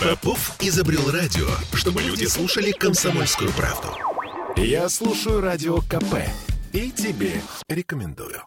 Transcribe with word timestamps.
Попов 0.00 0.56
изобрел 0.60 1.10
радио, 1.10 1.46
чтобы 1.74 2.00
люди 2.00 2.24
слушали 2.24 2.70
комсомольскую 2.72 3.52
правду. 3.52 3.88
Я 4.56 4.88
слушаю 4.88 5.42
радио 5.42 5.82
КП 5.82 6.26
и 6.72 6.90
тебе 6.90 7.42
рекомендую. 7.68 8.42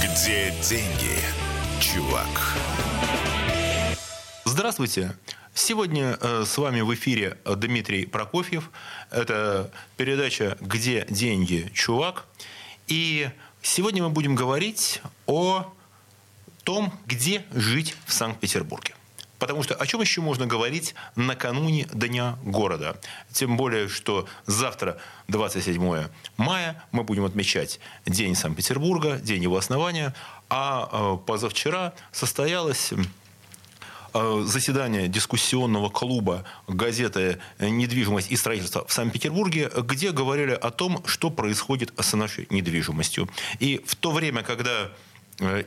Где 0.00 0.54
деньги, 0.62 1.18
чувак? 1.80 2.28
Здравствуйте. 4.44 5.16
Сегодня 5.52 6.16
э, 6.20 6.44
с 6.46 6.56
вами 6.56 6.82
в 6.82 6.94
эфире 6.94 7.36
Дмитрий 7.44 8.06
Прокофьев. 8.06 8.70
Это 9.10 9.72
передача 9.96 10.56
«Где 10.60 11.04
деньги, 11.10 11.68
чувак?». 11.74 12.26
И 12.86 13.28
сегодня 13.60 14.04
мы 14.04 14.10
будем 14.10 14.36
говорить 14.36 15.02
о 15.26 15.72
том, 16.62 16.92
где 17.06 17.44
жить 17.52 17.96
в 18.06 18.12
Санкт-Петербурге. 18.12 18.94
Потому 19.40 19.62
что 19.62 19.74
о 19.74 19.86
чем 19.86 20.02
еще 20.02 20.20
можно 20.20 20.46
говорить 20.46 20.94
накануне 21.16 21.88
Дня 21.94 22.38
города? 22.44 23.00
Тем 23.32 23.56
более, 23.56 23.88
что 23.88 24.28
завтра, 24.44 24.98
27 25.28 26.08
мая, 26.36 26.84
мы 26.92 27.04
будем 27.04 27.24
отмечать 27.24 27.80
День 28.04 28.34
Санкт-Петербурга, 28.34 29.16
День 29.16 29.42
его 29.42 29.56
основания. 29.56 30.14
А 30.50 30.88
э, 30.92 31.26
позавчера 31.26 31.94
состоялось 32.12 32.92
э, 34.12 34.42
заседание 34.44 35.08
дискуссионного 35.08 35.88
клуба 35.88 36.44
газеты 36.68 37.38
«Недвижимость 37.58 38.30
и 38.30 38.36
строительство» 38.36 38.86
в 38.86 38.92
Санкт-Петербурге, 38.92 39.70
где 39.74 40.12
говорили 40.12 40.52
о 40.52 40.70
том, 40.70 41.02
что 41.06 41.30
происходит 41.30 41.94
с 41.98 42.12
нашей 42.14 42.46
недвижимостью. 42.50 43.26
И 43.58 43.82
в 43.86 43.94
то 43.94 44.12
время, 44.12 44.42
когда 44.42 44.90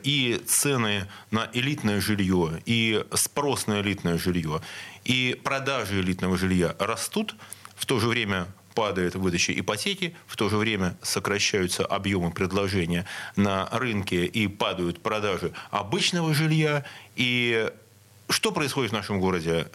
и 0.02 0.40
цены 0.46 1.08
на 1.30 1.50
элитное 1.52 2.00
жилье, 2.00 2.62
и 2.64 3.04
спрос 3.12 3.66
на 3.66 3.80
элитное 3.80 4.18
жилье, 4.18 4.60
и 5.04 5.38
продажи 5.42 6.00
элитного 6.00 6.36
жилья 6.36 6.74
растут, 6.78 7.34
в 7.76 7.86
то 7.86 7.98
же 7.98 8.08
время 8.08 8.46
падает 8.74 9.14
выдача 9.14 9.58
ипотеки, 9.58 10.16
в 10.26 10.36
то 10.36 10.48
же 10.48 10.56
время 10.56 10.96
сокращаются 11.02 11.86
объемы 11.86 12.30
предложения 12.30 13.06
на 13.36 13.68
рынке 13.70 14.26
и 14.26 14.48
падают 14.48 15.00
продажи 15.00 15.52
обычного 15.70 16.34
жилья. 16.34 16.84
И 17.16 17.70
что 18.28 18.52
происходит 18.52 18.90
в 18.90 18.94
нашем 18.94 19.20
городе? 19.20 19.68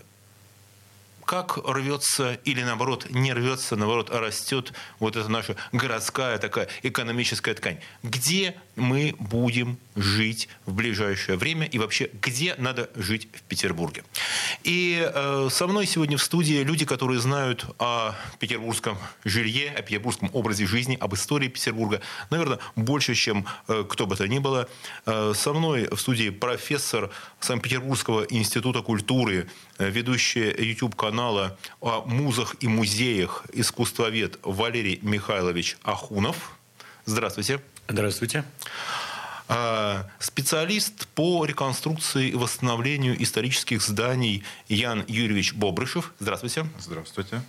как 1.29 1.59
рвется 1.63 2.39
или 2.43 2.63
наоборот 2.63 3.05
не 3.11 3.33
рвется, 3.33 3.75
наоборот 3.75 4.09
растет 4.09 4.73
вот 4.97 5.15
эта 5.15 5.29
наша 5.29 5.55
городская 5.71 6.39
такая 6.39 6.67
экономическая 6.81 7.53
ткань. 7.53 7.77
Где 8.01 8.55
мы 8.79 9.15
будем 9.19 9.77
жить 9.95 10.47
в 10.65 10.73
ближайшее 10.73 11.37
время 11.37 11.65
и 11.65 11.77
вообще 11.77 12.09
где 12.21 12.55
надо 12.57 12.89
жить 12.95 13.27
в 13.33 13.41
Петербурге. 13.43 14.03
И 14.63 15.01
э, 15.01 15.49
со 15.51 15.67
мной 15.67 15.85
сегодня 15.85 16.17
в 16.17 16.23
студии 16.23 16.63
люди, 16.63 16.85
которые 16.85 17.19
знают 17.19 17.65
о 17.79 18.15
петербургском 18.39 18.97
жилье, 19.23 19.71
о 19.71 19.81
петербургском 19.81 20.29
образе 20.33 20.65
жизни, 20.65 20.97
об 20.99 21.13
истории 21.13 21.47
Петербурга, 21.47 22.01
наверное, 22.29 22.59
больше, 22.75 23.15
чем 23.15 23.45
э, 23.67 23.85
кто 23.87 24.05
бы 24.05 24.15
то 24.15 24.27
ни 24.27 24.39
было. 24.39 24.67
Э, 25.05 25.33
со 25.35 25.53
мной 25.53 25.87
в 25.91 25.97
студии 25.97 26.29
профессор 26.29 27.11
Санкт-Петербургского 27.39 28.23
института 28.29 28.81
культуры, 28.81 29.47
э, 29.77 29.89
ведущий 29.89 30.53
YouTube-канала 30.57 31.57
о 31.81 32.05
музах 32.05 32.55
и 32.59 32.67
музеях, 32.67 33.45
искусствовед 33.53 34.39
Валерий 34.43 34.99
Михайлович 35.01 35.77
Ахунов. 35.83 36.57
Здравствуйте. 37.05 37.59
Здравствуйте. 37.89 38.43
А, 39.47 40.05
специалист 40.19 41.07
по 41.07 41.43
реконструкции 41.43 42.29
и 42.29 42.35
восстановлению 42.35 43.21
исторических 43.21 43.81
зданий 43.81 44.43
Ян 44.67 45.03
Юрьевич 45.07 45.55
Бобрышев. 45.55 46.13
Здравствуйте. 46.19 46.67
Здравствуйте. 46.77 47.41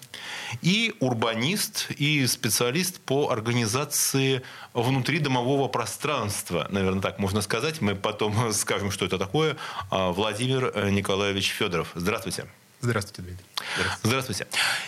И 0.62 0.94
урбанист, 1.00 1.90
и 1.90 2.26
специалист 2.26 3.00
по 3.00 3.28
организации 3.28 4.40
внутридомового 4.72 5.68
пространства, 5.68 6.66
наверное, 6.70 7.02
так 7.02 7.18
можно 7.18 7.42
сказать. 7.42 7.82
Мы 7.82 7.94
потом 7.94 8.50
скажем, 8.54 8.90
что 8.90 9.04
это 9.04 9.18
такое. 9.18 9.58
А, 9.90 10.10
Владимир 10.10 10.90
Николаевич 10.90 11.50
Федоров. 11.50 11.92
Здравствуйте. 11.94 12.46
Здравствуйте, 12.80 13.20
Дмитрий. 13.20 13.46
Здравствуйте. 13.76 14.08
Здравствуйте. 14.08 14.46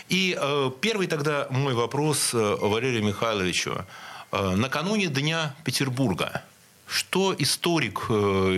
И 0.09 0.35
э, 0.41 0.71
первый 0.81 1.09
тогда 1.09 1.47
мой 1.51 1.75
вопрос 1.75 2.33
э, 2.33 2.39
Валерию 2.39 3.05
Михайловичу. 3.05 3.85
Э, 4.33 4.55
накануне 4.57 5.09
Дня 5.09 5.55
Петербурга 5.65 6.43
что 6.89 7.35
историк 7.39 8.07
э, 8.11 8.13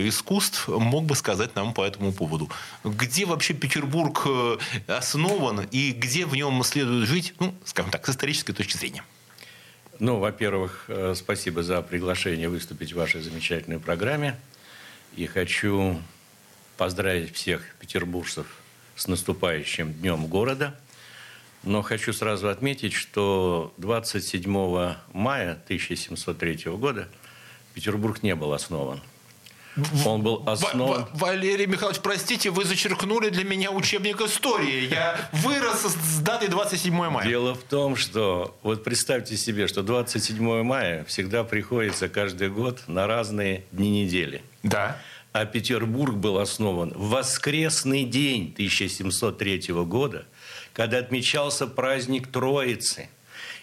искусств 0.09 0.67
мог 0.67 1.05
бы 1.05 1.15
сказать 1.15 1.55
нам 1.55 1.73
по 1.73 1.85
этому 1.85 2.11
поводу? 2.11 2.49
Где 2.83 3.25
вообще 3.25 3.53
Петербург 3.53 4.23
э, 4.25 4.57
основан 4.87 5.61
и 5.71 5.93
где 5.93 6.25
в 6.25 6.35
нем 6.35 6.61
следует 6.65 7.07
жить, 7.07 7.33
ну, 7.39 7.55
скажем 7.63 7.91
так, 7.91 8.05
с 8.05 8.09
исторической 8.09 8.51
точки 8.51 8.75
зрения? 8.75 9.05
Ну, 9.99 10.17
во-первых, 10.19 10.89
спасибо 11.15 11.63
за 11.63 11.81
приглашение 11.81 12.49
выступить 12.49 12.91
в 12.91 12.97
вашей 12.97 13.21
замечательной 13.21 13.79
программе. 13.79 14.37
И 15.15 15.27
хочу 15.27 16.01
поздравить 16.75 17.33
всех 17.33 17.61
петербуржцев 17.79 18.47
с 18.97 19.07
наступающим 19.07 19.93
Днем 19.93 20.27
города. 20.27 20.77
Но 21.65 21.81
хочу 21.81 22.13
сразу 22.13 22.49
отметить, 22.49 22.93
что 22.93 23.73
27 23.77 24.95
мая 25.13 25.51
1703 25.51 26.71
года– 26.71 27.07
Петербург 27.75 28.23
не 28.23 28.33
был 28.35 28.53
основан. 28.53 29.01
Он 30.05 30.21
был 30.23 30.41
основан... 30.47 31.05
Валерий 31.13 31.65
Михайлович, 31.65 31.99
простите, 31.99 32.49
вы 32.49 32.63
зачеркнули 32.63 33.27
для 33.27 33.43
меня 33.43 33.69
учебник 33.71 34.21
истории. 34.21 34.87
Я 34.89 35.29
вырос 35.33 35.81
с 35.81 36.19
датой 36.21 36.47
27 36.47 36.93
мая. 36.93 37.27
Дело 37.27 37.53
в 37.53 37.63
том, 37.63 37.97
что 37.97 38.57
вот 38.63 38.85
представьте 38.85 39.35
себе, 39.35 39.67
что 39.67 39.83
27 39.83 40.63
мая 40.63 41.03
всегда 41.03 41.43
приходится 41.43 42.07
каждый 42.07 42.49
год 42.49 42.83
на 42.87 43.05
разные 43.07 43.65
дни 43.73 44.05
недели. 44.05 44.41
Да. 44.63 44.97
А 45.33 45.43
Петербург 45.43 46.15
был 46.15 46.37
основан 46.37 46.93
в 46.95 47.09
воскресный 47.09 48.05
день 48.05 48.53
1703 48.53 49.73
года, 49.83 50.25
когда 50.75 50.99
отмечался 50.99 51.65
праздник 51.65 52.27
Троицы. 52.27 53.09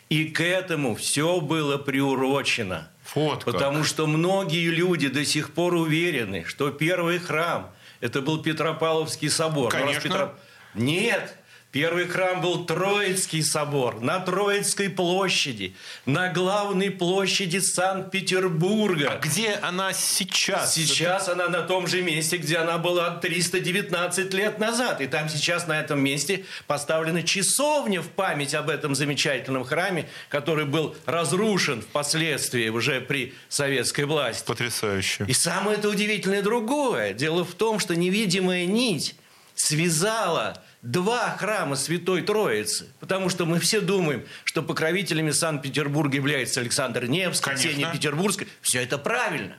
И 0.08 0.24
к 0.24 0.40
этому 0.40 0.96
все 0.96 1.40
было 1.40 1.78
приурочено– 1.78 2.90
вот 3.14 3.44
Потому 3.44 3.78
как. 3.78 3.86
что 3.86 4.06
многие 4.06 4.68
люди 4.70 5.08
до 5.08 5.24
сих 5.24 5.52
пор 5.52 5.74
уверены, 5.74 6.44
что 6.46 6.70
первый 6.70 7.18
храм 7.18 7.70
это 8.00 8.22
был 8.22 8.42
Петропавловский 8.42 9.28
собор. 9.28 9.70
Конечно. 9.70 10.00
Петро... 10.00 10.34
Нет, 10.74 11.36
Первый 11.72 12.06
храм 12.06 12.42
был 12.42 12.66
Троицкий 12.66 13.42
собор 13.42 14.02
на 14.02 14.20
Троицкой 14.20 14.90
площади, 14.90 15.74
на 16.04 16.30
главной 16.30 16.90
площади 16.90 17.60
Санкт-Петербурга. 17.60 19.12
А 19.12 19.16
где 19.16 19.52
она 19.54 19.94
сейчас? 19.94 20.74
Сейчас 20.74 21.28
Это... 21.28 21.32
она 21.32 21.48
на 21.48 21.62
том 21.62 21.86
же 21.86 22.02
месте, 22.02 22.36
где 22.36 22.58
она 22.58 22.76
была 22.76 23.16
319 23.16 24.34
лет 24.34 24.58
назад. 24.58 25.00
И 25.00 25.06
там 25.06 25.30
сейчас 25.30 25.66
на 25.66 25.80
этом 25.80 25.98
месте 25.98 26.44
поставлена 26.66 27.22
часовня 27.22 28.02
в 28.02 28.08
память 28.08 28.52
об 28.52 28.68
этом 28.68 28.94
замечательном 28.94 29.64
храме, 29.64 30.10
который 30.28 30.66
был 30.66 30.94
разрушен 31.06 31.80
впоследствии 31.80 32.68
уже 32.68 33.00
при 33.00 33.32
советской 33.48 34.04
власти. 34.04 34.46
Потрясающе. 34.46 35.24
И 35.26 35.32
самое 35.32 35.78
это 35.78 35.88
удивительное 35.88 36.42
другое. 36.42 37.14
Дело 37.14 37.46
в 37.46 37.54
том, 37.54 37.78
что 37.78 37.96
невидимая 37.96 38.66
нить 38.66 39.14
связала 39.54 40.62
два 40.82 41.36
храма 41.38 41.76
Святой 41.76 42.22
Троицы. 42.22 42.88
Потому 43.00 43.28
что 43.28 43.46
мы 43.46 43.58
все 43.58 43.80
думаем, 43.80 44.24
что 44.44 44.62
покровителями 44.62 45.30
Санкт-Петербурга 45.30 46.16
является 46.16 46.60
Александр 46.60 47.06
Невский, 47.06 47.54
Ксения 47.54 47.90
Петербургская. 47.90 48.48
Все 48.60 48.82
это 48.82 48.98
правильно. 48.98 49.56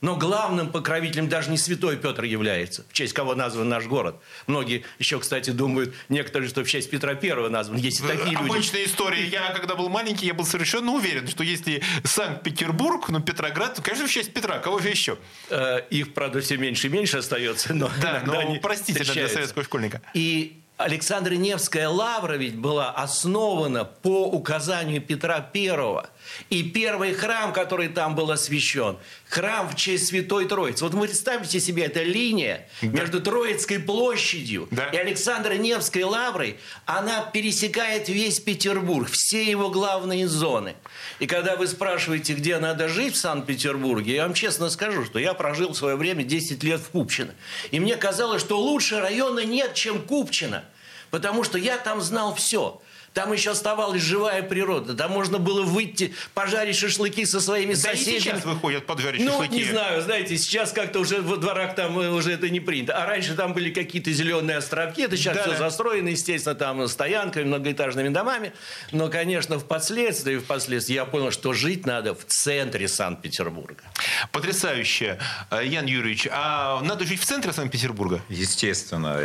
Но 0.00 0.16
главным 0.16 0.72
покровителем 0.72 1.28
даже 1.28 1.48
не 1.48 1.56
святой 1.56 1.96
Петр 1.96 2.24
является, 2.24 2.84
в 2.88 2.92
честь 2.92 3.12
кого 3.12 3.36
назван 3.36 3.68
наш 3.68 3.86
город. 3.86 4.20
Многие 4.48 4.82
еще, 4.98 5.20
кстати, 5.20 5.50
думают, 5.50 5.94
некоторые, 6.08 6.48
что 6.48 6.64
в 6.64 6.68
честь 6.68 6.90
Петра 6.90 7.14
Первого 7.14 7.48
назван. 7.48 7.76
Есть 7.76 8.00
и 8.00 8.02
такие 8.02 8.36
Обычная 8.36 8.42
люди. 8.42 8.50
Обычная 8.50 8.84
история. 8.84 9.26
Я, 9.28 9.52
когда 9.52 9.76
был 9.76 9.88
маленький, 9.88 10.26
я 10.26 10.34
был 10.34 10.44
совершенно 10.44 10.90
уверен, 10.90 11.28
что 11.28 11.44
если 11.44 11.84
Санкт-Петербург, 12.02 13.10
ну, 13.10 13.20
Петроград, 13.20 13.74
то, 13.74 13.82
конечно, 13.82 14.08
в 14.08 14.10
честь 14.10 14.34
Петра. 14.34 14.58
Кого 14.58 14.80
же 14.80 14.88
еще? 14.88 15.18
Э, 15.50 15.82
их, 15.88 16.14
правда, 16.14 16.40
все 16.40 16.56
меньше 16.56 16.88
и 16.88 16.90
меньше 16.90 17.18
остается. 17.18 17.72
Но 17.72 17.88
да, 18.00 18.24
но, 18.26 18.56
простите, 18.60 19.04
для 19.04 19.28
советского 19.28 19.62
школьника. 19.62 20.02
И 20.14 20.61
Александра 20.82 21.34
Невская 21.34 21.88
лавра 21.88 22.34
ведь 22.34 22.56
была 22.56 22.90
основана 22.90 23.84
по 23.84 24.26
указанию 24.26 25.00
Петра 25.00 25.40
Первого. 25.40 26.10
И 26.50 26.62
первый 26.62 27.14
храм, 27.14 27.52
который 27.52 27.88
там 27.88 28.14
был 28.14 28.30
освящен, 28.30 28.96
храм 29.28 29.68
в 29.68 29.76
честь 29.76 30.06
Святой 30.06 30.46
Троицы. 30.46 30.84
Вот 30.84 30.94
вы 30.94 31.06
представьте 31.06 31.60
себе, 31.60 31.84
эта 31.84 32.02
линия 32.02 32.68
да. 32.80 32.88
между 32.88 33.20
Троицкой 33.20 33.80
площадью 33.80 34.68
да. 34.70 34.86
и 34.86 34.96
Александра 34.96 35.54
Невской 35.54 36.04
лаврой, 36.04 36.58
она 36.86 37.22
пересекает 37.22 38.08
весь 38.08 38.40
Петербург, 38.40 39.10
все 39.10 39.44
его 39.44 39.70
главные 39.70 40.26
зоны. 40.26 40.74
И 41.18 41.26
когда 41.26 41.56
вы 41.56 41.66
спрашиваете, 41.66 42.34
где 42.34 42.58
надо 42.58 42.88
жить 42.88 43.14
в 43.14 43.18
Санкт-Петербурге, 43.18 44.14
я 44.14 44.22
вам 44.22 44.34
честно 44.34 44.70
скажу, 44.70 45.04
что 45.04 45.18
я 45.18 45.34
прожил 45.34 45.70
в 45.70 45.76
свое 45.76 45.96
время 45.96 46.24
10 46.24 46.62
лет 46.62 46.80
в 46.80 46.90
Купчино. 46.90 47.34
И 47.70 47.80
мне 47.80 47.96
казалось, 47.96 48.40
что 48.40 48.58
лучше 48.58 49.00
района 49.00 49.44
нет, 49.44 49.74
чем 49.74 50.02
Купчино. 50.02 50.64
Потому 51.12 51.44
что 51.44 51.58
я 51.58 51.76
там 51.76 52.00
знал 52.00 52.34
все. 52.34 52.80
Там 53.12 53.30
еще 53.34 53.50
оставалась 53.50 54.00
живая 54.00 54.42
природа. 54.42 54.94
Там 54.94 55.10
можно 55.10 55.36
было 55.36 55.60
выйти, 55.60 56.14
пожарить 56.32 56.76
шашлыки 56.76 57.26
со 57.26 57.42
своими 57.42 57.74
да 57.74 57.80
соседями. 57.80 58.16
И 58.16 58.20
сейчас 58.20 58.44
выходят 58.46 58.86
поджарить 58.86 59.20
ну, 59.20 59.32
шашлыки. 59.32 59.54
не 59.54 59.64
знаю, 59.64 60.00
знаете, 60.00 60.38
сейчас 60.38 60.72
как-то 60.72 61.00
уже 61.00 61.20
во 61.20 61.36
дворах 61.36 61.74
там 61.74 61.98
э, 61.98 62.08
уже 62.08 62.32
это 62.32 62.48
не 62.48 62.60
принято. 62.60 62.96
А 62.96 63.04
раньше 63.04 63.34
там 63.34 63.52
были 63.52 63.70
какие-то 63.70 64.10
зеленые 64.10 64.56
островки. 64.56 65.02
Это 65.02 65.18
сейчас 65.18 65.36
да, 65.36 65.42
все 65.42 65.50
да. 65.50 65.58
застроено, 65.58 66.08
естественно, 66.08 66.54
там 66.54 66.88
стоянками, 66.88 67.44
многоэтажными 67.44 68.08
домами. 68.08 68.54
Но, 68.92 69.10
конечно, 69.10 69.58
впоследствии, 69.58 70.38
впоследствии 70.38 70.94
я 70.94 71.04
понял, 71.04 71.30
что 71.30 71.52
жить 71.52 71.84
надо 71.84 72.14
в 72.14 72.24
центре 72.24 72.88
Санкт-Петербурга. 72.88 73.84
Потрясающе. 74.30 75.18
Э, 75.50 75.60
Ян 75.62 75.84
Юрьевич, 75.84 76.28
а 76.32 76.80
надо 76.80 77.04
жить 77.04 77.20
в 77.20 77.26
центре 77.26 77.52
Санкт-Петербурга? 77.52 78.22
Естественно. 78.30 79.20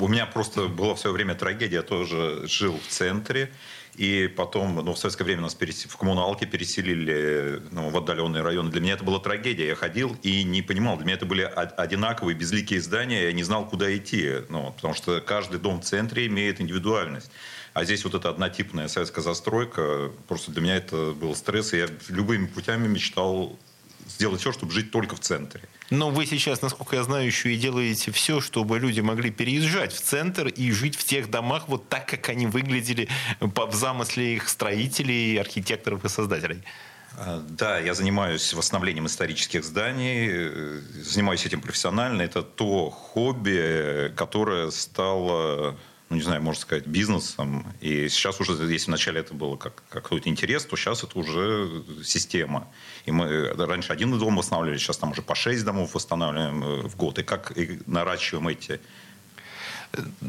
У 0.00 0.08
меня 0.08 0.26
просто 0.26 0.68
была 0.68 0.94
в 0.94 1.00
свое 1.00 1.14
время 1.14 1.34
трагедия. 1.34 1.76
Я 1.76 1.82
тоже 1.82 2.46
жил 2.46 2.78
в 2.78 2.90
центре. 2.90 3.50
И 3.96 4.26
потом, 4.36 4.74
ну, 4.74 4.92
в 4.92 4.98
советское 4.98 5.24
время 5.24 5.42
нас 5.42 5.54
перес... 5.54 5.84
в 5.84 5.96
коммуналке 5.96 6.46
переселили 6.46 7.62
ну, 7.70 7.90
в 7.90 7.96
отдаленные 7.96 8.42
районы. 8.42 8.70
Для 8.70 8.80
меня 8.80 8.94
это 8.94 9.04
была 9.04 9.20
трагедия. 9.20 9.68
Я 9.68 9.74
ходил 9.76 10.16
и 10.22 10.42
не 10.42 10.62
понимал. 10.62 10.96
Для 10.96 11.06
меня 11.06 11.16
это 11.16 11.26
были 11.26 11.42
одинаковые, 11.42 12.36
безликие 12.36 12.80
здания. 12.80 13.24
Я 13.24 13.32
не 13.32 13.44
знал, 13.44 13.68
куда 13.68 13.94
идти. 13.96 14.32
Ну, 14.48 14.72
потому 14.72 14.94
что 14.94 15.20
каждый 15.20 15.60
дом 15.60 15.80
в 15.80 15.84
центре 15.84 16.26
имеет 16.26 16.60
индивидуальность. 16.60 17.30
А 17.72 17.84
здесь 17.84 18.04
вот 18.04 18.14
эта 18.14 18.30
однотипная 18.30 18.88
советская 18.88 19.22
застройка, 19.22 20.12
просто 20.28 20.52
для 20.52 20.62
меня 20.62 20.76
это 20.76 21.12
был 21.12 21.34
стресс. 21.34 21.72
И 21.72 21.78
я 21.78 21.88
любыми 22.08 22.46
путями 22.46 22.88
мечтал 22.88 23.58
сделать 24.06 24.40
все, 24.40 24.52
чтобы 24.52 24.72
жить 24.72 24.90
только 24.90 25.16
в 25.16 25.20
центре. 25.20 25.62
Но 25.90 26.10
вы 26.10 26.26
сейчас, 26.26 26.62
насколько 26.62 26.96
я 26.96 27.02
знаю, 27.04 27.26
еще 27.26 27.52
и 27.52 27.56
делаете 27.56 28.10
все, 28.10 28.40
чтобы 28.40 28.78
люди 28.78 29.00
могли 29.00 29.30
переезжать 29.30 29.92
в 29.92 30.00
центр 30.00 30.48
и 30.48 30.70
жить 30.72 30.96
в 30.96 31.04
тех 31.04 31.30
домах 31.30 31.68
вот 31.68 31.88
так, 31.88 32.06
как 32.06 32.28
они 32.28 32.46
выглядели 32.46 33.08
в 33.40 33.72
замысле 33.74 34.36
их 34.36 34.48
строителей, 34.48 35.40
архитекторов 35.40 36.04
и 36.04 36.08
создателей. 36.08 36.62
А, 37.16 37.44
да, 37.48 37.78
я 37.78 37.94
занимаюсь 37.94 38.52
восстановлением 38.54 39.06
исторических 39.06 39.64
зданий, 39.64 40.28
э, 40.30 40.80
занимаюсь 41.02 41.46
этим 41.46 41.60
профессионально. 41.60 42.22
Это 42.22 42.42
то 42.42 42.90
хобби, 42.90 44.12
которое 44.16 44.70
стало 44.70 45.76
ну, 46.14 46.18
не 46.18 46.24
знаю, 46.24 46.42
можно 46.42 46.60
сказать, 46.60 46.86
бизнесом. 46.86 47.66
И 47.80 48.08
сейчас 48.08 48.40
уже, 48.40 48.52
если 48.72 48.86
вначале 48.86 49.20
это 49.20 49.34
было 49.34 49.56
как, 49.56 49.82
как 49.88 50.04
какой-то 50.04 50.28
интерес, 50.28 50.64
то 50.64 50.76
сейчас 50.76 51.02
это 51.02 51.18
уже 51.18 51.82
система. 52.04 52.68
И 53.04 53.10
мы 53.10 53.26
э, 53.26 53.66
раньше 53.66 53.92
один 53.92 54.16
дом 54.16 54.36
восстанавливали, 54.36 54.78
сейчас 54.78 54.96
там 54.96 55.10
уже 55.10 55.22
по 55.22 55.34
шесть 55.34 55.64
домов 55.64 55.94
восстанавливаем 55.94 56.62
э, 56.62 56.82
в 56.88 56.96
год. 56.96 57.18
И 57.18 57.24
как 57.24 57.56
и 57.58 57.80
наращиваем 57.86 58.46
эти... 58.48 58.80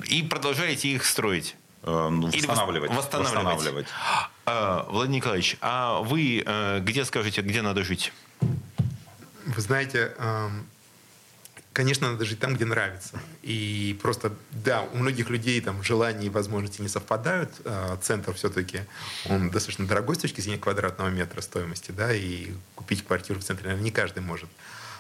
И 0.05 0.23
продолжаете 0.23 0.87
их 0.89 1.05
строить? 1.05 1.55
Э, 1.83 2.09
ну, 2.09 2.27
восстанавливать. 2.27 2.91
восстанавливать. 2.91 3.35
восстанавливать. 3.35 3.87
А, 4.47 4.87
Владимир 4.89 5.17
Николаевич, 5.17 5.57
а 5.61 5.99
вы 6.01 6.43
где 6.81 7.05
скажете, 7.05 7.41
где 7.41 7.61
надо 7.61 7.83
жить? 7.83 8.11
Вы 9.45 9.61
знаете, 9.61 10.13
эм, 10.17 10.65
конечно, 11.75 12.09
надо 12.09 12.23
жить 12.23 12.39
там, 12.39 12.55
где 12.55 12.65
нравится. 12.65 13.19
И 13.43 13.99
просто, 14.01 14.33
да, 14.51 14.83
у 14.93 14.97
многих 14.97 15.29
людей 15.29 15.59
там 15.59 15.83
желания 15.83 16.27
и 16.27 16.29
возможности 16.29 16.81
не 16.81 16.87
совпадают. 16.87 17.51
А, 17.65 17.97
центр 17.97 18.33
все-таки, 18.33 18.79
он 19.25 19.49
достаточно 19.49 19.85
дорогой 19.85 20.15
с 20.15 20.19
точки 20.19 20.39
зрения 20.41 20.57
квадратного 20.57 21.09
метра 21.09 21.41
стоимости, 21.41 21.91
да, 21.91 22.13
и 22.13 22.53
купить 22.75 23.05
квартиру 23.05 23.41
в 23.41 23.43
центре, 23.43 23.65
наверное, 23.65 23.83
не 23.83 23.91
каждый 23.91 24.23
может. 24.23 24.49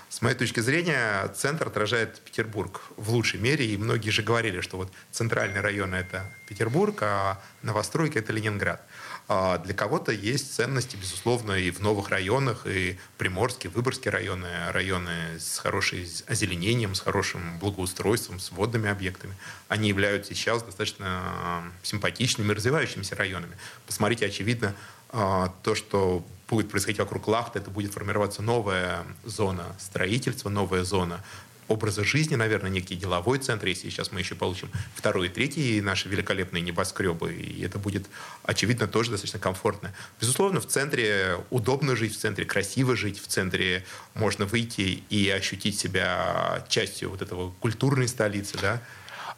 С 0.09 0.21
моей 0.21 0.35
точки 0.35 0.59
зрения, 0.59 1.27
центр 1.29 1.67
отражает 1.67 2.19
Петербург 2.19 2.81
в 2.97 3.09
лучшей 3.09 3.39
мере, 3.39 3.65
и 3.65 3.77
многие 3.77 4.11
же 4.11 4.21
говорили, 4.21 4.61
что 4.61 4.77
вот 4.77 4.91
центральный 5.11 5.61
район— 5.61 5.93
это 5.95 6.29
Петербург, 6.47 6.97
а 7.01 7.41
новостройка— 7.63 8.19
это 8.19 8.33
Ленинград. 8.33 8.85
А 9.27 9.57
для 9.57 9.73
кого-то 9.73 10.11
есть 10.11 10.53
ценности, 10.53 10.95
безусловно, 10.95 11.53
и 11.53 11.71
в 11.71 11.79
новых 11.79 12.09
районах, 12.09 12.67
и 12.67 12.99
Приморские, 13.17 13.71
Выборгские 13.71 14.11
районы, 14.11 14.47
районы 14.69 15.39
с 15.39 15.57
хорошим 15.57 16.05
озеленением, 16.27 16.93
с 16.93 16.99
хорошим 16.99 17.57
благоустройством, 17.59 18.39
с 18.39 18.51
водными 18.51 18.87
объектами. 18.87 19.33
Они 19.67 19.89
являются 19.89 20.35
сейчас 20.35 20.61
достаточно 20.61 21.63
симпатичными, 21.81 22.51
развивающимися 22.51 23.15
районами. 23.15 23.57
Посмотрите, 23.87 24.27
очевидно, 24.27 24.75
а, 25.09 25.51
то, 25.63 25.73
что 25.73 26.23
будет 26.47 26.69
происходить 26.69 26.99
вокруг 26.99 27.27
Лахта, 27.27 27.59
это 27.59 27.71
будет 27.71 27.93
формироваться 27.93 28.43
новая 28.43 29.05
зона 29.23 29.75
строительства, 29.79 30.49
новая 30.49 30.83
зона 30.83 31.23
образа 31.67 32.03
жизни, 32.03 32.35
наверное, 32.35 32.69
некий 32.69 32.95
деловой 32.95 33.39
центр, 33.39 33.67
если 33.67 33.89
сейчас 33.89 34.11
мы 34.11 34.19
еще 34.19 34.35
получим 34.35 34.69
второй 34.93 35.27
и 35.27 35.29
третий 35.29 35.81
наши 35.81 36.09
великолепные 36.09 36.61
небоскребы, 36.61 37.33
и 37.33 37.63
это 37.63 37.79
будет, 37.79 38.07
очевидно, 38.43 38.87
тоже 38.87 39.11
достаточно 39.11 39.39
комфортно. 39.39 39.93
Безусловно, 40.19 40.59
в 40.61 40.67
центре 40.67 41.37
удобно 41.49 41.95
жить, 41.95 42.15
в 42.15 42.19
центре 42.19 42.45
красиво 42.45 42.95
жить, 42.95 43.21
в 43.21 43.27
центре 43.27 43.85
можно 44.13 44.45
выйти 44.45 45.03
и 45.09 45.29
ощутить 45.29 45.77
себя 45.79 46.65
частью 46.69 47.09
вот 47.09 47.21
этого 47.21 47.51
культурной 47.59 48.07
столицы, 48.07 48.57
да, 48.61 48.81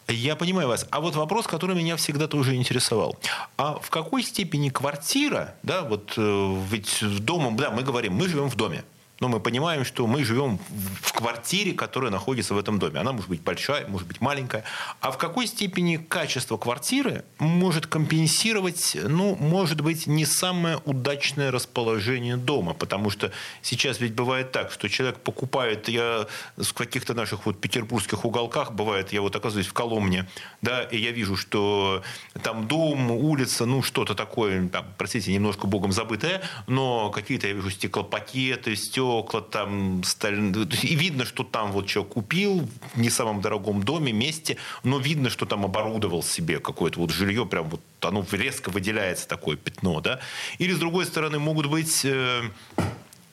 я 0.09 0.35
понимаю 0.35 0.69
вас. 0.69 0.87
А 0.89 1.01
вот 1.01 1.15
вопрос, 1.15 1.47
который 1.47 1.75
меня 1.75 1.97
всегда 1.97 2.27
тоже 2.27 2.55
интересовал. 2.55 3.17
А 3.57 3.77
в 3.79 3.89
какой 3.89 4.23
степени 4.23 4.69
квартира, 4.69 5.55
да, 5.63 5.81
вот 5.81 6.13
э, 6.15 6.61
ведь 6.69 7.03
домом, 7.25 7.57
да, 7.57 7.71
мы 7.71 7.83
говорим, 7.83 8.13
мы 8.13 8.29
живем 8.29 8.49
в 8.49 8.55
доме, 8.55 8.83
но 9.19 9.27
мы 9.29 9.39
понимаем, 9.39 9.83
что 9.83 10.05
мы 10.05 10.23
живем 10.23 10.59
в 11.01 11.13
квартире, 11.13 11.73
которая 11.73 12.11
находится 12.11 12.53
в 12.53 12.57
этом 12.57 12.77
доме. 12.77 12.99
Она 12.99 13.13
может 13.13 13.29
быть 13.29 13.41
большая, 13.41 13.87
может 13.87 14.07
быть 14.07 14.21
маленькая. 14.21 14.63
А 15.01 15.11
в 15.11 15.17
какой 15.17 15.47
степени 15.47 15.97
качество 15.97 16.57
квартиры 16.57 17.23
может 17.39 17.87
компенсировать, 17.87 18.95
ну, 19.03 19.35
может 19.35 19.81
быть, 19.81 20.05
не 20.05 20.25
самое 20.25 20.79
удачное 20.85 21.51
расположение 21.51 22.37
дома? 22.37 22.73
Потому 22.73 23.09
что 23.09 23.31
сейчас 23.63 23.99
ведь 23.99 24.13
бывает 24.13 24.51
так, 24.51 24.71
что 24.71 24.87
человек 24.87 25.17
покупает, 25.19 25.89
я 25.89 26.27
в 26.55 26.73
каких-то 26.73 27.15
наших 27.15 27.47
вот 27.47 27.59
петербургских 27.59 28.23
уголках, 28.23 28.71
бывает, 28.71 29.13
я 29.13 29.21
вот 29.21 29.35
оказываюсь 29.35 29.67
в 29.67 29.73
Коломне, 29.73 30.27
да, 30.61 30.83
и 30.83 30.97
я 30.97 31.11
вижу, 31.11 31.35
что 31.35 32.03
там 32.43 32.67
дом, 32.67 33.09
улица, 33.11 33.65
ну, 33.65 33.81
что-то 33.81 34.13
такое, 34.13 34.67
там, 34.69 34.85
простите, 34.97 35.33
немножко 35.33 35.65
богом 35.65 35.91
забытое, 35.91 36.43
но 36.67 37.09
какие-то, 37.09 37.47
я 37.47 37.53
вижу, 37.53 37.71
стеклопакеты, 37.71 38.75
стекла, 38.75 39.06
стекла, 39.07 39.41
там, 39.41 40.03
сталь... 40.03 40.37
и 40.83 40.95
видно, 40.95 41.25
что 41.25 41.43
там 41.43 41.71
вот 41.71 41.87
человек 41.87 42.13
купил 42.13 42.67
в 42.93 42.99
не 42.99 43.09
самом 43.09 43.41
дорогом 43.41 43.83
доме, 43.83 44.11
месте, 44.11 44.57
но 44.83 44.99
видно, 44.99 45.29
что 45.29 45.45
там 45.45 45.65
оборудовал 45.65 46.23
себе 46.23 46.59
какое-то 46.59 46.99
вот 46.99 47.11
жилье, 47.11 47.45
прям 47.45 47.69
вот 47.69 47.81
оно 48.01 48.25
резко 48.31 48.69
выделяется 48.69 49.27
такое 49.27 49.57
пятно, 49.57 50.01
да. 50.01 50.19
Или, 50.59 50.73
с 50.73 50.79
другой 50.79 51.05
стороны, 51.05 51.39
могут 51.39 51.67
быть 51.67 52.05
э, 52.05 52.41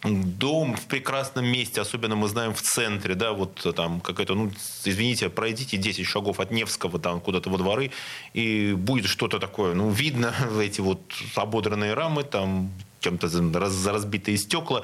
дом 0.04 0.76
в 0.76 0.86
прекрасном 0.86 1.46
месте, 1.46 1.80
особенно 1.80 2.16
мы 2.16 2.28
знаем 2.28 2.54
в 2.54 2.62
центре, 2.62 3.14
да, 3.14 3.32
вот 3.32 3.66
там 3.74 4.00
какая-то, 4.00 4.34
ну, 4.34 4.50
извините, 4.84 5.28
пройдите 5.28 5.76
10 5.76 6.06
шагов 6.06 6.40
от 6.40 6.50
Невского 6.50 6.98
там 6.98 7.20
куда-то 7.20 7.50
во 7.50 7.58
дворы, 7.58 7.90
и 8.34 8.74
будет 8.76 9.06
что-то 9.06 9.38
такое, 9.38 9.74
ну, 9.74 9.90
видно 9.90 10.34
эти 10.60 10.80
вот 10.80 11.00
ободранные 11.36 11.94
рамы, 11.94 12.22
там 12.24 12.70
чем-то 13.04 13.28
за 13.28 13.92
разбитые 13.92 14.38
стекла. 14.38 14.82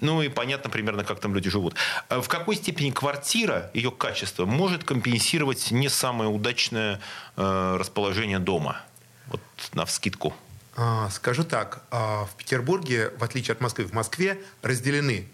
Ну 0.00 0.22
и 0.22 0.28
понятно 0.28 0.70
примерно, 0.70 1.02
как 1.04 1.20
там 1.20 1.34
люди 1.34 1.50
живут. 1.50 1.74
А 2.08 2.20
в 2.20 2.28
какой 2.28 2.56
степени 2.56 2.90
квартира, 2.90 3.70
ее 3.74 3.90
качество, 3.90 4.44
может 4.44 4.84
компенсировать 4.84 5.70
не 5.70 5.88
самое 5.88 6.30
удачное 6.30 7.00
э, 7.36 7.76
расположение 7.78 8.38
дома? 8.38 8.82
Вот 9.28 9.40
на 9.72 9.84
вскидку. 9.86 10.34
А, 10.76 11.08
скажу 11.10 11.44
так, 11.44 11.82
а, 11.90 12.26
в 12.26 12.34
Петербурге, 12.34 13.10
в 13.16 13.22
отличие 13.22 13.52
от 13.52 13.60
Москвы, 13.60 13.84
в 13.84 13.92
Москве 13.92 14.38
разделены 14.62 15.28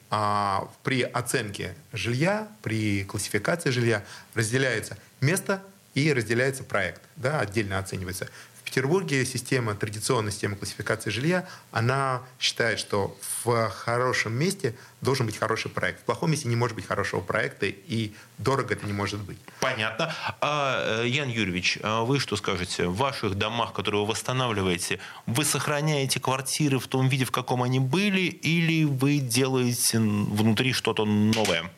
при 0.82 1.02
оценке 1.02 1.74
жилья, 1.92 2.48
при 2.62 3.04
классификации 3.04 3.70
жилья 3.70 4.04
разделяется 4.34 4.98
место 5.20 5.62
и 5.94 6.12
разделяется 6.12 6.64
проект, 6.64 7.00
да, 7.16 7.40
отдельно 7.40 7.78
оценивается. 7.78 8.28
Петербурге 8.70 9.26
система, 9.26 9.74
традиционная 9.74 10.30
система 10.30 10.54
классификации 10.54 11.10
жилья, 11.10 11.44
она 11.72 12.22
считает, 12.38 12.78
что 12.78 13.16
в 13.42 13.68
хорошем 13.70 14.32
месте 14.32 14.76
должен 15.00 15.26
быть 15.26 15.36
хороший 15.36 15.72
проект. 15.72 16.02
В 16.02 16.04
плохом 16.04 16.30
месте 16.30 16.46
не 16.46 16.54
может 16.54 16.76
быть 16.76 16.86
хорошего 16.86 17.20
проекта, 17.20 17.66
и 17.66 18.12
дорого 18.38 18.74
это 18.74 18.86
не 18.86 18.92
может 18.92 19.20
быть. 19.22 19.38
Понятно. 19.58 20.14
А, 20.40 21.02
э, 21.02 21.08
Ян 21.08 21.28
Юрьевич, 21.28 21.78
а 21.82 22.04
вы 22.04 22.20
что 22.20 22.36
скажете? 22.36 22.86
В 22.86 22.96
ваших 22.96 23.34
домах, 23.34 23.72
которые 23.72 24.02
вы 24.02 24.08
восстанавливаете, 24.08 25.00
вы 25.26 25.44
сохраняете 25.44 26.20
квартиры 26.20 26.78
в 26.78 26.86
том 26.86 27.08
виде, 27.08 27.24
в 27.24 27.32
каком 27.32 27.64
они 27.64 27.80
были, 27.80 28.20
или 28.20 28.84
вы 28.84 29.18
делаете 29.18 29.98
внутри 29.98 30.72
что-то 30.72 31.04
новое? 31.04 31.72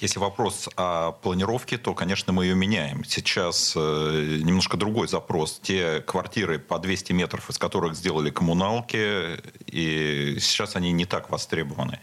Если 0.00 0.18
вопрос 0.18 0.68
о 0.76 1.12
планировке, 1.12 1.78
то, 1.78 1.94
конечно, 1.94 2.32
мы 2.32 2.44
ее 2.44 2.54
меняем. 2.54 3.02
Сейчас 3.04 3.72
э, 3.74 4.40
немножко 4.42 4.76
другой 4.76 5.08
запрос. 5.08 5.58
Те 5.62 6.00
квартиры 6.00 6.58
по 6.58 6.78
200 6.78 7.12
метров, 7.12 7.48
из 7.48 7.56
которых 7.56 7.94
сделали 7.94 8.30
коммуналки, 8.30 9.40
и 9.66 10.38
сейчас 10.38 10.76
они 10.76 10.92
не 10.92 11.06
так 11.06 11.30
востребованы. 11.30 11.98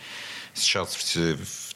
Сейчас 0.56 0.96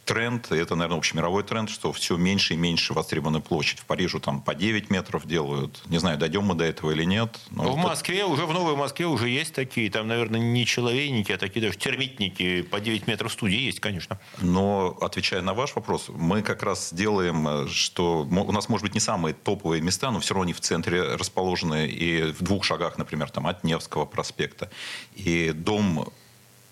тренд, 0.08 0.52
это, 0.52 0.76
наверное, 0.76 0.98
общемировой 0.98 1.44
тренд, 1.44 1.70
что 1.70 1.92
все 1.92 2.16
меньше 2.16 2.54
и 2.54 2.58
меньше 2.58 2.94
востребованная 2.94 3.42
площадь. 3.42 3.80
В 3.80 3.86
Париже 3.86 4.20
там 4.20 4.42
по 4.42 4.56
9 4.56 4.90
метров 4.90 5.28
делают. 5.28 5.84
Не 5.86 6.00
знаю, 6.00 6.18
дойдем 6.18 6.46
мы 6.46 6.56
до 6.56 6.64
этого 6.64 6.92
или 6.92 7.04
нет. 7.04 7.38
Но 7.52 7.64
в 7.64 7.78
это... 7.78 7.88
Москве, 7.88 8.26
уже 8.26 8.46
в 8.46 8.54
Новой 8.54 8.76
Москве 8.76 9.06
уже 9.06 9.30
есть 9.30 9.54
такие. 9.54 9.92
Там, 9.92 10.08
наверное, 10.08 10.40
не 10.40 10.66
человейники, 10.66 11.32
а 11.34 11.38
такие 11.38 11.62
даже 11.62 11.78
термитники 11.78 12.62
по 12.62 12.80
9 12.80 13.06
метров 13.06 13.32
студии 13.32 13.60
есть, 13.60 13.82
конечно. 13.82 14.18
Но, 14.40 14.98
отвечая 15.02 15.42
на 15.42 15.54
ваш 15.54 15.76
вопрос, 15.76 16.06
мы 16.08 16.42
как 16.42 16.64
раз 16.64 16.94
делаем, 16.94 17.68
что 17.68 18.22
у 18.22 18.52
нас, 18.52 18.70
может 18.70 18.84
быть, 18.84 18.94
не 18.94 19.02
самые 19.02 19.34
топовые 19.36 19.82
места, 19.82 20.10
но 20.12 20.22
все 20.22 20.34
равно 20.34 20.44
они 20.44 20.54
в 20.54 20.62
центре 20.62 21.02
расположены 21.02 21.88
и 21.88 22.32
в 22.32 22.42
двух 22.42 22.64
шагах, 22.64 22.98
например, 22.98 23.30
там, 23.30 23.46
от 23.46 23.66
Невского 23.66 24.06
проспекта. 24.06 24.72
И 25.16 25.52
дом 25.54 26.08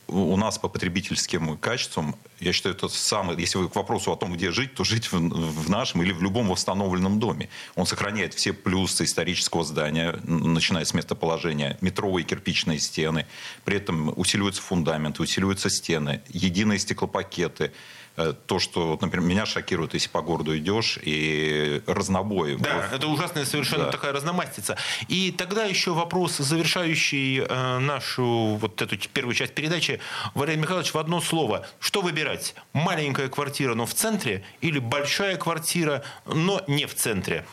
у 0.08 0.38
нас 0.38 0.58
по 0.58 0.68
потребительским 0.68 1.58
качествам, 1.58 2.16
я 2.40 2.54
считаю, 2.54 2.76
это 2.76 2.88
самый, 2.90 3.40
если 3.40 3.58
вы 3.58 3.70
к 3.70 3.76
вопросу 3.76 4.12
о 4.12 4.16
том, 4.16 4.34
где 4.34 4.52
жить, 4.52 4.76
то 4.76 4.84
жить 4.84 5.12
в, 5.12 5.18
в 5.18 5.70
нашем 5.70 6.04
или 6.04 6.12
в 6.12 6.22
любом 6.22 6.50
восстановленном 6.50 7.20
доме. 7.20 7.50
Он 7.76 7.86
сохраняет 7.86 8.34
все 8.34 8.54
плюсы 8.54 9.06
исторического 9.06 9.64
здания, 9.64 10.20
начиная 10.24 10.86
с 10.86 10.94
местоположения, 10.94 11.78
метровые 11.82 12.24
кирпичные 12.24 12.80
стены, 12.80 13.26
при 13.64 13.78
этом 13.78 14.14
усиливаются 14.16 14.62
фундаменты, 14.62 15.24
усиливаются 15.24 15.70
стены, 15.70 16.22
единые 16.30 16.80
стеклопакеты, 16.80 17.72
то, 18.16 18.60
что, 18.60 18.98
например, 19.02 19.28
меня 19.28 19.46
шокирует, 19.46 19.94
если 19.94 20.10
по 20.10 20.22
городу 20.22 20.58
идешь, 20.58 20.98
и 21.02 21.82
разнобой. 21.86 22.56
Да, 22.58 22.88
вот. 22.90 22.94
это 22.94 23.08
ужасная 23.08 23.46
совершенно 23.46 23.86
да. 23.86 23.92
такая 23.92 24.14
разномастица. 24.14 24.78
И 25.08 25.32
тогда 25.32 25.66
еще 25.66 25.94
вопрос, 25.94 26.38
завершающий 26.38 27.40
э, 27.40 27.80
нашу 27.80 28.58
вот 28.62 28.82
эту 28.82 28.98
первую 28.98 29.36
часть 29.36 29.54
передачи. 29.54 30.00
Валерий 30.34 30.62
Михайлович, 30.62 30.94
в 30.94 30.98
одно 30.98 31.22
слово. 31.22 31.68
Что 31.80 32.02
выбирать? 32.02 32.56
Маленькая 32.74 33.28
квартира, 33.28 33.76
но 33.76 33.86
в 33.86 33.94
центре, 33.94 34.44
или 34.62 34.80
большая 34.80 35.36
квартира, 35.36 36.04
но 36.26 36.62
не 36.68 36.86
в 36.86 36.96
центре? 36.96 37.46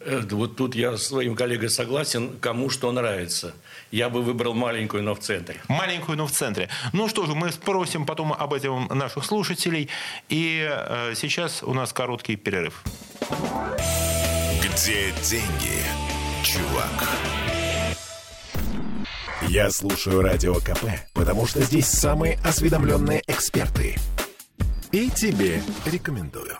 Э, 0.00 0.22
вот 0.30 0.56
тут 0.56 0.74
я 0.74 0.96
с 0.96 1.06
своим 1.06 1.34
коллегой 1.34 1.70
согласен, 1.70 2.38
кому 2.40 2.70
что 2.70 2.90
нравится. 2.92 3.54
Я 3.90 4.10
бы 4.10 4.22
выбрал 4.22 4.54
маленькую, 4.54 5.02
но 5.02 5.14
в 5.14 5.20
центре. 5.20 5.60
Маленькую, 5.68 6.18
но 6.18 6.26
в 6.26 6.30
центре. 6.30 6.68
Ну 6.92 7.08
что 7.08 7.26
же, 7.26 7.34
мы 7.34 7.50
спросим 7.52 8.04
потом 8.04 8.32
об 8.32 8.52
этом 8.52 8.86
наших 8.88 9.24
слушателей. 9.24 9.88
И 10.28 10.68
э, 10.70 11.14
сейчас 11.16 11.62
у 11.62 11.72
нас 11.72 11.92
короткий 11.92 12.36
перерыв. 12.36 12.82
Где 14.62 15.12
деньги, 15.22 15.82
чувак? 16.44 17.08
Я 19.48 19.70
слушаю 19.70 20.20
Радио 20.20 20.56
КП, 20.56 20.84
потому 21.14 21.46
что 21.46 21.62
здесь 21.62 21.86
самые 21.86 22.38
осведомленные 22.44 23.22
эксперты. 23.26 23.96
И 24.92 25.08
тебе 25.10 25.62
рекомендую. 25.86 26.58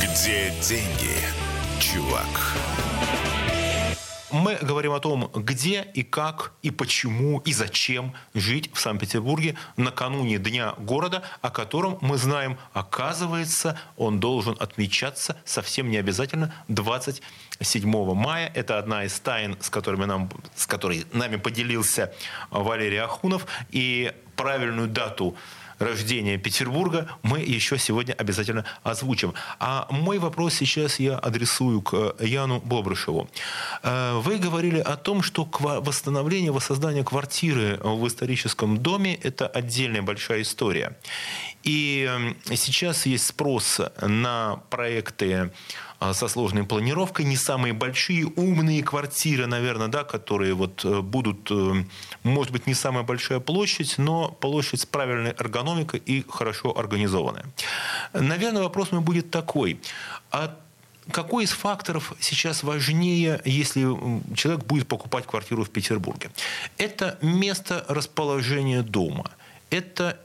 Где 0.00 0.52
деньги, 0.62 1.41
чувак? 1.92 2.56
Мы 4.30 4.54
говорим 4.62 4.92
о 4.92 5.00
том, 5.00 5.30
где 5.34 5.82
и 5.92 6.02
как, 6.02 6.52
и 6.62 6.70
почему, 6.70 7.40
и 7.40 7.52
зачем 7.52 8.14
жить 8.32 8.70
в 8.72 8.80
Санкт-Петербурге 8.80 9.56
накануне 9.76 10.38
Дня 10.38 10.72
города, 10.78 11.22
о 11.42 11.50
котором 11.50 11.98
мы 12.00 12.16
знаем, 12.16 12.56
оказывается, 12.72 13.78
он 13.98 14.20
должен 14.20 14.56
отмечаться 14.58 15.36
совсем 15.44 15.90
не 15.90 15.98
обязательно 15.98 16.54
27 16.68 18.14
мая. 18.14 18.50
Это 18.54 18.78
одна 18.78 19.04
из 19.04 19.20
тайн, 19.20 19.58
с, 19.60 19.68
которыми 19.68 20.06
нам, 20.06 20.30
с 20.54 20.66
которой 20.66 21.04
нами 21.12 21.36
поделился 21.36 22.14
Валерий 22.50 23.00
Ахунов. 23.00 23.46
И 23.70 24.12
правильную 24.36 24.88
дату 24.88 25.36
рождения 25.82 26.38
Петербурга 26.38 27.08
мы 27.22 27.40
еще 27.40 27.78
сегодня 27.78 28.12
обязательно 28.14 28.64
озвучим. 28.82 29.34
А 29.58 29.86
мой 29.90 30.18
вопрос 30.18 30.54
сейчас 30.54 31.00
я 31.00 31.18
адресую 31.18 31.82
к 31.82 32.16
Яну 32.20 32.60
Бобрышеву. 32.60 33.28
Э, 33.82 34.18
вы 34.18 34.38
говорили 34.38 34.78
о 34.78 34.96
том, 34.96 35.22
что 35.22 35.48
восстановление, 35.60 36.52
воссоздание 36.52 37.04
квартиры 37.04 37.78
в 37.82 38.06
историческом 38.06 38.78
доме– 38.78 39.14
это 39.22 39.46
отдельная 39.46 40.02
большая 40.02 40.42
история. 40.42 40.96
И 41.62 42.34
сейчас 42.54 43.06
есть 43.06 43.26
спрос 43.26 43.80
на 44.00 44.60
проекты 44.70 45.50
а, 46.02 46.14
со 46.14 46.26
сложной 46.26 46.64
планировкой, 46.64 47.24
не 47.24 47.36
самые 47.36 47.72
большие, 47.72 48.26
умные 48.26 48.82
квартиры, 48.82 49.46
наверное, 49.46 49.86
да, 49.86 50.02
которые 50.02 50.54
вот 50.54 50.84
э, 50.84 51.00
будут, 51.00 51.48
э, 51.52 51.84
может 52.24 52.50
быть, 52.50 52.66
не 52.66 52.74
самая 52.74 53.04
большая 53.04 53.38
площадь, 53.38 53.98
но 53.98 54.28
площадь 54.28 54.80
с 54.80 54.86
правильной 54.86 55.30
эргономикой 55.30 56.02
и 56.04 56.24
хорошо 56.28 56.76
организованная. 56.76 57.44
Наверное, 58.12 58.62
вопрос 58.62 58.90
мой 58.90 59.00
будет 59.00 59.30
такой. 59.30 59.80
А 60.32 60.56
какой 61.12 61.44
из 61.44 61.52
факторов 61.52 62.14
сейчас 62.18 62.64
важнее, 62.64 63.40
если 63.44 63.82
человек 64.34 64.64
будет 64.64 64.88
покупать 64.88 65.26
квартиру 65.26 65.64
в 65.64 65.70
Петербурге? 65.70 66.32
Это 66.78 67.16
место 67.22 67.84
расположения 67.88 68.82
дома. 68.82 69.30
Это 69.70 70.18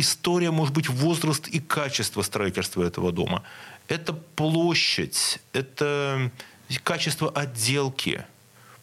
история, 0.00 0.50
может 0.50 0.74
быть, 0.74 0.88
возраст 0.88 1.48
и 1.48 1.60
качество 1.60 2.22
строительства 2.22 2.82
этого 2.82 3.12
дома 3.12 3.44
это 3.88 4.12
площадь, 4.12 5.40
это 5.52 6.30
качество 6.84 7.30
отделки. 7.30 8.24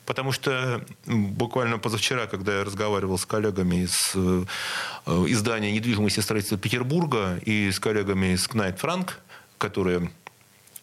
Потому 0.05 0.31
что 0.31 0.85
буквально 1.07 1.79
позавчера, 1.79 2.27
когда 2.27 2.59
я 2.59 2.63
разговаривал 2.63 3.17
с 3.17 3.25
коллегами 3.25 3.85
из 3.85 4.11
э, 4.13 4.43
издания 5.07 5.71
«Недвижимость 5.71 6.19
и 6.19 6.21
строительство 6.21 6.59
Петербурга» 6.59 7.39
и 7.43 7.71
с 7.71 7.79
коллегами 7.79 8.33
из 8.33 8.47
Knight 8.47 8.79
Frank, 8.79 9.13
которые 9.57 10.11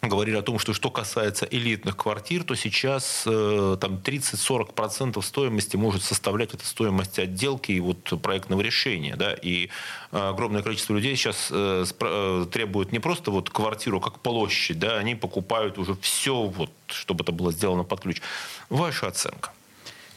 говорили 0.09 0.35
о 0.35 0.41
том, 0.41 0.59
что 0.59 0.73
что 0.73 0.89
касается 0.89 1.45
элитных 1.49 1.97
квартир, 1.97 2.43
то 2.43 2.55
сейчас 2.55 3.23
э, 3.25 3.77
там 3.79 4.01
30-40% 4.03 5.21
стоимости 5.21 5.75
может 5.75 6.03
составлять 6.03 6.53
эта 6.53 6.65
стоимость 6.65 7.19
отделки 7.19 7.71
и 7.71 7.79
вот 7.79 8.21
проектного 8.21 8.61
решения. 8.61 9.15
Да? 9.15 9.33
И 9.33 9.69
э, 10.11 10.17
огромное 10.17 10.61
количество 10.61 10.93
людей 10.93 11.15
сейчас 11.15 11.49
э, 11.51 11.85
э, 11.99 12.45
требуют 12.51 12.91
не 12.91 12.99
просто 12.99 13.31
вот 13.31 13.49
квартиру 13.49 13.99
как 13.99 14.19
площадь, 14.19 14.79
да? 14.79 14.97
они 14.97 15.15
покупают 15.15 15.77
уже 15.77 15.95
все, 15.95 16.43
вот, 16.43 16.71
чтобы 16.87 17.23
это 17.23 17.31
было 17.31 17.51
сделано 17.51 17.83
под 17.83 18.01
ключ. 18.01 18.21
Ваша 18.69 19.07
оценка? 19.07 19.51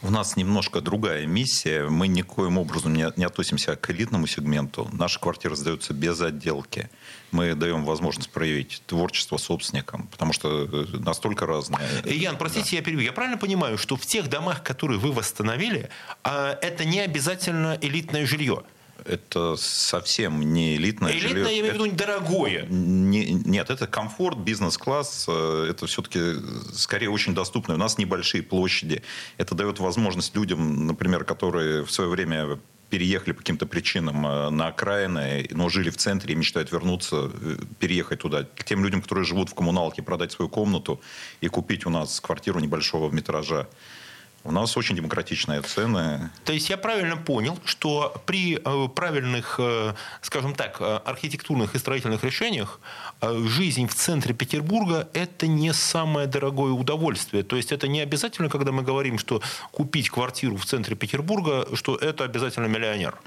У 0.02 0.10
нас 0.10 0.36
немножко 0.36 0.80
другая 0.80 1.26
миссия. 1.26 1.88
Мы 1.88 2.06
никоим 2.06 2.58
образом 2.58 2.94
не, 2.94 3.10
не 3.16 3.24
относимся 3.24 3.76
к 3.76 3.90
элитному 3.90 4.26
сегменту. 4.26 4.88
Наши 4.92 5.18
квартиры 5.18 5.56
сдаются 5.56 5.94
без 5.94 6.20
отделки. 6.20 6.90
Мы 7.30 7.54
даем 7.54 7.84
возможность 7.84 8.30
проявить 8.30 8.82
творчество 8.86 9.36
собственникам, 9.38 10.08
потому 10.08 10.32
что 10.32 10.64
э, 10.64 10.86
настолько 10.98 11.46
разные. 11.46 11.80
Ян, 12.04 12.36
простите, 12.36 12.72
да. 12.72 12.76
я 12.76 12.82
перебью. 12.82 13.04
Я 13.06 13.12
правильно 13.12 13.38
понимаю, 13.38 13.78
что 13.78 13.96
в 13.96 14.04
тех 14.04 14.28
домах, 14.28 14.62
которые 14.62 14.98
вы 14.98 15.12
восстановили, 15.12 15.88
а, 16.22 16.58
это 16.60 16.84
не 16.84 17.00
обязательно 17.00 17.78
элитное 17.80 18.26
жилье? 18.26 18.64
Это 19.04 19.56
совсем 19.56 20.40
не 20.40 20.76
элитное 20.76 21.12
Элитное, 21.12 21.28
жилье. 21.28 21.54
я 21.54 21.60
имею 21.60 21.72
в 21.72 21.74
виду, 21.74 21.96
дорогое. 21.96 22.66
Не, 22.66 23.32
нет, 23.32 23.70
это 23.70 23.86
комфорт, 23.86 24.38
бизнес-класс. 24.38 25.26
Э, 25.28 25.66
это 25.70 25.86
все-таки 25.86 26.20
скорее 26.72 27.10
очень 27.10 27.34
доступно. 27.34 27.74
У 27.74 27.78
нас 27.78 27.98
небольшие 27.98 28.42
площади. 28.42 29.02
Это 29.36 29.54
дает 29.54 29.78
возможность 29.78 30.34
людям, 30.34 30.86
например, 30.86 31.24
которые 31.24 31.84
в 31.84 31.90
свое 31.90 32.10
время 32.10 32.58
переехали 32.90 33.32
по 33.32 33.38
каким-то 33.38 33.66
причинам 33.66 34.26
э, 34.26 34.50
на 34.50 34.68
окраины, 34.68 35.48
но 35.50 35.68
жили 35.68 35.90
в 35.90 35.96
центре 35.96 36.34
и 36.34 36.36
мечтают 36.36 36.70
вернуться, 36.72 37.30
э, 37.32 37.56
переехать 37.78 38.20
туда. 38.20 38.44
К 38.44 38.64
тем 38.64 38.84
людям, 38.84 39.02
которые 39.02 39.24
живут 39.24 39.50
в 39.50 39.54
коммуналке, 39.54 40.02
продать 40.02 40.32
свою 40.32 40.48
комнату 40.48 41.00
и 41.40 41.48
купить 41.48 41.86
у 41.86 41.90
нас 41.90 42.20
квартиру 42.20 42.60
небольшого 42.60 43.10
метража. 43.10 43.68
У 44.46 44.52
нас 44.52 44.76
очень 44.76 44.94
демократичные 44.94 45.60
цены. 45.62 46.30
То 46.44 46.52
есть 46.52 46.70
я 46.70 46.76
правильно 46.76 47.16
понял, 47.16 47.58
что 47.64 48.14
при 48.26 48.60
э, 48.64 48.88
правильных, 48.94 49.56
э, 49.58 49.94
скажем 50.22 50.54
так, 50.54 50.76
э, 50.80 51.00
архитектурных 51.04 51.74
и 51.74 51.78
строительных 51.78 52.22
решениях 52.22 52.80
жизнь 53.22 53.88
в 53.88 53.94
центре 53.94 54.34
Петербурга– 54.34 55.08
это 55.14 55.48
не 55.48 55.72
самое 55.72 56.28
дорогое 56.28 56.72
удовольствие. 56.72 57.42
То 57.42 57.56
есть 57.56 57.72
это 57.72 57.88
не 57.88 58.00
обязательно, 58.00 58.48
когда 58.48 58.70
мы 58.70 58.82
говорим, 58.82 59.18
что 59.18 59.42
купить 59.72 60.10
квартиру 60.10 60.56
в 60.56 60.64
центре 60.64 60.94
Петербурга, 60.94 61.66
что 61.74 61.96
это 61.96 62.24
обязательно 62.24 62.66
миллионер. 62.66 63.18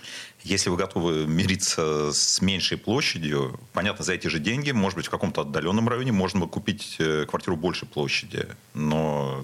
Если 0.44 0.70
вы 0.70 0.78
готовы 0.78 1.28
мириться 1.28 2.14
с 2.14 2.42
меньшей 2.42 2.78
площадью, 2.78 3.60
понятно, 3.74 4.06
за 4.06 4.14
эти 4.14 4.28
же 4.28 4.40
деньги, 4.40 4.72
может 4.72 4.96
быть, 4.96 5.08
в 5.08 5.10
каком-то 5.10 5.42
отдаленном 5.42 5.90
районе 5.90 6.14
можно 6.14 6.48
купить 6.48 6.98
квартиру 7.28 7.58
большей 7.58 7.88
площади. 7.88 8.48
Но 8.74 9.44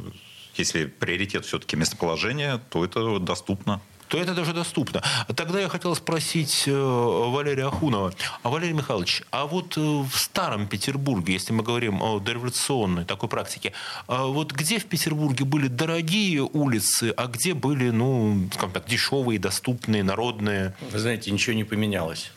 если 0.57 0.85
приоритет 0.85 1.45
все-таки 1.45 1.75
местоположение, 1.75 2.59
то 2.69 2.83
это 2.83 3.19
доступно 3.19 3.81
то 4.07 4.19
это 4.19 4.33
даже 4.33 4.53
доступно. 4.53 5.01
Тогда 5.35 5.59
я 5.59 5.67
хотел 5.67 5.95
спросить 5.95 6.63
э, 6.67 6.71
Валерия 6.71 7.67
Ахунова. 7.67 8.13
А 8.43 8.49
Валерий 8.49 8.73
Михайлович, 8.73 9.23
а 9.31 9.45
вот 9.45 9.77
э, 9.77 9.81
в 9.81 10.11
старом 10.15 10.67
Петербурге, 10.67 11.33
если 11.33 11.53
мы 11.53 11.63
говорим 11.63 12.01
о 12.01 12.19
дореволюционной 12.19 13.05
такой 13.05 13.29
практике, 13.29 13.73
а 14.07 14.25
вот 14.25 14.51
где 14.51 14.79
в 14.79 14.85
Петербурге 14.85 15.45
были 15.45 15.67
дорогие 15.67 16.41
улицы, 16.41 17.13
а 17.17 17.27
где 17.27 17.53
были, 17.53 17.89
ну, 17.89 18.47
скажем 18.53 18.71
так, 18.71 18.85
дешевые, 18.85 19.39
доступные, 19.39 20.03
народные? 20.03 20.75
Вы 20.91 20.99
знаете, 20.99 21.31
ничего 21.31 21.55
не 21.55 21.63
поменялось. 21.63 22.31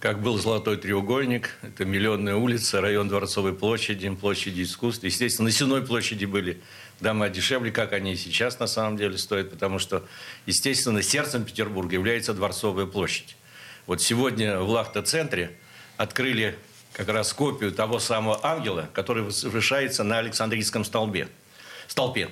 Как 0.00 0.22
был 0.22 0.38
Золотой 0.38 0.78
треугольник, 0.78 1.58
это 1.60 1.84
Миллионная 1.84 2.34
улица, 2.34 2.80
район 2.80 3.08
Дворцовой 3.08 3.52
площади, 3.52 4.08
площади 4.10 4.62
искусств. 4.62 5.04
Естественно, 5.04 5.48
на 5.48 5.52
Сенной 5.52 5.82
площади 5.82 6.24
были 6.24 6.62
дома 7.00 7.28
дешевле, 7.28 7.70
как 7.70 7.92
они 7.92 8.16
сейчас 8.16 8.58
на 8.58 8.66
самом 8.66 8.96
деле 8.96 9.18
стоят, 9.18 9.50
потому 9.50 9.78
что, 9.78 10.04
естественно, 10.46 11.02
сердцем 11.02 11.44
Петербурга 11.44 11.94
является 11.94 12.34
Дворцовая 12.34 12.86
площадь. 12.86 13.36
Вот 13.86 14.02
сегодня 14.02 14.60
в 14.60 14.68
Лахта-центре 14.68 15.58
открыли 15.96 16.58
как 16.92 17.08
раз 17.08 17.32
копию 17.32 17.72
того 17.72 17.98
самого 17.98 18.40
ангела, 18.44 18.88
который 18.92 19.22
возвышается 19.22 20.04
на 20.04 20.18
Александрийском 20.18 20.84
столбе. 20.84 21.28
столпе. 21.86 22.30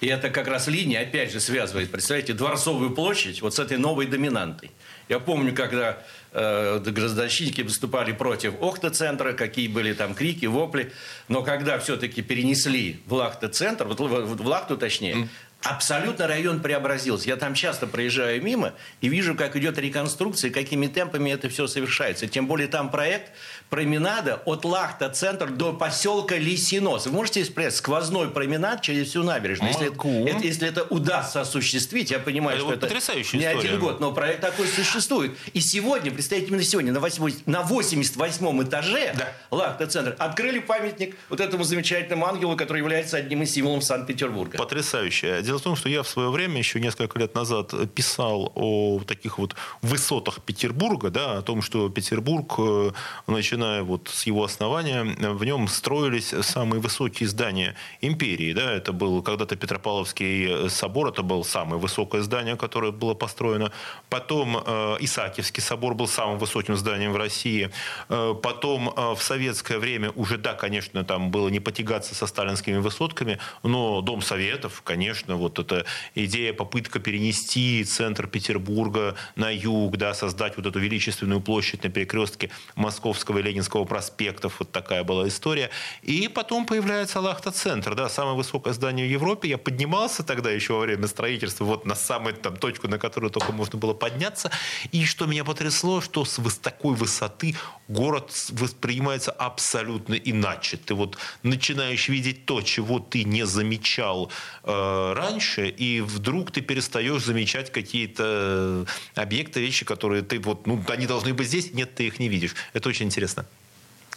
И 0.00 0.06
это 0.06 0.30
как 0.30 0.48
раз 0.48 0.66
линия, 0.66 1.02
опять 1.02 1.30
же, 1.30 1.40
связывает, 1.40 1.90
представляете, 1.90 2.32
Дворцовую 2.32 2.90
площадь 2.90 3.42
вот 3.42 3.54
с 3.54 3.58
этой 3.58 3.76
новой 3.76 4.06
доминантой. 4.06 4.70
Я 5.08 5.20
помню, 5.20 5.54
когда 5.54 6.02
э, 6.32 6.78
гражданщики 6.78 7.62
выступали 7.62 8.12
против 8.12 8.54
Охта-центра, 8.60 9.32
какие 9.32 9.68
были 9.68 9.92
там 9.92 10.14
крики, 10.14 10.46
вопли. 10.46 10.92
Но 11.28 11.42
когда 11.42 11.78
все-таки 11.78 12.22
перенесли 12.22 13.00
в 13.06 13.14
Лахта-центр, 13.14 13.86
в 13.86 14.46
Лахту 14.46 14.76
точнее, 14.76 15.28
Абсолютно 15.62 16.26
район 16.26 16.60
преобразился. 16.60 17.28
Я 17.28 17.36
там 17.36 17.54
часто 17.54 17.86
проезжаю 17.86 18.42
мимо 18.42 18.72
и 19.02 19.08
вижу, 19.08 19.34
как 19.34 19.56
идет 19.56 19.78
реконструкция, 19.78 20.50
какими 20.50 20.86
темпами 20.86 21.30
это 21.30 21.50
все 21.50 21.66
совершается. 21.66 22.26
Тем 22.26 22.46
более 22.46 22.66
там 22.66 22.90
проект 22.90 23.32
променада 23.68 24.42
от 24.46 24.64
Лахта-центр 24.64 25.50
до 25.50 25.72
поселка 25.74 26.36
Лисинос. 26.36 27.06
Вы 27.06 27.12
можете 27.12 27.44
представить 27.44 27.74
сквозной 27.74 28.30
променад 28.30 28.80
через 28.80 29.08
всю 29.08 29.22
набережную? 29.22 29.72
Если 29.72 29.88
это, 29.88 30.44
если 30.44 30.68
это 30.68 30.82
удастся 30.84 31.42
осуществить, 31.42 32.10
я 32.10 32.18
понимаю, 32.18 32.56
это 32.56 32.66
что 32.66 32.86
это 32.86 32.94
не 32.94 33.22
история. 33.22 33.48
один 33.48 33.78
год, 33.78 34.00
но 34.00 34.12
проект 34.12 34.40
такой 34.40 34.66
существует. 34.66 35.36
И 35.52 35.60
сегодня, 35.60 36.10
представьте, 36.10 36.46
именно 36.46 36.62
сегодня 36.62 36.92
на, 36.92 37.00
8, 37.00 37.32
на 37.46 37.62
88 37.62 38.62
этаже 38.62 39.14
да. 39.16 39.28
Лахта-центр 39.50 40.16
открыли 40.18 40.58
памятник 40.58 41.16
вот 41.28 41.40
этому 41.40 41.64
замечательному 41.64 42.26
ангелу, 42.26 42.56
который 42.56 42.78
является 42.78 43.18
одним 43.18 43.42
из 43.42 43.52
символов 43.52 43.84
Санкт-Петербурга. 43.84 44.56
Потрясающе. 44.56 45.42
Дело 45.50 45.58
в 45.58 45.62
том, 45.62 45.74
что 45.74 45.88
я 45.88 46.04
в 46.04 46.08
свое 46.08 46.30
время, 46.30 46.58
еще 46.58 46.78
несколько 46.78 47.18
лет 47.18 47.34
назад, 47.34 47.74
писал 47.92 48.52
о 48.54 49.00
таких 49.04 49.36
вот 49.38 49.56
высотах 49.82 50.40
Петербурга, 50.42 51.10
да, 51.10 51.38
о 51.38 51.42
том, 51.42 51.60
что 51.60 51.88
Петербург, 51.88 52.54
э, 52.58 52.92
начиная 53.26 53.82
вот 53.82 54.06
с 54.06 54.26
его 54.26 54.44
основания, 54.44 55.02
в 55.02 55.44
нем 55.44 55.66
строились 55.66 56.32
самые 56.42 56.80
высокие 56.80 57.28
здания 57.28 57.74
империи. 58.00 58.52
Да? 58.52 58.72
Это 58.72 58.92
был 58.92 59.22
когда-то 59.22 59.56
Петропавловский 59.56 60.70
собор, 60.70 61.08
это 61.08 61.24
было 61.24 61.42
самое 61.42 61.80
высокое 61.80 62.22
здание, 62.22 62.54
которое 62.56 62.92
было 62.92 63.14
построено. 63.14 63.72
Потом 64.08 64.56
э, 64.56 64.98
Исаакиевский 65.00 65.64
собор 65.64 65.94
был 65.94 66.06
самым 66.06 66.38
высоким 66.38 66.76
зданием 66.76 67.12
в 67.12 67.16
России. 67.16 67.70
Э, 68.08 68.36
потом 68.40 68.94
э, 68.96 69.14
в 69.16 69.20
советское 69.20 69.80
время 69.80 70.12
уже, 70.14 70.38
да, 70.38 70.54
конечно, 70.54 71.02
там 71.02 71.32
было 71.32 71.48
не 71.48 71.58
потягаться 71.58 72.14
со 72.14 72.28
сталинскими 72.28 72.76
высотками, 72.76 73.40
но 73.64 74.00
Дом 74.00 74.22
Советов, 74.22 74.82
конечно, 74.84 75.39
вот 75.40 75.58
эта 75.58 75.84
идея, 76.14 76.52
попытка 76.52 76.98
перенести 76.98 77.84
центр 77.84 78.26
Петербурга 78.26 79.16
на 79.36 79.50
юг, 79.50 79.96
да, 79.96 80.14
создать 80.14 80.56
вот 80.56 80.66
эту 80.66 80.78
величественную 80.78 81.40
площадь 81.40 81.82
на 81.84 81.90
перекрестке 81.90 82.50
Московского 82.76 83.38
и 83.38 83.42
Ленинского 83.42 83.84
проспектов. 83.84 84.56
Вот 84.58 84.70
такая 84.70 85.04
была 85.04 85.26
история. 85.28 85.70
И 86.02 86.28
потом 86.28 86.66
появляется 86.66 87.20
Лахта-центр, 87.20 87.94
да, 87.94 88.08
самое 88.08 88.36
высокое 88.36 88.72
здание 88.72 89.06
в 89.06 89.10
Европе. 89.10 89.48
Я 89.48 89.58
поднимался 89.58 90.22
тогда 90.22 90.50
еще 90.50 90.74
во 90.74 90.80
время 90.80 91.06
строительства 91.06 91.64
вот 91.64 91.86
на 91.86 91.94
самую 91.94 92.34
там 92.34 92.56
точку, 92.56 92.88
на 92.88 92.98
которую 92.98 93.30
только 93.30 93.52
можно 93.52 93.78
было 93.78 93.94
подняться. 93.94 94.50
И 94.92 95.04
что 95.04 95.26
меня 95.26 95.44
потрясло, 95.44 96.00
что 96.00 96.24
с 96.24 96.38
такой 96.62 96.94
высоты 96.94 97.56
город 97.88 98.30
воспринимается 98.50 99.32
абсолютно 99.32 100.14
иначе. 100.14 100.76
Ты 100.76 100.94
вот 100.94 101.18
начинаешь 101.42 102.08
видеть 102.08 102.46
то, 102.46 102.62
чего 102.62 102.98
ты 102.98 103.24
не 103.24 103.46
замечал 103.46 104.30
э, 104.64 105.12
раньше, 105.16 105.29
и 105.76 106.00
вдруг 106.00 106.50
ты 106.50 106.60
перестаешь 106.60 107.24
замечать 107.24 107.70
какие-то 107.70 108.86
объекты, 109.14 109.60
вещи, 109.60 109.84
которые 109.84 110.22
ты 110.22 110.38
вот, 110.38 110.66
ну, 110.66 110.82
они 110.88 111.06
должны 111.06 111.34
быть 111.34 111.48
здесь, 111.48 111.72
нет, 111.72 111.94
ты 111.94 112.06
их 112.06 112.18
не 112.18 112.28
видишь. 112.28 112.54
Это 112.72 112.88
очень 112.88 113.06
интересно. 113.06 113.46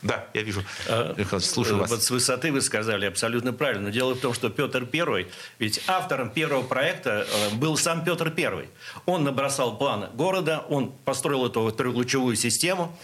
Да, 0.03 0.25
я 0.33 0.41
вижу. 0.41 0.63
А, 0.87 1.15
слушаю 1.39 1.77
вас. 1.77 1.89
Вот 1.89 2.03
с 2.03 2.11
высоты 2.11 2.51
вы 2.51 2.61
сказали 2.61 3.05
абсолютно 3.05 3.53
правильно. 3.53 3.89
Дело 3.89 4.15
в 4.15 4.19
том, 4.19 4.33
что 4.33 4.49
Петр 4.49 4.85
I, 4.91 5.27
ведь 5.59 5.81
автором 5.87 6.29
первого 6.29 6.63
проекта 6.63 7.25
э, 7.25 7.55
был 7.55 7.77
сам 7.77 8.03
Петр 8.03 8.33
I. 8.35 8.67
Он 9.05 9.23
набросал 9.23 9.77
план 9.77 10.09
города, 10.13 10.65
он 10.67 10.91
построил 11.05 11.45
эту 11.45 11.71
трехлучевую 11.71 12.35
систему, 12.35 12.95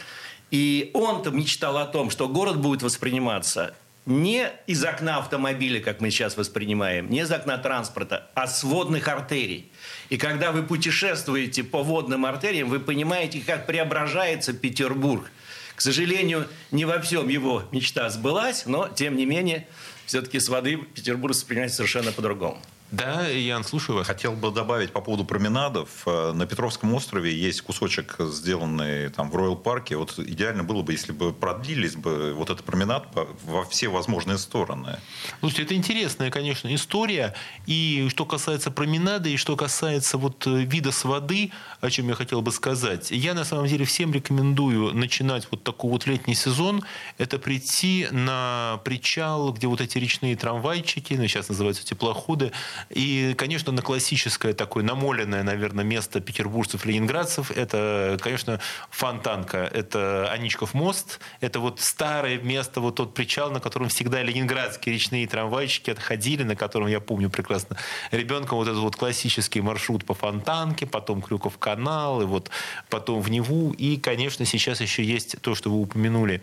и 0.52 0.92
он-то 0.94 1.32
мечтал 1.32 1.78
о 1.78 1.86
том, 1.86 2.10
что 2.10 2.28
город 2.28 2.58
будет 2.58 2.82
восприниматься 2.82 3.74
не 4.10 4.50
из 4.68 4.84
окна 4.84 5.18
автомобиля, 5.18 5.80
как 5.80 6.02
мы 6.02 6.12
сейчас 6.12 6.36
воспринимаем, 6.36 7.10
не 7.10 7.22
из 7.22 7.32
окна 7.32 7.58
транспорта, 7.58 8.30
а 8.36 8.48
с 8.48 8.64
водных 8.64 9.08
артерий. 9.08 9.72
И 10.10 10.18
когда 10.18 10.52
вы 10.52 10.64
путешествуете 10.64 11.64
по 11.64 11.84
водным 11.84 12.26
артериям, 12.26 12.70
вы 12.70 12.80
понимаете, 12.80 13.42
как 13.46 13.66
преображается 13.66 14.54
Петербург– 14.54 15.32
к 15.80 15.82
сожалению, 15.82 16.46
не 16.72 16.84
во 16.84 17.00
всем 17.00 17.30
его 17.30 17.64
мечта 17.72 18.10
сбылась, 18.10 18.66
но, 18.66 18.90
тем 18.90 19.16
не 19.16 19.26
менее, 19.26 19.66
все-таки 20.06 20.38
с 20.38 20.50
воды 20.50 20.76
Петербург 20.76 21.34
воспринимается 21.34 21.78
совершенно 21.78 22.12
по-другому. 22.12 22.62
Да, 22.92 23.28
Ян, 23.28 23.64
слушаю 23.64 24.00
вас. 24.00 24.08
Хотел 24.08 24.34
бы 24.34 24.50
добавить 24.50 24.92
по 24.92 25.00
поводу 25.00 25.24
променадов. 25.24 25.90
Э, 26.08 26.32
на 26.34 26.48
Петровском 26.48 26.92
острове 26.96 27.32
есть 27.32 27.62
кусочек, 27.62 28.16
сделанный 28.20 29.10
там 29.10 29.30
в 29.30 29.36
Роyal 29.36 29.56
парке. 29.56 29.96
Вот 29.96 30.18
идеально 30.18 30.64
было 30.64 30.82
бы, 30.82 30.94
если 30.94 31.12
бы 31.12 31.32
продлились 31.32 31.96
бы 31.96 32.34
вот 32.34 32.50
этот 32.50 32.66
променад 32.66 33.08
во 33.44 33.64
все 33.66 33.90
возможные 33.90 34.40
стороны. 34.40 34.98
Слушайте, 35.40 35.64
это 35.64 35.76
интересная, 35.76 36.32
конечно, 36.32 36.74
история. 36.74 37.36
И 37.68 38.08
что 38.10 38.26
касается 38.26 38.72
променада, 38.72 39.30
и 39.30 39.38
что 39.38 39.56
касается 39.56 40.18
вот 40.18 40.48
э, 40.48 40.64
вида 40.64 40.92
с 40.92 41.04
воды, 41.04 41.52
о 41.82 41.92
чем 41.92 42.08
я 42.10 42.16
хотел 42.16 42.42
бы 42.42 42.52
сказать. 42.52 43.12
Я, 43.12 43.36
на 43.36 43.44
самом 43.44 43.68
деле, 43.68 43.86
всем 43.86 44.12
рекомендую 44.14 44.96
начинать 44.96 45.48
вот 45.52 45.64
такой 45.64 45.92
вот 45.92 46.08
летний 46.08 46.34
сезон. 46.34 46.84
Это 47.20 47.38
прийти 47.38 48.08
на 48.10 48.82
причал, 48.84 49.54
где 49.54 49.68
вот 49.68 49.80
эти 49.80 50.00
речные 50.00 50.36
трамвайчики, 50.36 51.14
ну, 51.14 51.28
сейчас 51.28 51.50
называются 51.50 51.86
теплоходы, 51.86 52.52
и, 52.90 53.34
конечно, 53.38 53.72
на 53.72 53.82
классическое 53.82 54.54
такое 54.54 54.84
намоленное, 54.84 55.44
наверное, 55.44 55.84
место 55.84 56.20
петербуржцев, 56.20 56.86
ленинградцев, 56.86 57.52
это, 57.52 58.18
конечно, 58.22 58.60
Фонтанка, 58.90 59.70
это 59.74 60.32
Аничков 60.32 60.74
мост, 60.74 61.20
это 61.42 61.60
вот 61.60 61.80
старое 61.80 62.38
место, 62.40 62.82
вот 62.82 62.96
тот 62.96 63.14
причал, 63.14 63.52
на 63.52 63.60
котором 63.60 63.90
всегда 63.90 64.22
ленинградские 64.24 64.96
речные 64.96 65.28
трамвайчики 65.28 65.90
отходили, 65.92 66.44
на 66.44 66.56
котором, 66.56 66.88
я 66.88 67.00
помню 67.00 67.30
прекрасно, 67.30 67.78
ребенком 68.12 68.58
вот 68.58 68.68
этот 68.68 68.82
вот 68.82 68.96
классический 68.96 69.62
маршрут 69.62 70.06
по 70.06 70.14
Фонтанке, 70.14 70.86
потом 70.86 71.22
Крюков 71.22 71.58
канал, 71.58 72.22
и 72.22 72.26
вот 72.26 72.50
потом 72.90 73.22
в 73.22 73.30
Неву. 73.30 73.72
И, 73.72 73.98
конечно, 73.98 74.46
сейчас 74.46 74.82
еще 74.82 75.04
есть 75.04 75.42
то, 75.42 75.56
что 75.56 75.70
вы 75.70 75.82
упомянули, 75.82 76.42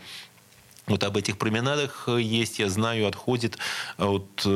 вот 0.86 1.02
об 1.02 1.16
этих 1.16 1.36
променадах 1.36 2.08
есть, 2.08 2.60
я 2.60 2.68
знаю, 2.68 3.08
отходит 3.08 3.58
от 3.98 4.46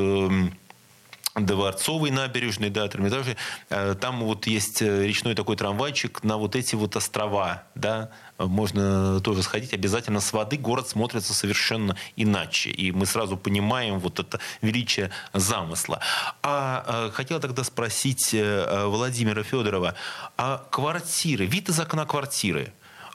Дворцовой 1.34 2.10
набережной, 2.10 2.70
да, 2.70 2.86
Эрмитажей. 2.86 3.36
Э, 3.68 3.94
там 3.94 4.24
вот 4.24 4.46
есть 4.46 4.82
э, 4.82 5.06
речной 5.06 5.34
такой 5.34 5.56
трамвайчик 5.56 6.24
на 6.24 6.36
вот 6.36 6.56
эти 6.56 6.74
вот 6.74 6.96
острова, 6.96 7.64
да, 7.74 8.10
можно 8.38 9.20
тоже 9.20 9.42
сходить. 9.42 9.72
Обязательно 9.72 10.20
с 10.20 10.32
воды 10.32 10.56
город 10.56 10.88
смотрится 10.88 11.32
совершенно 11.32 11.96
иначе. 12.16 12.70
И 12.70 12.90
мы 12.90 13.06
сразу 13.06 13.36
понимаем 13.36 14.00
вот 14.00 14.18
это 14.18 14.40
величие 14.60 15.10
замысла. 15.32 16.00
А, 16.42 16.84
а 16.86 17.10
хотел 17.12 17.38
тогда 17.38 17.62
спросить 17.62 18.34
Владимира 18.34 19.42
Федорова, 19.42 19.94
а 20.36 20.66
квартиры, 20.70 21.46
вид 21.46 21.68
из 21.68 21.78
окна 21.78 22.06
квартиры, 22.06 22.72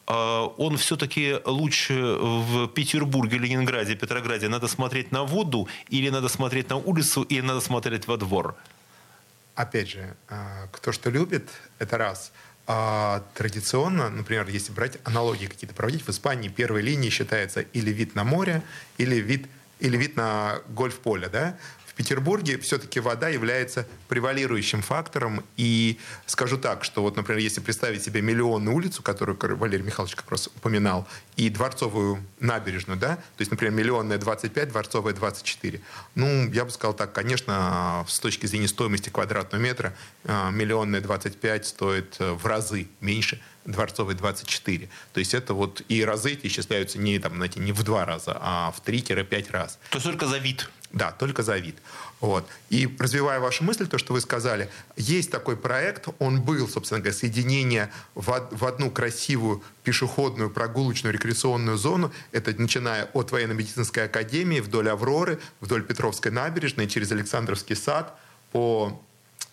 он 0.07 0.77
все-таки 0.77 1.37
лучше 1.45 1.93
в 1.93 2.67
Петербурге, 2.67 3.37
Ленинграде, 3.37 3.95
Петрограде 3.95 4.47
надо 4.47 4.67
смотреть 4.67 5.11
на 5.11 5.23
воду, 5.23 5.67
или 5.89 6.09
надо 6.09 6.27
смотреть 6.29 6.69
на 6.69 6.75
улицу, 6.77 7.23
или 7.23 7.41
надо 7.41 7.59
смотреть 7.59 8.07
во 8.07 8.17
двор? 8.17 8.55
Опять 9.55 9.89
же, 9.89 10.15
а, 10.27 10.67
кто 10.71 10.91
что 10.91 11.09
любит, 11.09 11.49
это 11.79 11.97
раз. 11.97 12.31
А 12.67 13.23
традиционно, 13.35 14.09
например, 14.09 14.47
если 14.49 14.71
брать 14.73 14.97
аналогии 15.03 15.45
какие-то 15.45 15.75
проводить, 15.75 16.01
в 16.05 16.09
Испании 16.09 16.49
первой 16.49 16.81
линией 16.81 17.11
считается 17.11 17.61
или 17.61 17.91
вид 17.91 18.15
на 18.15 18.23
море, 18.23 18.63
или 18.97 19.15
вид, 19.15 19.47
или 19.79 19.97
вид 19.97 20.17
на 20.17 20.59
гольф-поле. 20.69 21.29
Да? 21.29 21.57
Петербурге 21.95 22.57
все-таки 22.59 22.99
вода 22.99 23.29
является 23.29 23.87
превалирующим 24.07 24.81
фактором. 24.81 25.43
И 25.57 25.97
скажу 26.25 26.57
так, 26.57 26.83
что 26.83 27.01
вот, 27.01 27.15
например, 27.15 27.41
если 27.41 27.61
представить 27.61 28.03
себе 28.03 28.21
миллионную 28.21 28.75
улицу, 28.75 29.01
которую 29.01 29.37
Валерий 29.57 29.85
Михайлович 29.85 30.15
как 30.15 30.29
раз 30.29 30.47
упоминал, 30.47 31.07
и 31.35 31.49
дворцовую 31.49 32.23
набережную, 32.39 32.99
да, 32.99 33.15
то 33.15 33.39
есть, 33.39 33.51
например, 33.51 33.73
миллионная 33.73 34.17
25, 34.17 34.69
дворцовая 34.69 35.13
24. 35.13 35.81
Ну, 36.15 36.51
я 36.51 36.65
бы 36.65 36.71
сказал 36.71 36.93
так, 36.93 37.13
конечно, 37.13 38.05
с 38.07 38.19
точки 38.19 38.45
зрения 38.45 38.67
стоимости 38.67 39.09
квадратного 39.09 39.61
метра, 39.61 39.95
а, 40.25 40.51
миллионная 40.51 41.01
25 41.01 41.65
стоит 41.65 42.15
э, 42.19 42.33
в 42.33 42.45
разы 42.45 42.87
меньше 43.01 43.41
дворцовой 43.65 44.13
24. 44.15 44.89
То 45.13 45.19
есть 45.19 45.33
это 45.33 45.53
вот 45.53 45.81
и 45.87 46.03
разы 46.03 46.33
эти 46.33 46.47
исчисляются 46.47 46.99
не, 46.99 47.19
там, 47.19 47.35
знаете, 47.35 47.59
не 47.59 47.71
в 47.71 47.83
два 47.83 48.05
раза, 48.05 48.37
а 48.39 48.71
в 48.71 48.87
3-5 48.87 49.51
раз. 49.51 49.79
То 49.89 49.97
есть 49.97 50.05
только 50.05 50.27
за 50.27 50.37
вид? 50.37 50.69
Да, 50.95 51.11
только 51.11 51.43
за 51.43 51.57
вид. 51.57 51.75
Вот. 52.21 52.47
И 52.69 52.95
развивая 52.99 53.41
вашу 53.41 53.65
мысль, 53.65 53.85
то, 53.85 53.97
что 53.97 54.13
вы 54.13 54.21
сказали, 54.21 54.69
есть 54.95 55.29
такой 55.29 55.57
проект, 55.57 56.07
он 56.19 56.41
был, 56.41 56.69
собственно 56.69 57.01
говоря, 57.01 57.13
соединение 57.13 57.91
в, 58.15 58.47
в 58.49 58.65
одну 58.65 58.89
красивую 58.89 59.61
пешеходную, 59.83 60.49
прогулочную, 60.49 61.13
рекреационную 61.13 61.77
зону. 61.77 62.13
Это 62.31 62.55
начиная 62.57 63.09
от 63.13 63.33
военно-медицинской 63.33 64.05
академии 64.05 64.61
вдоль 64.61 64.89
Авроры, 64.89 65.37
вдоль 65.59 65.83
Петровской 65.83 66.31
набережной, 66.31 66.87
через 66.87 67.11
Александровский 67.11 67.75
сад, 67.75 68.17
по 68.53 68.97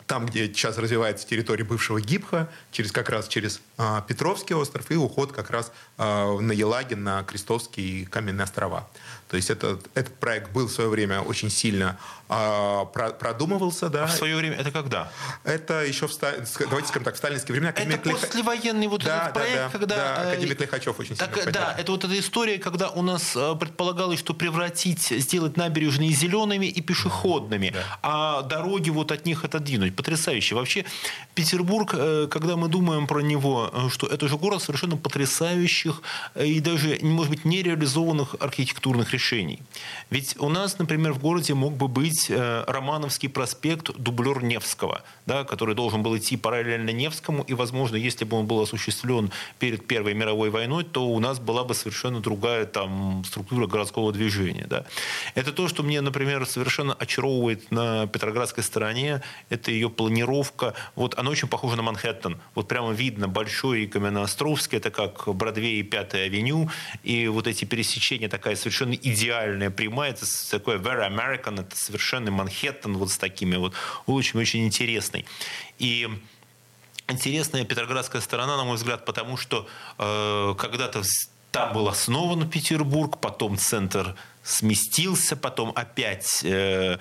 там, 0.07 0.27
где 0.27 0.47
сейчас 0.47 0.79
развивается 0.79 1.27
территория 1.27 1.65
бывшего 1.65 2.01
Гибха, 2.01 2.51
через, 2.71 2.93
как 2.93 3.09
раз 3.09 3.29
через 3.29 3.61
а, 3.79 4.03
Петровский 4.03 4.55
остров 4.55 4.91
и 4.91 4.95
уход 4.95 5.33
как 5.33 5.51
раз 5.51 5.73
а, 5.97 6.39
на 6.39 6.53
Елагин, 6.53 7.03
на 7.03 7.23
Крестовские 7.23 7.87
и 7.87 8.05
Каменные 8.05 8.45
острова. 8.45 8.89
То 9.33 9.37
есть 9.37 9.49
этот, 9.49 9.89
этот 9.95 10.15
проект 10.17 10.53
был 10.53 10.67
в 10.67 10.71
свое 10.71 10.91
время 10.91 11.23
очень 11.23 11.49
сильно 11.49 11.99
а, 12.29 12.85
про, 12.85 13.13
продумывался. 13.13 13.89
Да. 13.89 14.05
А 14.05 14.07
в 14.07 14.13
свое 14.13 14.37
время 14.37 14.57
это 14.57 14.71
когда? 14.71 15.11
Это 15.43 15.87
еще, 15.87 16.07
в, 16.07 16.13
давайте 16.21 16.89
скажем 16.89 17.05
так, 17.05 17.15
в 17.15 17.17
сталинские 17.17 17.55
времена. 17.55 17.73
Это 17.75 18.11
Лих... 18.11 18.21
послевоенный 18.21 18.89
вот 18.89 19.03
да, 19.03 19.23
этот 19.23 19.33
проект, 19.33 19.57
да, 19.57 19.65
да, 19.65 19.71
когда... 19.71 19.97
Да, 19.97 20.25
э, 20.25 20.33
Академик 20.33 20.61
Лихачев 20.61 21.01
очень 21.01 21.17
так, 21.17 21.35
сильно 21.35 21.51
Да, 21.51 21.75
это 21.79 21.93
вот 21.93 22.05
эта 22.05 22.19
история, 22.19 22.59
когда 22.59 22.91
у 22.91 23.01
нас 23.01 23.35
э, 23.35 23.55
предполагалось, 23.59 24.19
что 24.19 24.35
превратить, 24.35 25.01
сделать 25.01 25.57
набережные 25.57 26.11
зелеными 26.11 26.67
и 26.67 26.83
пешеходными, 26.83 27.71
да. 27.71 27.99
а 28.03 28.43
дороги 28.43 28.91
вот 28.91 29.13
от 29.13 29.25
них 29.25 29.45
отодвинуть. 29.45 29.97
Потрясающе. 29.97 30.57
Вообще 30.57 30.85
Петербург, 31.35 31.95
э, 31.95 32.29
когда 32.31 32.57
мы 32.57 32.69
думаем 32.69 33.07
про 33.07 33.21
него, 33.21 33.89
что 33.89 34.07
это 34.07 34.29
же 34.29 34.37
город 34.37 34.63
совершенно 34.63 34.99
потрясающих 34.99 36.03
и 36.35 36.61
даже, 36.61 36.99
может 37.01 37.31
быть, 37.31 37.47
нереализованных 37.47 38.37
архитектурных 38.41 39.11
решений 39.11 39.22
решений. 39.23 39.59
Ведь 40.11 40.37
у 40.39 40.49
нас, 40.49 40.79
например, 40.79 41.13
в 41.13 41.19
городе 41.19 41.55
мог 41.55 41.73
бы 41.75 41.89
быть 41.89 42.27
э, 42.29 42.65
Романовский 42.67 43.29
проспект, 43.29 43.91
дублер 43.97 44.43
Невского, 44.43 45.03
да, 45.27 45.45
который 45.45 45.75
должен 45.75 46.03
был 46.03 46.17
идти 46.17 46.37
параллельно 46.37 46.91
Невскому, 46.91 47.45
и, 47.45 47.55
возможно, 47.55 47.97
если 47.97 48.25
бы 48.25 48.37
он 48.37 48.47
был 48.47 48.61
осуществлен 48.61 49.31
перед 49.59 49.87
Первой 49.87 50.15
мировой 50.15 50.51
войной, 50.51 50.85
то 50.85 51.09
у 51.09 51.21
нас 51.21 51.39
была 51.39 51.65
бы 51.65 51.75
совершенно 51.75 52.21
другая 52.21 52.67
там, 52.67 53.25
структура 53.25 53.67
городского 53.67 54.13
движения. 54.13 54.67
Да. 54.69 54.85
Это 55.35 55.53
то, 55.53 55.69
что 55.69 55.83
мне, 55.83 56.01
например, 56.01 56.47
совершенно 56.47 56.95
очаровывает 56.95 57.71
на 57.71 58.07
Петроградской 58.07 58.65
стороне, 58.65 59.23
это 59.51 59.71
ее 59.71 59.89
планировка. 59.89 60.75
Вот 60.97 61.19
она 61.19 61.31
очень 61.31 61.49
похожа 61.49 61.77
на 61.77 61.83
Манхэттен. 61.83 62.41
Вот 62.55 62.69
прямо 62.69 62.93
видно 62.93 63.29
большой 63.29 63.87
Каменноостровский, 63.87 64.79
это 64.79 64.91
как 64.91 65.29
Бродвей 65.35 65.81
и 65.81 65.83
Пятая 65.83 66.27
авеню, 66.27 66.71
и 67.05 67.29
вот 67.29 67.47
эти 67.47 67.65
пересечения 67.65 68.29
такая 68.29 68.57
совершенно 68.57 68.95
идеальная 69.13 69.71
прямая, 69.71 70.11
это 70.11 70.27
такой 70.51 70.77
very 70.77 71.09
American, 71.09 71.61
это 71.61 71.77
совершенно 71.77 72.31
Манхэттен 72.31 72.97
вот 72.97 73.11
с 73.11 73.19
такими 73.19 73.57
вот 73.57 73.75
улочками, 74.07 74.43
очень 74.43 74.65
интересный. 74.65 75.25
И 75.79 76.09
интересная 77.09 77.65
петроградская 77.65 78.21
сторона, 78.21 78.57
на 78.57 78.65
мой 78.65 78.77
взгляд, 78.77 79.05
потому 79.05 79.37
что 79.37 79.67
э, 79.99 80.55
когда-то 80.59 81.03
там 81.51 81.73
был 81.75 81.89
основан 81.89 82.49
Петербург, 82.49 83.19
потом 83.19 83.59
центр 83.59 84.17
сместился, 84.43 85.37
потом 85.37 85.73
опять 85.75 86.43
э, 86.45 86.99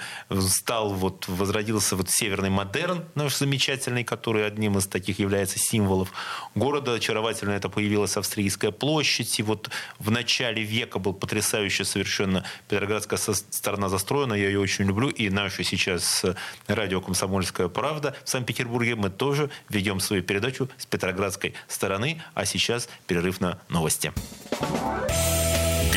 стал, 0.47 0.93
вот, 0.93 1.27
возродился 1.27 1.95
вот 1.95 2.09
северный 2.09 2.49
модерн 2.49 3.05
наш 3.15 3.35
замечательный, 3.35 4.03
который 4.03 4.45
одним 4.45 4.77
из 4.77 4.87
таких 4.87 5.19
является 5.19 5.59
символов 5.59 6.11
города. 6.55 6.93
Очаровательно 6.93 7.51
это 7.51 7.69
появилась 7.69 8.17
Австрийская 8.17 8.71
площадь. 8.71 9.39
И 9.39 9.43
вот 9.43 9.69
в 9.99 10.11
начале 10.11 10.63
века 10.63 10.99
был 10.99 11.13
потрясающе 11.13 11.85
совершенно 11.85 12.45
Петроградская 12.69 13.19
сторона 13.49 13.89
застроена. 13.89 14.33
Я 14.33 14.47
ее 14.47 14.59
очень 14.59 14.85
люблю. 14.85 15.09
И 15.09 15.29
наша 15.29 15.63
сейчас 15.63 16.23
э, 16.23 16.35
радио 16.67 17.01
«Комсомольская 17.01 17.67
правда» 17.67 18.15
в 18.23 18.29
Санкт-Петербурге 18.29 18.95
мы 18.95 19.09
тоже 19.09 19.49
ведем 19.69 19.99
свою 19.99 20.23
передачу 20.23 20.69
с 20.77 20.85
Петроградской 20.85 21.53
стороны. 21.67 22.21
А 22.33 22.45
сейчас 22.45 22.87
перерыв 23.07 23.41
на 23.41 23.59
новости. 23.69 24.11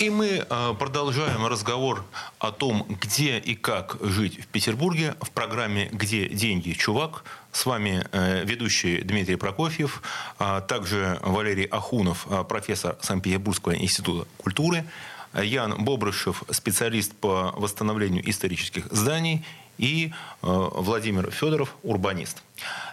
И 0.00 0.08
мы 0.08 0.46
э, 0.48 0.74
продолжаем 0.78 1.44
разговор 1.44 2.06
о 2.38 2.52
том, 2.52 2.86
где 2.88 3.36
и 3.38 3.54
как 3.54 3.98
жить 4.00 4.42
в 4.42 4.46
Петербурге 4.46 5.14
в 5.20 5.30
программе 5.30 5.90
«Где 5.92 6.26
деньги, 6.26 6.72
чувак?». 6.72 7.22
С 7.52 7.66
вами 7.66 8.06
э, 8.10 8.42
ведущий 8.46 9.02
Дмитрий 9.02 9.36
Прокофьев, 9.36 10.00
а 10.38 10.62
также 10.62 11.18
Валерий 11.20 11.66
Ахунов, 11.66 12.26
э, 12.30 12.44
профессор 12.44 12.96
Санкт-Петербургского 13.02 13.76
института 13.76 14.26
культуры, 14.38 14.86
Ян 15.34 15.84
Бобрышев, 15.84 16.44
специалист 16.50 17.14
по 17.14 17.52
восстановлению 17.54 18.28
исторических 18.28 18.86
зданий, 18.90 19.44
и 19.76 20.12
Владимир 20.42 21.30
Федоров, 21.30 21.74
урбанист. 21.82 22.42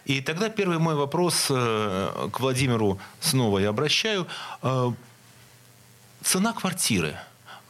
И 0.06 0.22
тогда 0.22 0.48
первый 0.48 0.78
мой 0.78 0.96
вопрос 0.96 1.48
к 1.48 2.40
Владимиру 2.40 2.98
снова 3.20 3.60
я 3.60 3.70
обращаю. 3.70 4.26
Цена 6.28 6.52
квартиры. 6.52 7.16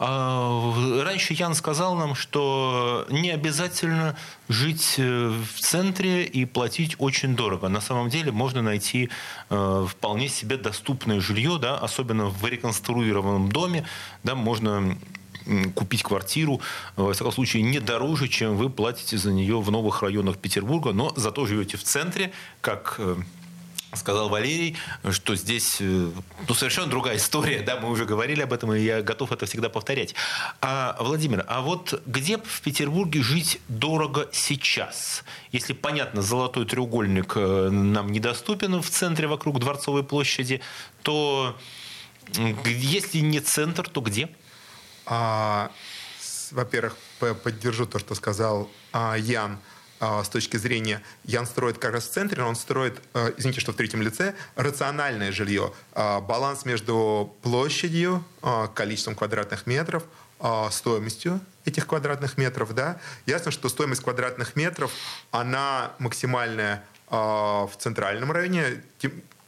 А, 0.00 0.74
раньше 1.04 1.32
Ян 1.32 1.54
сказал 1.54 1.94
нам, 1.94 2.16
что 2.16 3.06
не 3.08 3.30
обязательно 3.30 4.16
жить 4.48 4.96
э, 4.98 5.28
в 5.28 5.60
центре 5.60 6.24
и 6.24 6.44
платить 6.44 6.96
очень 6.98 7.36
дорого. 7.36 7.68
На 7.68 7.80
самом 7.80 8.08
деле 8.08 8.32
можно 8.32 8.60
найти 8.60 9.10
э, 9.48 9.86
вполне 9.88 10.28
себе 10.28 10.56
доступное 10.56 11.20
жилье, 11.20 11.58
да, 11.60 11.78
особенно 11.78 12.24
в 12.24 12.44
реконструированном 12.44 13.52
доме, 13.52 13.86
да, 14.24 14.34
можно 14.34 14.98
купить 15.76 16.02
квартиру, 16.02 16.60
во 16.96 17.12
всяком 17.12 17.32
случае, 17.32 17.62
не 17.62 17.78
дороже, 17.78 18.26
чем 18.26 18.56
вы 18.56 18.70
платите 18.70 19.18
за 19.18 19.32
нее 19.32 19.60
в 19.60 19.70
новых 19.70 20.02
районах 20.02 20.36
Петербурга, 20.36 20.92
но 20.92 21.12
зато 21.14 21.46
живете 21.46 21.76
в 21.76 21.84
центре, 21.84 22.32
как 22.60 22.96
э, 22.98 23.16
сказал 23.94 24.28
Валерий, 24.28 24.76
что 25.10 25.34
здесь 25.34 25.78
э, 25.80 26.10
ну, 26.48 26.54
совершенно 26.54 26.88
другая 26.88 27.16
история, 27.16 27.60
да, 27.62 27.80
мы 27.80 27.90
уже 27.90 28.04
говорили 28.04 28.42
об 28.42 28.52
этом, 28.52 28.72
и 28.74 28.80
я 28.80 29.02
готов 29.02 29.32
это 29.32 29.46
всегда 29.46 29.68
повторять. 29.68 30.14
А, 30.60 30.96
Владимир, 31.00 31.44
а 31.48 31.62
вот 31.62 32.00
где 32.06 32.38
в 32.38 32.60
Петербурге 32.60 33.22
жить 33.22 33.60
дорого 33.68 34.28
сейчас? 34.32 35.24
Если, 35.52 35.72
понятно, 35.72 36.22
золотой 36.22 36.66
треугольник 36.66 37.32
э, 37.36 37.70
нам 37.70 38.12
недоступен 38.12 38.80
в 38.82 38.90
центре 38.90 39.26
вокруг 39.26 39.58
Дворцовой 39.58 40.04
площади, 40.04 40.60
то 41.02 41.56
если 42.66 43.18
не 43.18 43.40
центр, 43.40 43.88
то 43.88 44.00
где? 44.00 44.28
А, 45.06 45.70
во-первых, 46.50 46.96
поддержу 47.42 47.86
то, 47.86 47.98
что 47.98 48.14
сказал 48.14 48.70
а, 48.92 49.16
Ян. 49.16 49.58
А, 50.00 50.22
с 50.22 50.28
точки 50.28 50.56
зрения, 50.56 51.02
Ян 51.24 51.46
строит 51.46 51.78
как 51.78 51.92
раз 51.92 52.08
в 52.08 52.12
центре, 52.12 52.42
но 52.42 52.48
он 52.48 52.56
строит, 52.56 53.00
а, 53.14 53.32
извините, 53.36 53.60
что 53.60 53.72
в 53.72 53.76
третьем 53.76 54.02
лице, 54.02 54.34
рациональное 54.54 55.32
жилье. 55.32 55.72
А, 55.92 56.20
баланс 56.20 56.64
между 56.64 57.34
площадью, 57.42 58.24
количеством 58.74 59.14
квадратных 59.14 59.66
метров, 59.66 60.04
стоимостью 60.70 61.40
этих 61.64 61.86
квадратных 61.88 62.38
метров. 62.38 62.72
Да? 62.72 63.00
Ясно, 63.26 63.50
что 63.50 63.68
стоимость 63.68 64.02
квадратных 64.02 64.54
метров, 64.54 64.92
она 65.32 65.92
максимальная 65.98 66.84
в 67.10 67.70
центральном 67.78 68.30
районе, 68.30 68.82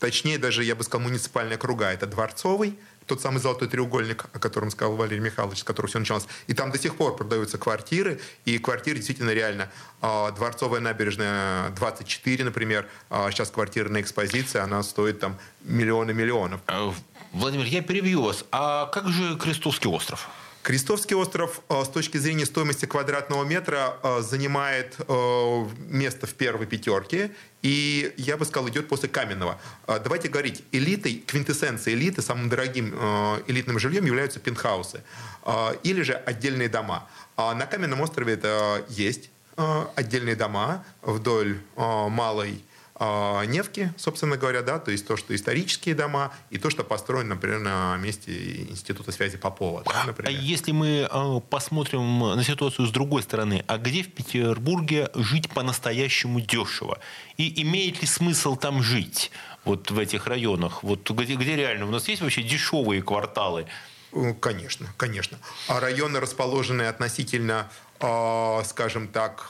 точнее 0.00 0.38
даже, 0.38 0.64
я 0.64 0.74
бы 0.74 0.82
сказал, 0.82 1.06
муниципальная 1.06 1.58
круга. 1.58 1.92
Это 1.92 2.06
Дворцовый, 2.06 2.76
тот 3.10 3.20
самый 3.20 3.40
золотой 3.40 3.66
треугольник, 3.66 4.26
о 4.32 4.38
котором 4.38 4.70
сказал 4.70 4.94
Валерий 4.94 5.18
Михайлович, 5.18 5.58
с 5.58 5.64
которого 5.64 5.88
все 5.88 5.98
началось. 5.98 6.26
И 6.46 6.54
там 6.54 6.70
до 6.70 6.78
сих 6.78 6.94
пор 6.94 7.16
продаются 7.16 7.58
квартиры, 7.58 8.20
и 8.44 8.56
квартиры 8.58 8.98
действительно 8.98 9.30
реально. 9.30 9.68
А, 10.00 10.30
Дворцовая 10.30 10.80
набережная 10.80 11.70
24, 11.70 12.44
например, 12.44 12.86
а, 13.10 13.28
сейчас 13.32 13.50
квартира 13.50 13.88
на 13.88 14.00
экспозиции, 14.00 14.60
она 14.60 14.84
стоит 14.84 15.18
там 15.18 15.36
миллионы 15.62 16.14
миллионов. 16.14 16.60
А, 16.68 16.94
Владимир, 17.32 17.64
я 17.66 17.82
перебью 17.82 18.22
вас. 18.22 18.44
А 18.52 18.86
как 18.86 19.08
же 19.08 19.36
Крестовский 19.36 19.90
остров? 19.90 20.28
Крестовский 20.62 21.16
остров 21.16 21.62
с 21.70 21.88
точки 21.88 22.18
зрения 22.18 22.44
стоимости 22.44 22.84
квадратного 22.84 23.44
метра 23.44 23.96
занимает 24.20 24.96
место 25.88 26.26
в 26.26 26.34
первой 26.34 26.66
пятерке 26.66 27.30
и, 27.62 28.12
я 28.18 28.36
бы 28.36 28.44
сказал, 28.44 28.68
идет 28.68 28.86
после 28.88 29.08
каменного. 29.08 29.58
Давайте 29.86 30.28
говорить, 30.28 30.62
элитой, 30.72 31.22
квинтэссенцией 31.26 31.96
элиты, 31.96 32.20
самым 32.20 32.48
дорогим 32.50 32.94
э, 32.94 33.42
элитным 33.46 33.78
жильем 33.78 34.04
являются 34.04 34.38
пентхаусы 34.38 35.02
или 35.82 36.02
же 36.02 36.12
отдельные 36.12 36.68
дома. 36.68 37.08
А 37.36 37.54
на 37.54 37.64
каменном 37.64 38.02
острове 38.02 38.34
это 38.34 38.84
есть 38.88 39.30
э, 39.56 39.84
отдельные 39.94 40.36
дома 40.36 40.84
вдоль 41.00 41.58
э, 41.76 42.08
малой 42.08 42.62
Невки, 43.00 43.94
собственно 43.96 44.36
говоря, 44.36 44.60
да, 44.60 44.78
то 44.78 44.90
есть 44.90 45.06
то, 45.06 45.16
что 45.16 45.34
исторические 45.34 45.94
дома, 45.94 46.34
и 46.50 46.58
то, 46.58 46.68
что 46.68 46.84
построено, 46.84 47.30
например, 47.30 47.60
на 47.60 47.96
месте 47.96 48.62
Института 48.68 49.10
связи 49.10 49.38
Попова. 49.38 49.82
Да, 49.86 50.04
например. 50.04 50.30
А 50.30 50.30
если 50.30 50.72
мы 50.72 51.08
а, 51.10 51.40
посмотрим 51.40 52.18
на 52.18 52.44
ситуацию 52.44 52.86
с 52.86 52.90
другой 52.90 53.22
стороны, 53.22 53.64
а 53.68 53.78
где 53.78 54.02
в 54.02 54.12
Петербурге 54.12 55.08
жить 55.14 55.48
по-настоящему 55.48 56.42
дешево? 56.42 56.98
И 57.38 57.62
имеет 57.62 58.02
ли 58.02 58.06
смысл 58.06 58.56
там 58.56 58.82
жить, 58.82 59.30
вот 59.64 59.90
в 59.90 59.98
этих 59.98 60.26
районах? 60.26 60.82
Вот 60.82 61.10
где, 61.10 61.36
где 61.36 61.56
реально? 61.56 61.86
У 61.86 61.90
нас 61.90 62.06
есть 62.06 62.20
вообще 62.20 62.42
дешевые 62.42 63.02
кварталы? 63.02 63.64
Э, 64.12 64.34
конечно, 64.34 64.86
конечно. 64.98 65.38
А 65.68 65.80
районы, 65.80 66.20
расположенные 66.20 66.90
относительно, 66.90 67.70
а, 67.98 68.62
скажем 68.64 69.08
так, 69.08 69.48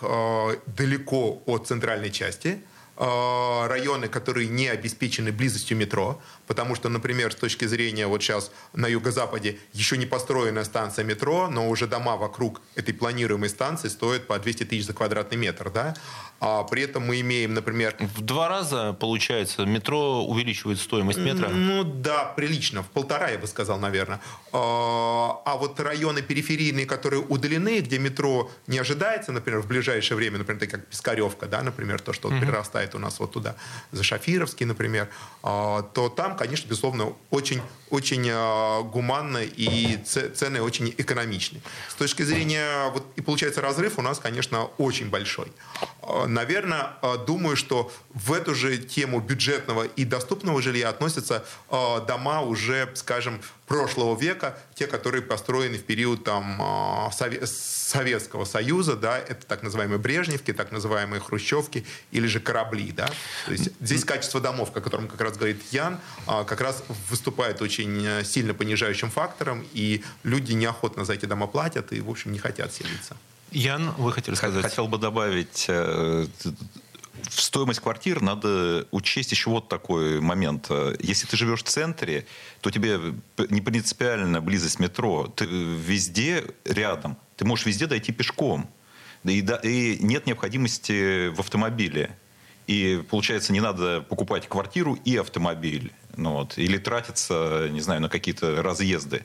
далеко 0.67 1.43
от 1.47 1.67
центральной 1.67 2.13
части, 2.13 2.63
Э, 3.03 3.67
районы, 3.67 4.09
которые 4.09 4.49
не 4.49 4.69
обеспечены 4.69 5.33
близостью 5.33 5.75
метро, 5.79 6.21
потому 6.47 6.75
что, 6.75 6.91
например, 6.91 7.33
с 7.33 7.35
точки 7.35 7.65
зрения 7.65 8.07
вот 8.07 8.23
сейчас 8.23 8.53
на 8.75 8.89
юго-западе 8.89 9.59
еще 9.73 9.97
не 9.97 10.05
построена 10.05 10.65
станция 10.65 11.03
метро, 11.03 11.49
но 11.49 11.71
уже 11.71 11.87
дома 11.87 12.17
вокруг 12.19 12.61
этой 12.75 12.93
планируемой 12.93 13.49
станции 13.49 13.89
стоят 13.89 14.27
по 14.27 14.39
200 14.39 14.65
тысяч 14.65 14.85
за 14.85 14.93
квадратный 14.93 15.39
метр, 15.39 15.71
да, 15.71 15.95
а 16.41 16.65
при 16.65 16.83
этом 16.83 17.07
мы 17.07 17.21
имеем, 17.21 17.55
например... 17.55 17.97
В 17.99 18.21
два 18.21 18.49
раза, 18.49 18.93
получается, 18.93 19.65
метро 19.65 20.23
увеличивает 20.25 20.79
стоимость 20.79 21.19
метра? 21.19 21.49
Ну 21.49 21.85
да, 21.85 22.25
прилично, 22.25 22.83
в 22.83 22.89
полтора, 22.89 23.31
я 23.31 23.39
бы 23.39 23.47
сказал, 23.47 23.79
наверное. 23.79 24.21
А, 24.53 25.41
а 25.45 25.57
вот 25.57 25.79
районы 25.81 26.21
периферийные, 26.23 26.87
которые 26.87 27.23
удалены, 27.23 27.81
где 27.81 27.99
метро 27.99 28.51
не 28.67 28.79
ожидается, 28.79 29.33
например, 29.33 29.61
в 29.61 29.69
ближайшее 29.69 30.17
время, 30.17 30.39
например, 30.39 30.67
как 30.67 30.87
Пискаревка, 30.87 31.47
да, 31.47 31.63
например, 31.63 32.01
то, 32.01 32.13
что 32.13 32.29
вот 32.29 32.41
перерастает 32.41 32.90
у 32.95 32.99
нас 32.99 33.21
вот 33.21 33.33
туда, 33.33 33.57
за 33.93 34.03
Шафировский, 34.03 34.67
например, 34.67 35.09
а, 35.43 35.83
то 35.83 36.09
там, 36.09 36.37
конечно, 36.37 36.69
безусловно, 36.69 37.15
очень, 37.31 37.63
очень 37.91 38.29
а, 38.31 38.83
гуманно 38.83 39.43
и 39.43 39.99
цены 40.05 40.63
очень 40.63 40.95
экономичны. 40.97 41.61
С 41.89 41.95
точки 41.95 42.23
зрения, 42.23 42.91
вот 42.91 43.07
и 43.17 43.21
получается 43.21 43.61
разрыв 43.61 43.99
у 43.99 44.03
нас, 44.03 44.19
конечно, 44.19 44.65
очень 44.79 45.11
большой 45.11 45.53
наверное, 46.27 46.93
э, 47.03 47.17
думаю, 47.27 47.57
что 47.57 47.93
в 48.15 48.33
эту 48.33 48.55
же 48.55 48.79
тему 48.79 49.21
бюджетного 49.21 49.85
и 49.85 50.05
доступного 50.05 50.63
жилья 50.63 50.89
относятся 50.89 51.45
э, 51.71 52.01
дома 52.07 52.43
уже, 52.43 52.91
скажем, 52.95 53.41
прошлого 53.67 54.19
века, 54.19 54.59
те, 54.75 54.87
которые 54.87 55.23
построены 55.23 55.79
в 55.79 55.85
период 55.85 56.25
там, 56.25 56.61
э, 56.61 57.47
Советского 57.47 58.45
Союза, 58.45 58.97
да, 58.97 59.19
это 59.19 59.47
так 59.47 59.63
называемые 59.63 59.99
Брежневки, 59.99 60.53
так 60.53 60.73
называемые 60.73 61.21
Хрущевки 61.21 61.87
или 62.11 62.27
же 62.27 62.41
корабли. 62.41 62.93
Да? 62.93 63.11
То 63.47 63.53
есть 63.53 63.71
здесь 63.81 64.05
качество 64.05 64.41
домов, 64.41 64.71
о 64.75 64.81
котором 64.81 65.09
как 65.09 65.21
раз 65.21 65.37
говорит 65.37 65.61
Ян, 65.73 65.99
как 66.27 66.61
раз 66.61 66.83
выступает 67.09 67.63
очень 67.63 68.25
сильно 68.25 68.55
понижающим 68.55 69.11
фактором, 69.11 69.65
и 69.73 70.05
люди 70.23 70.53
неохотно 70.53 71.05
за 71.05 71.15
эти 71.15 71.27
дома 71.27 71.47
платят 71.47 71.93
и, 71.93 72.01
в 72.01 72.11
общем, 72.11 72.33
не 72.33 72.39
хотят 72.39 72.73
селиться. 72.73 73.17
Ян, 73.53 73.91
вы 73.99 74.13
хотели 74.13 74.35
сказать? 74.35 74.63
Хотел 74.63 74.87
бы 74.87 74.99
добавить 74.99 75.67
э, 75.69 76.27
в 77.29 77.41
стоимость 77.41 77.81
квартир 77.81 78.21
надо 78.21 78.87
учесть 78.91 79.31
еще 79.33 79.51
вот 79.51 79.69
такой 79.69 80.21
момент. 80.21 80.71
Если 81.01 81.27
ты 81.27 81.37
живешь 81.37 81.61
в 81.61 81.69
центре, 81.69 82.27
то 82.61 82.71
тебе 82.71 82.99
не 83.51 83.61
принципиально 83.61 84.41
близость 84.41 84.79
метро. 84.79 85.27
Ты 85.29 85.47
везде 85.47 86.45
рядом. 86.65 87.17
Ты 87.37 87.45
можешь 87.45 87.67
везде 87.67 87.87
дойти 87.87 88.13
пешком. 88.13 88.71
И, 89.25 89.43
да, 89.43 89.57
и 89.57 89.99
нет 90.01 90.27
необходимости 90.27 91.29
в 91.29 91.41
автомобиле. 91.41 92.17
И 92.67 93.03
получается, 93.11 93.53
не 93.53 93.61
надо 93.61 94.01
покупать 94.01 94.49
квартиру 94.49 94.99
и 95.05 95.17
автомобиль. 95.17 95.93
Ну, 96.17 96.35
вот, 96.35 96.57
или 96.57 96.79
тратиться, 96.79 97.69
не 97.71 97.81
знаю, 97.81 98.01
на 98.01 98.09
какие-то 98.09 98.63
разъезды. 98.63 99.25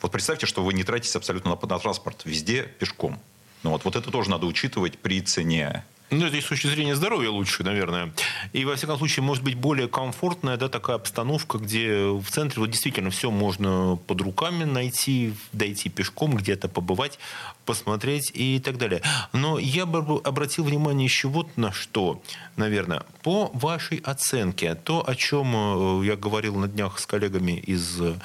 Вот 0.00 0.12
представьте, 0.12 0.46
что 0.46 0.64
вы 0.64 0.74
не 0.74 0.84
тратите 0.84 1.16
абсолютно 1.18 1.50
на, 1.50 1.66
на 1.66 1.78
транспорт. 1.78 2.22
Везде 2.24 2.62
пешком. 2.62 3.20
Ну, 3.62 3.70
вот, 3.70 3.84
вот 3.84 3.96
это 3.96 4.10
тоже 4.10 4.30
надо 4.30 4.46
учитывать 4.46 4.98
при 4.98 5.20
цене. 5.20 5.84
Ну, 6.12 6.26
это 6.26 6.38
с 6.38 6.44
точки 6.44 6.66
зрения 6.66 6.94
здоровья 6.94 7.30
лучше, 7.30 7.64
наверное. 7.64 8.12
И, 8.52 8.66
во 8.66 8.76
всяком 8.76 8.98
случае, 8.98 9.24
может 9.24 9.42
быть 9.42 9.54
более 9.54 9.88
комфортная 9.88 10.58
да, 10.58 10.68
такая 10.68 10.96
обстановка, 10.96 11.56
где 11.56 12.04
в 12.04 12.26
центре 12.28 12.60
вот, 12.60 12.70
действительно 12.70 13.08
все 13.08 13.30
можно 13.30 13.98
под 14.06 14.20
руками 14.20 14.64
найти, 14.64 15.32
дойти 15.54 15.88
пешком, 15.88 16.36
где-то 16.36 16.68
побывать, 16.68 17.18
посмотреть 17.64 18.30
и 18.34 18.60
так 18.60 18.76
далее. 18.76 19.00
Но 19.32 19.58
я 19.58 19.86
бы 19.86 20.20
обратил 20.20 20.64
внимание 20.64 21.06
еще 21.06 21.28
вот 21.28 21.56
на 21.56 21.72
что, 21.72 22.20
наверное. 22.56 23.04
По 23.22 23.50
вашей 23.54 23.96
оценке, 23.96 24.74
то, 24.74 25.08
о 25.08 25.14
чем 25.14 26.02
э, 26.02 26.04
я 26.04 26.16
говорил 26.16 26.56
на 26.56 26.68
днях 26.68 26.98
с 26.98 27.06
коллегами 27.06 27.52
из 27.52 27.98
э, 28.02 28.16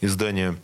издания 0.00 0.56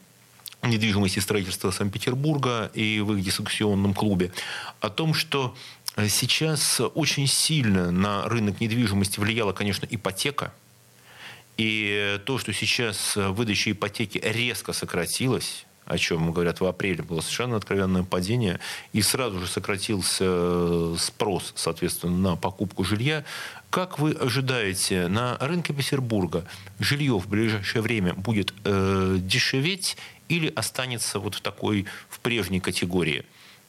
недвижимости 0.63 1.19
и 1.19 1.23
строительства 1.23 1.71
Санкт-Петербурга 1.71 2.71
и 2.75 3.01
в 3.01 3.15
их 3.15 3.25
дискуссионном 3.25 3.95
клубе, 3.95 4.33
о 4.81 4.91
том, 4.91 5.15
что 5.15 5.55
э, 5.97 6.09
сейчас 6.09 6.81
очень 6.95 7.27
сильно 7.27 7.91
на 7.91 8.29
рынок 8.29 8.61
недвижимости 8.61 9.21
влияла, 9.21 9.53
конечно, 9.53 9.87
ипотека. 9.91 10.53
И 11.59 12.19
то, 12.25 12.39
что 12.39 12.53
сейчас 12.53 13.15
выдача 13.15 13.73
ипотеки 13.73 14.19
резко 14.25 14.73
сократилась, 14.73 15.67
о 15.85 15.99
чем 15.99 16.33
говорят 16.33 16.61
в 16.61 16.65
апреле, 16.65 17.03
было 17.03 17.21
совершенно 17.21 17.57
откровенное 17.57 18.05
падение, 18.05 18.61
и 18.93 19.03
сразу 19.03 19.41
же 19.41 19.47
сократился 19.47 20.25
э, 20.27 20.97
спрос, 20.99 21.53
соответственно, 21.57 22.17
на 22.17 22.37
покупку 22.37 22.85
жилья. 22.85 23.25
Как 23.71 23.99
вы 23.99 24.13
ожидаете, 24.13 25.09
на 25.09 25.37
рынке 25.39 25.73
Петербурга 25.73 26.47
жилье 26.79 27.19
в 27.19 27.29
ближайшее 27.29 27.83
время 27.83 28.15
будет 28.15 28.55
э, 28.65 29.19
дешеветь 29.21 29.97
или 30.33 30.53
останется 30.57 31.19
вот 31.19 31.35
в 31.35 31.41
такой, 31.41 31.87
в 32.09 32.19
прежней 32.21 32.61
категории? 32.61 33.25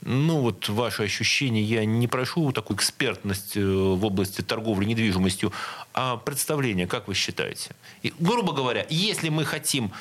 Ну, 0.06 0.40
вот 0.40 0.68
ваши 0.70 1.04
ощущения, 1.04 1.62
я 1.62 1.86
не 1.86 2.08
прошу 2.08 2.52
такую 2.52 2.78
экспертность 2.78 3.56
э, 3.56 3.64
в 3.64 4.04
области 4.04 4.42
торговли 4.42 4.86
недвижимостью, 4.86 5.54
а 5.94 6.18
представление, 6.18 6.88
как 6.88 7.08
вы 7.08 7.14
считаете? 7.14 7.72
И, 8.02 8.14
грубо 8.20 8.54
говоря, 8.54 8.86
если 8.90 9.30
мы 9.30 9.46
хотим 9.46 9.92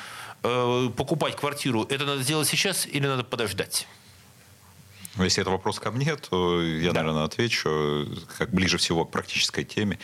э, 0.43 0.89
покупать 0.97 1.35
квартиру, 1.37 1.83
это 1.89 2.05
надо 2.05 2.21
сделать 2.21 2.47
сейчас 2.47 2.85
или 2.85 3.07
надо 3.07 3.23
подождать? 3.23 3.87
Ну, 5.15 5.23
если 5.23 5.41
это 5.41 5.51
вопрос 5.51 5.79
ко 5.79 5.91
мне, 5.91 6.15
то 6.15 6.61
я, 6.61 6.91
да. 6.91 7.03
наверное, 7.03 7.25
отвечу 7.25 8.07
как 8.37 8.51
ближе 8.51 8.77
всего 8.77 9.05
к 9.05 9.11
практической 9.11 9.63
теме. 9.63 9.99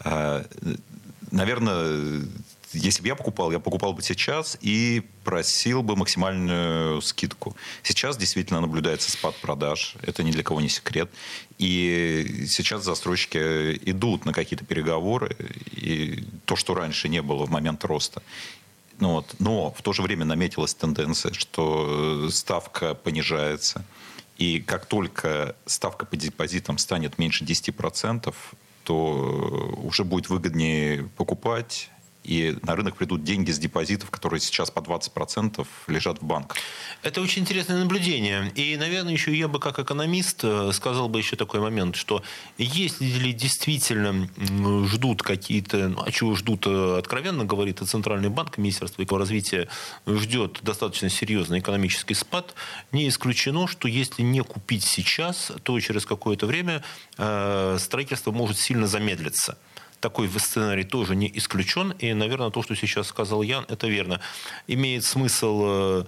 А, 0.00 0.46
наверное, 1.30 2.22
если 2.72 3.02
бы 3.02 3.08
я 3.08 3.14
покупал, 3.14 3.52
я 3.52 3.58
покупал 3.58 3.92
бы 3.92 4.02
сейчас 4.02 4.58
и 4.60 5.02
просил 5.24 5.82
бы 5.82 5.96
максимальную 5.96 7.00
скидку. 7.02 7.56
Сейчас 7.82 8.16
действительно 8.16 8.60
наблюдается 8.60 9.10
спад 9.10 9.36
продаж. 9.36 9.94
Это 10.02 10.22
ни 10.22 10.30
для 10.30 10.42
кого 10.42 10.60
не 10.60 10.68
секрет. 10.68 11.10
И 11.58 12.46
сейчас 12.48 12.84
застройщики 12.84 13.78
идут 13.88 14.24
на 14.24 14.32
какие-то 14.32 14.64
переговоры. 14.64 15.36
И 15.70 16.24
то, 16.44 16.56
что 16.56 16.74
раньше 16.74 17.08
не 17.08 17.22
было 17.22 17.46
в 17.46 17.50
момент 17.50 17.84
роста. 17.84 18.22
Ну 18.98 19.10
вот. 19.12 19.34
Но 19.38 19.70
в 19.70 19.82
то 19.82 19.92
же 19.92 20.02
время 20.02 20.24
наметилась 20.24 20.74
тенденция, 20.74 21.32
что 21.32 22.28
ставка 22.30 22.94
понижается. 22.94 23.84
И 24.38 24.60
как 24.60 24.86
только 24.86 25.54
ставка 25.66 26.06
по 26.06 26.16
депозитам 26.16 26.78
станет 26.78 27.18
меньше 27.18 27.44
10%, 27.44 28.34
то 28.84 29.74
уже 29.84 30.02
будет 30.04 30.28
выгоднее 30.28 31.04
покупать 31.16 31.91
и 32.24 32.56
на 32.62 32.76
рынок 32.76 32.96
придут 32.96 33.24
деньги 33.24 33.50
с 33.50 33.58
депозитов, 33.58 34.10
которые 34.10 34.40
сейчас 34.40 34.70
по 34.70 34.80
20% 34.80 35.66
лежат 35.88 36.20
в 36.20 36.24
банках. 36.24 36.56
Это 37.02 37.20
очень 37.20 37.42
интересное 37.42 37.78
наблюдение. 37.78 38.52
И, 38.54 38.76
наверное, 38.76 39.12
еще 39.12 39.36
я 39.36 39.48
бы 39.48 39.58
как 39.58 39.78
экономист 39.78 40.40
э, 40.44 40.70
сказал 40.72 41.08
бы 41.08 41.18
еще 41.18 41.36
такой 41.36 41.60
момент, 41.60 41.96
что 41.96 42.22
если 42.58 43.04
ли 43.04 43.32
действительно 43.32 44.28
ждут 44.86 45.22
какие-то, 45.22 45.88
ну, 45.88 46.02
а 46.04 46.10
чего 46.10 46.34
ждут, 46.34 46.66
э, 46.66 46.98
откровенно 46.98 47.44
говорит 47.44 47.82
и 47.82 47.86
Центральный 47.86 48.28
банк, 48.28 48.58
Министерство 48.58 49.02
развития 49.18 49.68
ждет 50.06 50.60
достаточно 50.62 51.10
серьезный 51.10 51.58
экономический 51.58 52.14
спад, 52.14 52.54
не 52.92 53.08
исключено, 53.08 53.66
что 53.66 53.88
если 53.88 54.22
не 54.22 54.42
купить 54.42 54.84
сейчас, 54.84 55.52
то 55.62 55.78
через 55.80 56.06
какое-то 56.06 56.46
время 56.46 56.82
э, 57.18 57.76
строительство 57.78 58.30
может 58.32 58.58
сильно 58.58 58.86
замедлиться 58.86 59.56
такой 60.02 60.28
сценарий 60.28 60.84
тоже 60.84 61.16
не 61.16 61.30
исключен. 61.38 61.92
И, 61.92 62.12
наверное, 62.12 62.50
то, 62.50 62.62
что 62.62 62.74
сейчас 62.74 63.06
сказал 63.06 63.42
Ян, 63.42 63.64
это 63.68 63.86
верно. 63.86 64.20
Имеет 64.66 65.04
смысл 65.04 65.62
э, 65.64 66.04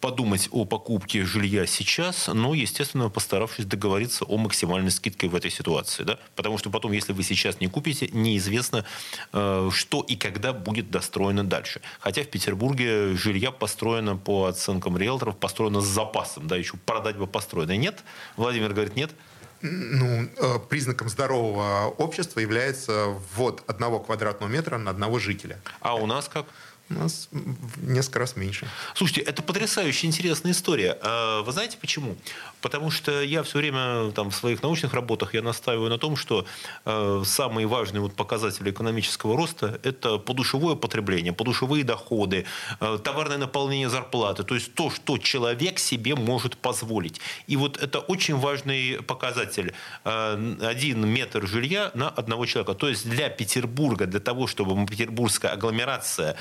подумать 0.00 0.48
о 0.50 0.64
покупке 0.64 1.24
жилья 1.24 1.64
сейчас, 1.64 2.26
но, 2.26 2.54
естественно, 2.54 3.08
постаравшись 3.08 3.64
договориться 3.64 4.24
о 4.24 4.36
максимальной 4.36 4.90
скидке 4.90 5.28
в 5.28 5.34
этой 5.34 5.52
ситуации. 5.52 6.02
Да? 6.02 6.18
Потому 6.34 6.58
что 6.58 6.70
потом, 6.70 6.90
если 6.90 7.12
вы 7.12 7.22
сейчас 7.22 7.60
не 7.60 7.68
купите, 7.68 8.08
неизвестно, 8.12 8.84
э, 9.32 9.70
что 9.72 10.02
и 10.02 10.16
когда 10.16 10.52
будет 10.52 10.90
достроено 10.90 11.44
дальше. 11.44 11.80
Хотя 12.00 12.22
в 12.22 12.26
Петербурге 12.26 13.14
жилья 13.14 13.52
построено 13.52 14.16
по 14.16 14.46
оценкам 14.46 14.98
риэлторов, 14.98 15.36
построено 15.36 15.80
с 15.80 15.86
запасом. 15.86 16.48
Да? 16.48 16.56
Еще 16.56 16.76
продать 16.84 17.16
бы 17.16 17.28
построено. 17.28 17.76
Нет? 17.76 18.02
Владимир 18.36 18.72
говорит, 18.72 18.96
нет? 18.96 19.12
Ну, 19.62 20.28
э, 20.36 20.58
признаком 20.68 21.08
здорового 21.08 21.94
общества 21.98 22.40
является 22.40 23.06
ввод 23.34 23.62
одного 23.66 24.00
квадратного 24.00 24.50
метра 24.50 24.78
на 24.78 24.90
одного 24.90 25.18
жителя. 25.18 25.58
А 25.80 25.94
у 25.94 26.06
нас 26.06 26.28
как? 26.28 26.46
У 26.88 26.94
нас 26.94 27.28
в 27.32 27.88
несколько 27.88 28.20
раз 28.20 28.36
меньше. 28.36 28.68
Слушайте, 28.94 29.22
это 29.22 29.42
потрясающе 29.42 30.06
интересная 30.06 30.52
история. 30.52 30.96
А 31.02 31.42
вы 31.42 31.50
знаете 31.50 31.78
почему? 31.80 32.16
Потому 32.60 32.92
что 32.92 33.22
я 33.22 33.42
все 33.42 33.58
время 33.58 34.12
там, 34.12 34.30
в 34.30 34.36
своих 34.36 34.62
научных 34.62 34.94
работах 34.94 35.34
я 35.34 35.42
настаиваю 35.42 35.90
на 35.90 35.98
том, 35.98 36.14
что 36.14 36.46
э, 36.84 37.22
самые 37.24 37.66
важные 37.66 38.02
вот, 38.02 38.14
показатели 38.14 38.70
экономического 38.70 39.36
роста– 39.36 39.80
это 39.82 40.18
подушевое 40.18 40.76
потребление, 40.76 41.32
подушевые 41.32 41.82
доходы, 41.82 42.44
э, 42.78 42.98
товарное 43.02 43.38
наполнение 43.38 43.90
зарплаты, 43.90 44.44
то 44.44 44.54
есть 44.54 44.74
то, 44.74 44.88
что 44.90 45.18
человек 45.18 45.80
себе 45.80 46.14
может 46.14 46.56
позволить. 46.56 47.20
И 47.48 47.56
вот 47.56 47.78
это 47.78 47.98
очень 47.98 48.36
важный 48.36 49.02
показатель. 49.02 49.74
Один 50.04 51.08
метр 51.08 51.46
жилья 51.46 51.90
на 51.94 52.08
одного 52.08 52.46
человека. 52.46 52.74
То 52.74 52.88
есть 52.88 53.08
для 53.08 53.28
Петербурга, 53.28 54.06
для 54.06 54.20
того, 54.20 54.46
чтобы 54.46 54.86
петербургская 54.86 55.52
агломерация 55.52 56.36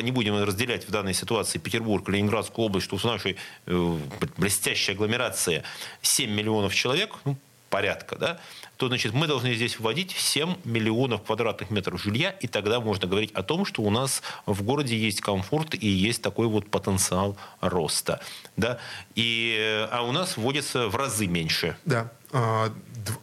не 0.00 0.10
будем 0.10 0.42
разделять 0.42 0.86
в 0.86 0.90
данной 0.90 1.14
ситуации 1.14 1.58
Петербург, 1.58 2.08
Ленинградскую 2.08 2.66
область, 2.66 2.86
что 2.86 2.96
в 2.96 3.04
нашей 3.04 3.36
э, 3.66 3.98
блестящей 4.36 4.92
агломерации 4.92 5.62
7 6.02 6.30
миллионов 6.30 6.74
человек, 6.74 7.14
ну, 7.24 7.36
порядка, 7.70 8.16
да, 8.16 8.40
то 8.76 8.88
значит, 8.88 9.12
мы 9.12 9.26
должны 9.26 9.54
здесь 9.54 9.78
вводить 9.78 10.12
7 10.12 10.56
миллионов 10.64 11.22
квадратных 11.22 11.70
метров 11.70 12.00
жилья, 12.00 12.30
и 12.30 12.46
тогда 12.46 12.80
можно 12.80 13.08
говорить 13.08 13.32
о 13.32 13.42
том, 13.42 13.64
что 13.64 13.82
у 13.82 13.90
нас 13.90 14.22
в 14.46 14.62
городе 14.62 14.96
есть 14.96 15.20
комфорт 15.20 15.74
и 15.74 15.86
есть 15.86 16.22
такой 16.22 16.46
вот 16.46 16.70
потенциал 16.70 17.36
роста. 17.60 18.20
Да? 18.56 18.78
И, 19.14 19.56
э, 19.58 19.88
а 19.90 20.02
у 20.02 20.12
нас 20.12 20.36
вводится 20.36 20.88
в 20.88 20.96
разы 20.96 21.26
меньше. 21.26 21.76
Да. 21.84 22.10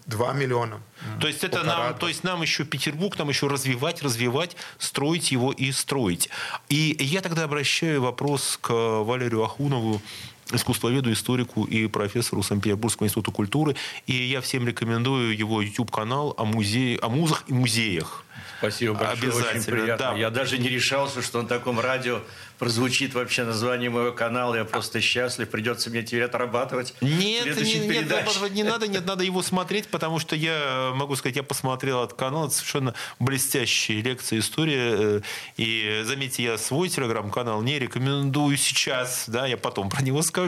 2 0.05 0.29
а, 0.29 0.33
миллиона. 0.33 0.81
То 1.19 1.27
есть, 1.27 1.43
это 1.43 1.63
нам, 1.63 1.97
то 1.97 2.07
есть 2.07 2.23
нам 2.23 2.41
еще 2.41 2.63
Петербург, 2.63 3.17
нам 3.17 3.29
еще 3.29 3.47
развивать, 3.47 4.01
развивать, 4.03 4.55
строить 4.77 5.31
его 5.31 5.51
и 5.51 5.71
строить. 5.71 6.29
И 6.69 6.95
я 6.99 7.21
тогда 7.21 7.43
обращаю 7.43 8.01
вопрос 8.01 8.57
к 8.61 8.71
Валерию 8.71 9.43
Ахунову, 9.43 10.01
искусствоведу, 10.51 11.11
историку 11.11 11.63
и 11.63 11.87
профессору 11.87 12.43
Санкт-Петербургского 12.43 13.07
института 13.07 13.31
культуры. 13.31 13.75
И 14.07 14.13
я 14.13 14.41
всем 14.41 14.67
рекомендую 14.67 15.37
его 15.37 15.61
YouTube-канал 15.61 16.33
о, 16.37 16.45
музее, 16.45 16.99
о 17.01 17.09
музах 17.09 17.43
и 17.47 17.53
музеях. 17.53 18.23
Спасибо 18.59 18.93
большое, 18.93 19.29
Обязательно, 19.29 19.59
очень 19.59 19.71
приятно. 19.71 20.11
Да. 20.11 20.17
Я 20.17 20.29
даже 20.29 20.57
не 20.57 20.69
решался, 20.69 21.21
что 21.21 21.41
на 21.41 21.47
таком 21.47 21.79
радио 21.79 22.21
прозвучит 22.59 23.13
вообще 23.13 23.43
название 23.43 23.89
моего 23.89 24.13
канала. 24.13 24.55
Я 24.55 24.63
просто 24.63 25.01
счастлив. 25.01 25.49
Придется 25.49 25.89
мне 25.89 26.01
теперь 26.01 26.23
отрабатывать. 26.23 26.93
Нет, 27.01 27.57
не, 27.61 27.75
нет, 27.75 28.05
отрабатывать 28.05 28.53
не 28.53 28.63
надо. 28.63 28.87
Нет, 28.87 29.05
надо 29.05 29.25
его 29.25 29.41
смотреть, 29.41 29.89
потому 29.89 30.17
что 30.19 30.37
я 30.37 30.93
могу 30.95 31.17
сказать, 31.17 31.35
я 31.35 31.43
посмотрел 31.43 32.03
этот 32.03 32.17
канал. 32.17 32.45
Это 32.45 32.55
совершенно 32.55 32.93
блестящие 33.19 34.01
лекции, 34.01 34.39
история. 34.39 34.95
Э, 34.97 35.21
и 35.57 36.03
заметьте, 36.05 36.43
я 36.43 36.57
свой 36.57 36.87
телеграм-канал 36.87 37.61
не 37.61 37.77
рекомендую 37.79 38.55
сейчас. 38.55 39.25
Да, 39.27 39.45
я 39.45 39.57
потом 39.57 39.89
про 39.89 40.01
него 40.01 40.21
скажу. 40.21 40.42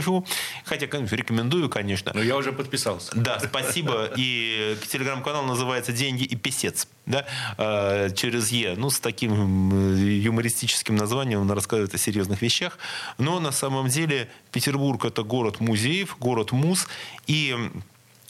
Хотя, 0.66 0.88
конечно, 0.88 1.16
рекомендую, 1.16 1.70
конечно. 1.70 2.12
Но 2.14 2.22
я 2.22 2.36
уже 2.38 2.52
подписался. 2.52 3.12
Да, 3.16 3.40
спасибо. 3.40 4.10
И 4.16 4.78
телеграм-канал 4.92 5.46
называется 5.46 5.92
«Деньги 5.92 6.24
и 6.24 6.36
писец». 6.36 6.88
Да, 7.06 7.26
э, 7.58 8.10
через 8.16 8.52
Е. 8.52 8.76
Ну, 8.76 8.90
с 8.90 9.00
таким 9.00 9.96
юмористическим 9.96 10.96
названием 10.96 11.42
он 11.42 11.52
рассказывает 11.52 11.94
о 11.94 11.98
серьезных 11.98 12.42
вещах. 12.42 12.78
Но 13.18 13.40
на 13.40 13.52
самом 13.52 13.88
деле 13.90 14.30
Петербург– 14.52 15.06
это 15.06 15.24
город 15.24 15.60
музеев, 15.60 16.18
город 16.20 16.52
муз. 16.52 16.88
И 17.28 17.56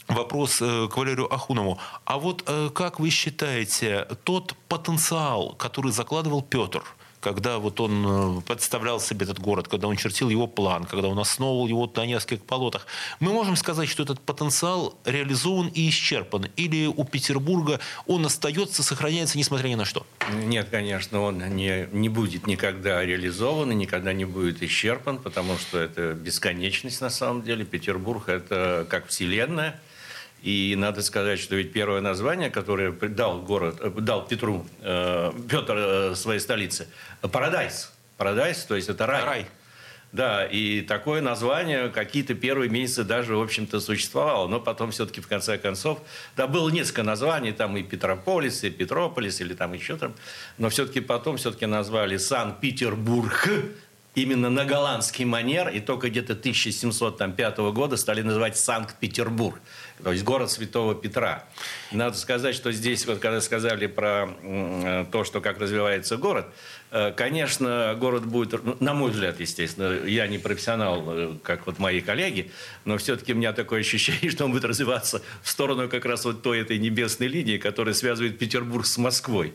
вопрос 0.08 0.58
э, 0.60 0.88
к 0.88 0.96
Валерию 0.96 1.32
Ахунову. 1.32 1.78
А 2.04 2.18
вот 2.18 2.44
э, 2.46 2.70
как 2.74 3.00
вы 3.00 3.10
считаете, 3.10 4.06
тот 4.24 4.54
потенциал, 4.68 5.54
который 5.54 5.92
закладывал 5.92 6.42
Петр– 6.42 6.82
когда 7.26 7.58
вот 7.58 7.80
он 7.80 8.38
э, 8.38 8.40
представлял 8.42 9.00
себе 9.00 9.24
этот 9.24 9.40
город, 9.40 9.66
когда 9.66 9.88
он 9.88 9.96
чертил 9.96 10.28
его 10.28 10.46
план, 10.46 10.84
когда 10.84 11.08
он 11.08 11.18
основывал 11.18 11.66
его 11.66 11.92
на 11.96 12.06
нескольких 12.06 12.44
полотах, 12.44 12.86
мы 13.18 13.32
можем 13.32 13.56
сказать, 13.56 13.88
что 13.88 14.04
этот 14.04 14.20
потенциал 14.20 14.94
реализован 15.04 15.66
и 15.74 15.88
исчерпан? 15.88 16.46
Или 16.54 16.86
у 16.86 17.02
Петербурга 17.02 17.80
он 18.06 18.24
остается, 18.24 18.84
сохраняется, 18.84 19.38
несмотря 19.38 19.66
ни 19.66 19.74
на 19.74 19.84
что? 19.84 20.06
Нет, 20.44 20.68
конечно, 20.70 21.20
он 21.20 21.38
не, 21.56 21.88
не 21.90 22.08
будет 22.08 22.46
никогда 22.46 23.04
реализован 23.04 23.72
и 23.72 23.74
никогда 23.74 24.12
не 24.12 24.24
будет 24.24 24.62
исчерпан, 24.62 25.18
потому 25.18 25.58
что 25.58 25.80
это 25.80 26.12
бесконечность 26.12 27.00
на 27.00 27.10
самом 27.10 27.42
деле. 27.42 27.64
Петербург– 27.64 28.22
это 28.28 28.86
как 28.88 29.08
вселенная– 29.08 29.80
и 30.42 30.74
надо 30.76 31.02
сказать, 31.02 31.40
что 31.40 31.56
ведь 31.56 31.72
первое 31.72 32.00
название, 32.00 32.50
которое 32.50 32.92
дал, 32.92 33.42
город, 33.42 33.78
э, 33.80 33.90
дал 34.00 34.26
Петру, 34.26 34.66
э, 34.82 35.32
Петр 35.48 35.74
э, 35.76 36.14
своей 36.14 36.40
столице, 36.40 36.88
Парадайс. 37.20 37.92
Парадайс, 38.16 38.64
то 38.64 38.76
есть 38.76 38.88
это 38.88 39.06
рай. 39.06 39.24
рай. 39.24 39.46
Да, 40.12 40.46
и 40.46 40.82
такое 40.82 41.20
название 41.20 41.88
какие-то 41.88 42.34
первые 42.34 42.70
месяцы 42.70 43.04
даже, 43.04 43.36
в 43.36 43.42
общем-то, 43.42 43.80
существовало. 43.80 44.46
Но 44.48 44.60
потом 44.60 44.90
все-таки, 44.90 45.20
в 45.20 45.26
конце 45.26 45.58
концов, 45.58 46.00
да, 46.36 46.46
было 46.46 46.70
несколько 46.70 47.02
названий, 47.02 47.52
там 47.52 47.76
и 47.76 47.82
Петрополис, 47.82 48.64
и 48.64 48.70
Петрополис, 48.70 49.40
или 49.40 49.52
там 49.52 49.72
еще 49.72 49.96
там. 49.96 50.14
Но 50.58 50.70
все-таки 50.70 51.00
потом 51.00 51.36
все-таки 51.36 51.66
назвали 51.66 52.16
Санкт-Петербург, 52.16 53.48
именно 54.16 54.50
на 54.50 54.64
голландский 54.64 55.24
манер, 55.24 55.68
и 55.68 55.78
только 55.78 56.10
где-то 56.10 56.32
1705 56.32 57.58
года 57.72 57.96
стали 57.96 58.22
называть 58.22 58.56
Санкт-Петербург, 58.56 59.60
то 60.02 60.10
есть 60.10 60.24
город 60.24 60.50
Святого 60.50 60.96
Петра. 60.96 61.44
Надо 61.92 62.16
сказать, 62.16 62.56
что 62.56 62.72
здесь, 62.72 63.06
вот 63.06 63.20
когда 63.20 63.40
сказали 63.40 63.86
про 63.86 65.06
то, 65.12 65.22
что 65.22 65.40
как 65.40 65.60
развивается 65.60 66.16
город, 66.16 66.46
Э, 66.90 67.12
конечно, 67.12 67.96
город 67.98 68.26
будет, 68.26 68.64
ну, 68.64 68.76
на 68.80 68.94
мой 68.94 69.10
взгляд, 69.10 69.40
естественно, 69.40 70.06
я 70.06 70.26
не 70.28 70.38
профессионал, 70.38 71.04
э, 71.06 71.36
как 71.42 71.66
вот 71.66 71.78
мои 71.78 72.00
коллеги, 72.00 72.50
но 72.84 72.96
все-таки 72.96 73.32
у 73.32 73.36
меня 73.36 73.52
такое 73.52 73.80
ощущение, 73.80 74.30
что 74.30 74.44
он 74.44 74.52
будет 74.52 74.64
развиваться 74.64 75.20
в 75.42 75.50
сторону 75.50 75.88
как 75.88 76.04
раз 76.04 76.24
вот 76.24 76.42
той 76.42 76.60
этой 76.60 76.78
небесной 76.78 77.28
линии, 77.28 77.58
которая 77.58 77.94
связывает 77.94 78.38
Петербург 78.38 78.86
с 78.86 78.98
Москвой 78.98 79.52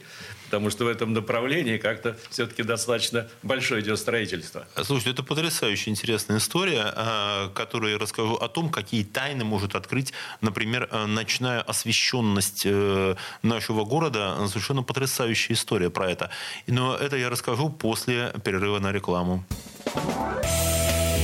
потому 0.51 0.69
что 0.69 0.83
в 0.83 0.87
этом 0.89 1.13
направлении 1.13 1.77
как-то 1.77 2.17
все-таки 2.29 2.63
достаточно 2.63 3.25
большое 3.41 3.81
идет 3.81 3.97
строительство. 3.97 4.67
Слушайте, 4.83 5.11
это 5.11 5.23
потрясающе 5.23 5.91
интересная 5.91 6.39
история, 6.39 6.91
а, 6.93 7.49
которую 7.53 7.93
я 7.93 7.97
расскажу 7.97 8.35
о 8.35 8.49
том, 8.49 8.69
какие 8.69 9.05
тайны 9.05 9.45
может 9.45 9.75
открыть, 9.75 10.11
например, 10.41 10.89
э, 10.91 11.05
ночная 11.05 11.61
освещенность 11.61 12.63
э, 12.65 13.15
нашего 13.43 13.85
города. 13.85 14.45
Совершенно 14.49 14.83
потрясающая 14.83 15.55
история 15.55 15.89
про 15.89 16.11
это. 16.11 16.29
Но 16.67 16.97
это 16.97 17.15
я 17.15 17.29
расскажу 17.29 17.69
после 17.69 18.33
перерыва 18.43 18.79
на 18.79 18.91
рекламу. 18.91 19.45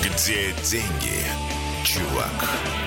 Где 0.02 0.54
деньги, 0.64 1.26
чувак? 1.84 2.87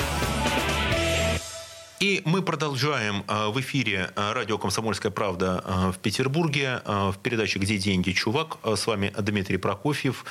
И 2.01 2.23
мы 2.25 2.41
продолжаем 2.41 3.23
а, 3.27 3.51
в 3.51 3.61
эфире 3.61 4.09
а, 4.15 4.33
радио 4.33 4.57
«Комсомольская 4.57 5.11
правда» 5.11 5.61
а, 5.63 5.91
в 5.91 5.99
Петербурге 5.99 6.81
в 6.83 7.15
передаче 7.21 7.59
«Где 7.59 7.77
деньги, 7.77 8.09
чувак?». 8.09 8.57
С 8.63 8.87
вами 8.87 9.13
Дмитрий 9.19 9.57
Прокофьев, 9.57 10.25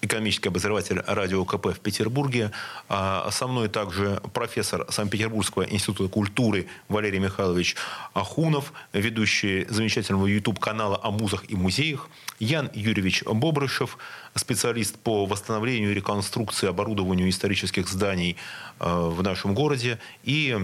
экономический 0.00 0.48
обозреватель 0.48 1.02
радио 1.06 1.44
КП 1.44 1.66
в 1.66 1.80
Петербурге. 1.80 2.50
Со 2.88 3.46
мной 3.46 3.68
также 3.68 4.22
профессор 4.32 4.86
Санкт-Петербургского 4.88 5.64
института 5.64 6.08
культуры 6.08 6.66
Валерий 6.88 7.18
Михайлович 7.18 7.76
Ахунов, 8.14 8.72
ведущий 8.94 9.66
замечательного 9.68 10.26
YouTube-канала 10.28 10.98
о 11.02 11.10
музах 11.10 11.44
и 11.48 11.56
музеях. 11.56 12.08
Ян 12.38 12.70
Юрьевич 12.72 13.22
Бобрышев, 13.24 13.98
специалист 14.34 14.98
по 14.98 15.26
восстановлению 15.26 15.90
и 15.90 15.94
реконструкции 15.94 16.68
оборудованию 16.68 17.28
исторических 17.28 17.86
зданий 17.86 18.38
в 18.78 19.22
нашем 19.22 19.54
городе. 19.54 19.98
И 20.22 20.58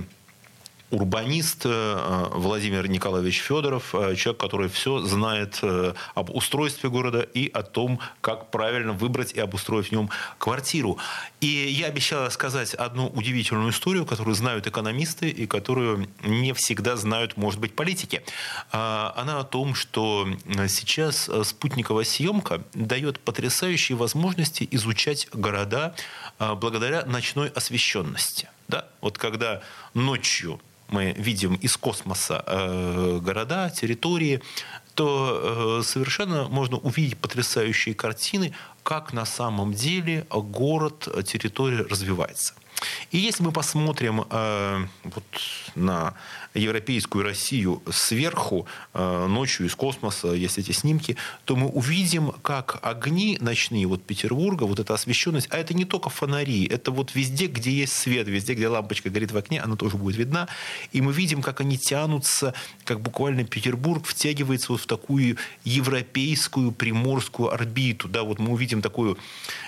урбанист 0.92 1.62
э, 1.64 2.28
Владимир 2.32 2.86
Николаевич 2.86 3.40
Федоров, 3.40 3.94
э, 3.94 4.14
человек, 4.14 4.40
который 4.40 4.68
все 4.68 5.00
знает 5.00 5.58
э, 5.62 5.94
об 6.14 6.30
устройстве 6.30 6.90
города 6.90 7.20
и 7.22 7.50
о 7.50 7.62
том, 7.62 7.98
как 8.20 8.50
правильно 8.50 8.92
выбрать 8.92 9.32
и 9.32 9.40
обустроить 9.40 9.88
в 9.88 9.92
нем 9.92 10.10
квартиру. 10.38 10.98
И 11.40 11.46
я 11.46 11.86
обещал 11.86 12.26
рассказать 12.26 12.74
одну 12.74 13.08
удивительную 13.08 13.70
историю, 13.70 14.04
которую 14.04 14.34
знают 14.34 14.66
экономисты 14.66 15.30
и 15.30 15.46
которую 15.46 16.08
не 16.22 16.52
всегда 16.52 16.96
знают, 16.96 17.38
может 17.38 17.58
быть, 17.58 17.74
политики. 17.74 18.22
Она 18.70 19.40
о 19.40 19.44
том, 19.44 19.74
что 19.74 20.28
сейчас 20.68 21.30
спутниковая 21.44 22.04
съемка 22.04 22.62
дает 22.74 23.18
потрясающие 23.18 23.96
возможности 23.96 24.68
изучать 24.70 25.28
города 25.32 25.94
благодаря 26.38 27.04
ночной 27.06 27.48
освещенности. 27.48 28.48
Да? 28.68 28.86
Вот 29.00 29.18
когда 29.18 29.62
ночью 29.94 30.60
мы 30.92 31.14
видим 31.16 31.54
из 31.54 31.76
космоса 31.76 32.44
э, 32.46 33.18
города, 33.22 33.70
территории, 33.70 34.40
то 34.94 35.80
э, 35.80 35.82
совершенно 35.84 36.48
можно 36.48 36.76
увидеть 36.76 37.18
потрясающие 37.18 37.94
картины, 37.94 38.54
как 38.82 39.12
на 39.12 39.24
самом 39.24 39.72
деле 39.72 40.26
город, 40.30 41.08
территория 41.24 41.82
развивается. 41.82 42.54
И 43.10 43.18
если 43.18 43.44
мы 43.44 43.52
посмотрим 43.52 44.24
э, 44.28 44.86
вот 45.04 45.24
на 45.74 46.14
европейскую 46.54 47.24
Россию 47.24 47.82
сверху, 47.90 48.66
э, 48.94 49.26
ночью 49.26 49.66
из 49.66 49.74
космоса, 49.74 50.28
есть 50.28 50.58
эти 50.58 50.72
снимки, 50.72 51.16
то 51.44 51.56
мы 51.56 51.68
увидим, 51.68 52.32
как 52.42 52.78
огни 52.82 53.38
ночные 53.40 53.86
вот 53.86 54.02
Петербурга, 54.02 54.64
вот 54.64 54.78
эта 54.78 54.94
освещенность, 54.94 55.48
а 55.50 55.58
это 55.58 55.74
не 55.74 55.84
только 55.84 56.10
фонари, 56.10 56.66
это 56.66 56.90
вот 56.90 57.14
везде, 57.14 57.46
где 57.46 57.70
есть 57.70 57.92
свет, 57.92 58.28
везде, 58.28 58.54
где 58.54 58.68
лампочка 58.68 59.10
горит 59.10 59.32
в 59.32 59.36
окне, 59.36 59.60
она 59.60 59.76
тоже 59.76 59.96
будет 59.96 60.16
видна. 60.16 60.48
И 60.92 61.00
мы 61.00 61.12
видим, 61.12 61.42
как 61.42 61.60
они 61.60 61.78
тянутся, 61.78 62.54
как 62.84 63.00
буквально 63.00 63.44
Петербург 63.44 64.04
втягивается 64.04 64.72
вот 64.72 64.80
в 64.82 64.86
такую 64.86 65.36
европейскую 65.64 66.72
приморскую 66.72 67.52
орбиту. 67.52 68.08
Да, 68.08 68.22
вот 68.22 68.38
мы 68.38 68.52
увидим 68.52 68.82
такую 68.82 69.18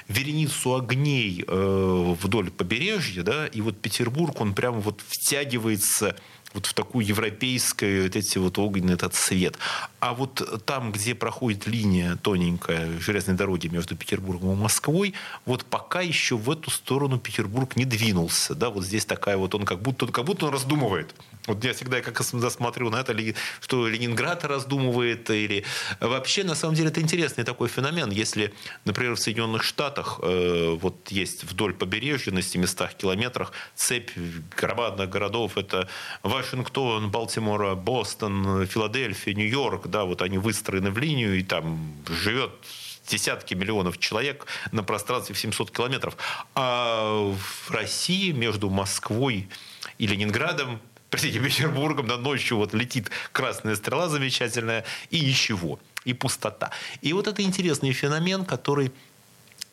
вереницу 0.08 0.74
огней 0.74 1.44
э, 1.46 2.14
вдоль 2.20 2.50
побережья, 2.50 3.22
да, 3.22 3.46
и 3.46 3.60
вот 3.60 3.80
Петербург, 3.80 4.40
он 4.40 4.54
прямо 4.54 4.80
вот 4.80 5.00
втягивается 5.06 6.16
вот 6.54 6.66
в 6.66 6.72
такую 6.74 7.04
европейскую, 7.04 8.04
вот 8.04 8.16
эти 8.16 8.38
вот 8.38 8.58
огненный 8.58 8.94
этот 8.94 9.14
цвет. 9.14 9.58
А 10.00 10.14
вот 10.14 10.64
там, 10.64 10.92
где 10.92 11.14
проходит 11.14 11.66
линия 11.66 12.16
тоненькая 12.16 12.98
железной 13.00 13.36
дороги 13.36 13.66
между 13.66 13.96
Петербургом 13.96 14.52
и 14.52 14.56
Москвой, 14.56 15.14
вот 15.44 15.64
пока 15.64 16.00
еще 16.00 16.36
в 16.36 16.50
эту 16.50 16.70
сторону 16.70 17.18
Петербург 17.18 17.76
не 17.76 17.84
двинулся. 17.84 18.54
Да, 18.54 18.70
вот 18.70 18.84
здесь 18.84 19.04
такая 19.04 19.36
вот, 19.36 19.54
он 19.54 19.64
как 19.64 19.82
будто, 19.82 20.06
как 20.06 20.24
будто 20.24 20.46
он 20.46 20.52
раздумывает. 20.52 21.14
Вот 21.46 21.62
я 21.62 21.74
всегда 21.74 22.00
как 22.00 22.22
смотрю 22.22 22.88
на 22.88 23.00
это, 23.00 23.14
что 23.60 23.86
Ленинград 23.86 24.44
раздумывает, 24.44 25.28
или 25.28 25.64
вообще, 26.00 26.42
на 26.42 26.54
самом 26.54 26.74
деле, 26.74 26.88
это 26.88 27.02
интересный 27.02 27.44
такой 27.44 27.68
феномен. 27.68 28.10
Если, 28.10 28.54
например, 28.86 29.14
в 29.14 29.20
Соединенных 29.20 29.62
Штатах 29.62 30.20
э, 30.22 30.76
вот 30.80 31.10
есть 31.10 31.44
вдоль 31.44 31.74
побережья 31.74 32.32
на 32.32 32.40
700 32.40 32.94
километрах 32.94 33.52
цепь 33.74 34.10
громадных 34.56 35.10
городов, 35.10 35.58
это 35.58 35.86
Вашингтон, 36.22 37.10
Балтимора, 37.10 37.74
Бостон, 37.74 38.66
Филадельфия, 38.66 39.34
Нью-Йорк, 39.34 39.88
да, 39.88 40.04
вот 40.04 40.22
они 40.22 40.38
выстроены 40.38 40.90
в 40.90 40.96
линию, 40.96 41.38
и 41.38 41.42
там 41.42 41.94
живет 42.08 42.52
десятки 43.06 43.52
миллионов 43.52 43.98
человек 43.98 44.46
на 44.72 44.82
пространстве 44.82 45.34
в 45.34 45.38
700 45.38 45.70
километров. 45.70 46.16
А 46.54 47.34
в 47.34 47.70
России 47.70 48.32
между 48.32 48.70
Москвой 48.70 49.48
и 49.98 50.06
Ленинградом 50.06 50.80
простите, 51.14 51.38
Петербургом, 51.38 52.08
да, 52.08 52.16
ночью 52.16 52.56
вот 52.56 52.74
летит 52.74 53.08
красная 53.30 53.76
стрела 53.76 54.08
замечательная, 54.08 54.84
и 55.10 55.20
ничего, 55.20 55.78
и 56.04 56.12
пустота. 56.12 56.72
И 57.02 57.12
вот 57.12 57.28
это 57.28 57.40
интересный 57.42 57.92
феномен, 57.92 58.44
который 58.44 58.90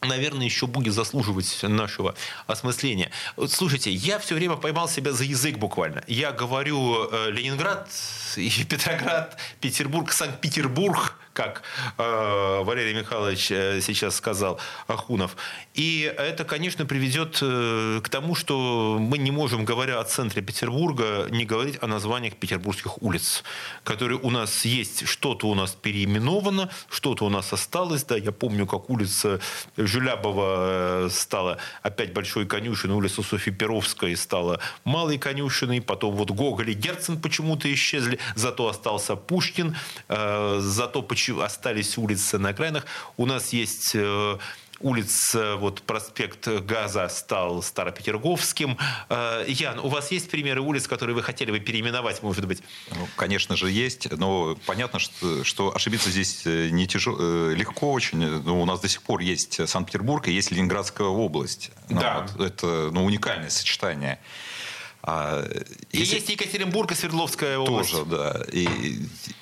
наверное, 0.04 0.46
еще 0.46 0.66
будет 0.66 0.94
заслуживать 0.94 1.60
нашего 1.62 2.16
осмысления. 2.48 3.12
Слушайте, 3.48 3.92
я 3.92 4.18
все 4.18 4.34
время 4.34 4.56
поймал 4.56 4.90
себя 4.90 5.12
за 5.14 5.24
язык 5.24 5.58
буквально. 5.58 6.04
Я 6.08 6.32
говорю 6.32 7.08
э, 7.12 7.30
Ленинград, 7.32 7.88
Петроград, 8.36 9.38
Петербург, 9.60 10.12
Санкт-Петербург, 10.12 11.16
как 11.34 11.64
э, 11.98 12.62
Валерий 12.64 12.94
Михайлович 12.94 13.52
э, 13.52 13.82
сейчас 13.82 14.16
сказал, 14.16 14.60
Ахунов. 14.88 15.36
И 15.74 16.14
это, 16.18 16.44
конечно, 16.44 16.86
приведет 16.86 17.40
э, 17.42 18.02
к 18.04 18.10
тому, 18.10 18.36
что 18.36 18.98
мы 19.00 19.18
не 19.18 19.32
можем, 19.32 19.66
говоря 19.66 20.00
о 20.00 20.04
центре 20.04 20.42
Петербурга, 20.42 21.28
не 21.30 21.46
говорить 21.46 21.78
о 21.82 21.88
названиях 21.88 22.36
петербургских 22.36 23.02
улиц, 23.02 23.44
которые 23.84 24.20
у 24.20 24.30
нас 24.30 24.66
есть. 24.66 25.08
Что-то 25.08 25.48
у 25.48 25.56
нас 25.56 25.72
переименовано, 25.72 26.70
что-то 26.90 27.26
у 27.26 27.30
нас 27.30 27.54
осталось. 27.54 28.04
Да, 28.04 28.18
я 28.18 28.32
помню, 28.32 28.68
как 28.68 28.90
улица 28.90 29.40
Жулябова 29.78 31.06
э, 31.06 31.10
стала 31.10 31.58
опять 31.82 32.14
большой 32.14 32.46
конюшиной, 32.46 32.96
улица 32.96 33.24
Софьи 33.24 33.54
Перовской 33.54 34.16
стала 34.16 34.60
малой 34.84 35.18
конюшиной, 35.18 35.82
потом 35.82 36.16
вот 36.16 36.32
Гоголь 36.32 36.72
и 36.72 36.74
Герцен 36.74 37.22
почему-то 37.22 37.74
исчезли, 37.74 38.20
зато 38.36 38.68
остался 38.68 39.16
Пушкин, 39.16 39.76
э, 40.10 40.60
зато 40.62 41.02
почему 41.02 41.21
остались 41.30 41.98
улицы 41.98 42.38
на 42.38 42.50
окраинах. 42.50 42.86
У 43.18 43.26
нас 43.26 43.54
есть 43.54 43.92
э, 43.94 44.38
улица, 44.80 45.56
вот 45.56 45.82
проспект 45.84 46.48
Газа 46.48 47.08
стал 47.10 47.62
Старопетерговским. 47.62 48.78
Э, 49.10 49.46
Ян, 49.48 49.80
у 49.80 49.88
вас 49.88 50.12
есть 50.12 50.30
примеры 50.30 50.62
улиц, 50.62 50.88
которые 50.88 51.16
вы 51.16 51.24
хотели 51.24 51.52
бы 51.52 51.60
переименовать, 51.60 52.24
может 52.24 52.48
быть? 52.48 52.62
Ну, 52.90 53.08
конечно 53.16 53.56
же, 53.56 53.70
есть. 53.70 54.12
Но 54.12 54.58
понятно, 54.66 55.00
что, 55.00 55.44
что 55.44 55.76
ошибиться 55.76 56.10
здесь 56.10 56.44
э, 56.46 56.70
не 56.70 56.88
тяжело, 56.88 57.52
легко 57.52 57.92
очень. 57.92 58.20
Ну, 58.20 58.62
у 58.62 58.66
нас 58.66 58.80
до 58.80 58.88
сих 58.88 59.02
пор 59.04 59.22
есть 59.22 59.68
Санкт-Петербург 59.68 60.28
и 60.28 60.32
есть 60.32 60.52
Ленинградская 60.52 61.08
область. 61.08 61.72
Ну, 61.90 62.00
да. 62.00 62.28
Вот, 62.36 62.46
это 62.46 62.90
ну, 62.92 63.06
уникальное 63.06 63.50
сочетание. 63.50 64.20
А, 65.04 65.44
если... 65.92 66.14
И 66.14 66.18
есть 66.18 66.30
Екатеринбург 66.30 66.92
и 66.92 66.96
Свердловская 66.96 67.58
область. 67.58 67.92
Тоже, 67.92 68.06
да. 68.06 68.46
И 68.52 69.00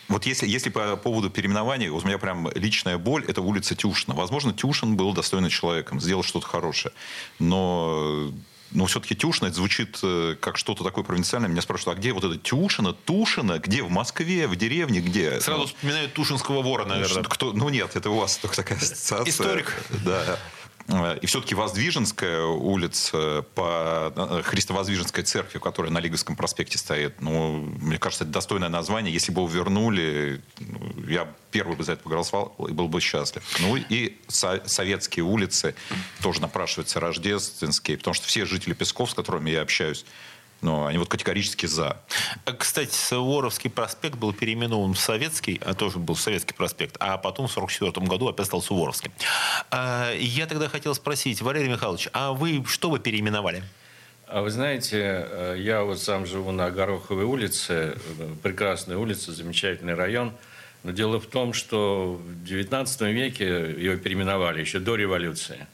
вот 0.08 0.26
если, 0.26 0.48
если 0.48 0.70
по 0.70 0.96
поводу 0.96 1.30
переименования, 1.30 1.92
у 1.92 2.02
меня 2.02 2.18
прям 2.18 2.50
личная 2.56 2.98
боль, 2.98 3.26
это 3.28 3.42
улица 3.42 3.76
Тюшина. 3.76 4.16
Возможно, 4.16 4.54
Тюшин 4.54 4.96
был 4.96 5.14
достойным 5.14 5.50
человеком, 5.50 6.00
сделал 6.00 6.24
что-то 6.24 6.48
хорошее. 6.48 6.94
Но 7.40 8.32
но 8.72 8.86
все-таки 8.86 9.16
Тюшина 9.16 9.48
это 9.48 9.56
звучит 9.56 10.00
э, 10.04 10.36
как 10.40 10.58
что-то 10.58 10.84
такое 10.84 11.04
провинциальное. 11.04 11.50
Меня 11.50 11.62
спрашивают, 11.62 11.98
а 11.98 12.00
где 12.00 12.14
вот 12.14 12.24
это 12.24 12.38
Тюшина, 12.38 12.94
Тушина, 12.94 13.60
где? 13.60 13.82
В 13.82 13.90
Москве, 13.90 14.48
в 14.48 14.56
деревне, 14.56 15.00
где? 15.00 15.42
Сразу 15.42 15.62
ну, 15.62 15.68
вспоминают 15.68 16.14
Тушинского 16.14 16.62
вора, 16.62 16.86
наверное. 16.86 17.24
Кто, 17.24 17.52
ну 17.54 17.70
нет, 17.70 17.96
это 17.96 18.10
у 18.12 18.18
вас 18.18 18.38
только 18.38 18.56
такая 18.56 18.78
ассоциация. 18.78 19.32
Историк. 19.32 19.74
Да. 20.06 20.38
И 21.22 21.26
все-таки 21.28 21.54
Воздвиженская 21.56 22.44
улица 22.46 23.46
по 23.56 24.12
э, 24.16 24.42
Христовоздвиженской 24.44 25.24
церкви, 25.24 25.60
которая 25.60 25.92
на 25.92 26.00
Лиговском 26.00 26.36
проспекте 26.36 26.78
стоит, 26.78 27.22
ну, 27.22 27.58
мне 27.82 27.98
кажется, 27.98 28.24
это 28.24 28.34
достойное 28.34 28.70
название. 28.70 29.14
Если 29.14 29.32
бы 29.32 29.42
его 29.42 29.50
вернули, 29.50 30.42
ну, 30.60 31.08
я 31.08 31.32
первый 31.52 31.76
бы 31.76 31.84
за 31.84 31.94
это 31.94 32.04
проголосовал 32.04 32.56
и 32.68 32.72
был 32.72 32.88
бы 32.88 33.02
счастлив. 33.02 33.44
Ну 33.60 33.76
и 33.76 34.18
со- 34.28 34.64
советские 34.66 35.26
улицы 35.26 35.76
тоже 36.22 36.42
напрашиваются 36.42 37.00
рождественские, 37.00 37.98
потому 37.98 38.14
что 38.16 38.28
все 38.28 38.46
жители 38.46 38.74
Песков, 38.74 39.12
с 39.12 39.14
которыми 39.14 39.52
я 39.52 39.62
общаюсь, 39.62 40.06
но 40.62 40.86
они 40.86 40.98
вот 40.98 41.10
категорически 41.10 41.66
за. 41.66 41.98
А, 42.46 42.54
Кстати, 42.54 42.94
Суворовский 42.94 43.70
проспект 43.70 44.16
был 44.16 44.34
переименован 44.34 44.94
в 44.94 45.00
Советский, 45.00 45.62
а 45.64 45.74
тоже 45.74 46.00
был 46.00 46.16
Советский 46.16 46.54
проспект, 46.54 46.98
а 47.00 47.18
потом 47.18 47.48
в 47.48 47.52
1944 47.52 48.08
году 48.08 48.28
опять 48.28 48.48
стал 48.48 48.62
Суворовским. 48.62 49.12
А, 49.72 50.14
Я 50.14 50.46
тогда 50.48 50.68
хотел 50.68 50.94
спросить, 50.96 51.42
Валерий 51.42 51.70
Михайлович, 51.70 52.10
а 52.14 52.34
вы 52.34 52.64
что 52.66 52.90
бы 52.90 53.00
переименовали? 53.00 53.64
А 54.28 54.42
вы 54.44 54.52
знаете, 54.52 55.26
э, 55.28 55.56
я 55.58 55.84
вот 55.84 56.00
сам 56.00 56.28
живу 56.28 56.52
на 56.52 56.70
Гороховой 56.70 57.24
улице, 57.24 57.96
э, 58.20 58.28
прекрасная 58.44 58.98
улица, 58.98 59.32
замечательный 59.34 59.96
район. 59.96 60.34
Но 60.84 60.92
дело 60.92 61.20
в 61.20 61.26
том, 61.26 61.54
что 61.54 62.14
в 62.24 62.44
XIX 62.44 63.12
веке 63.12 63.74
ее 63.76 63.98
переименовали 63.98 64.62
еще 64.62 64.80
до 64.80 64.96
революции 64.96 65.66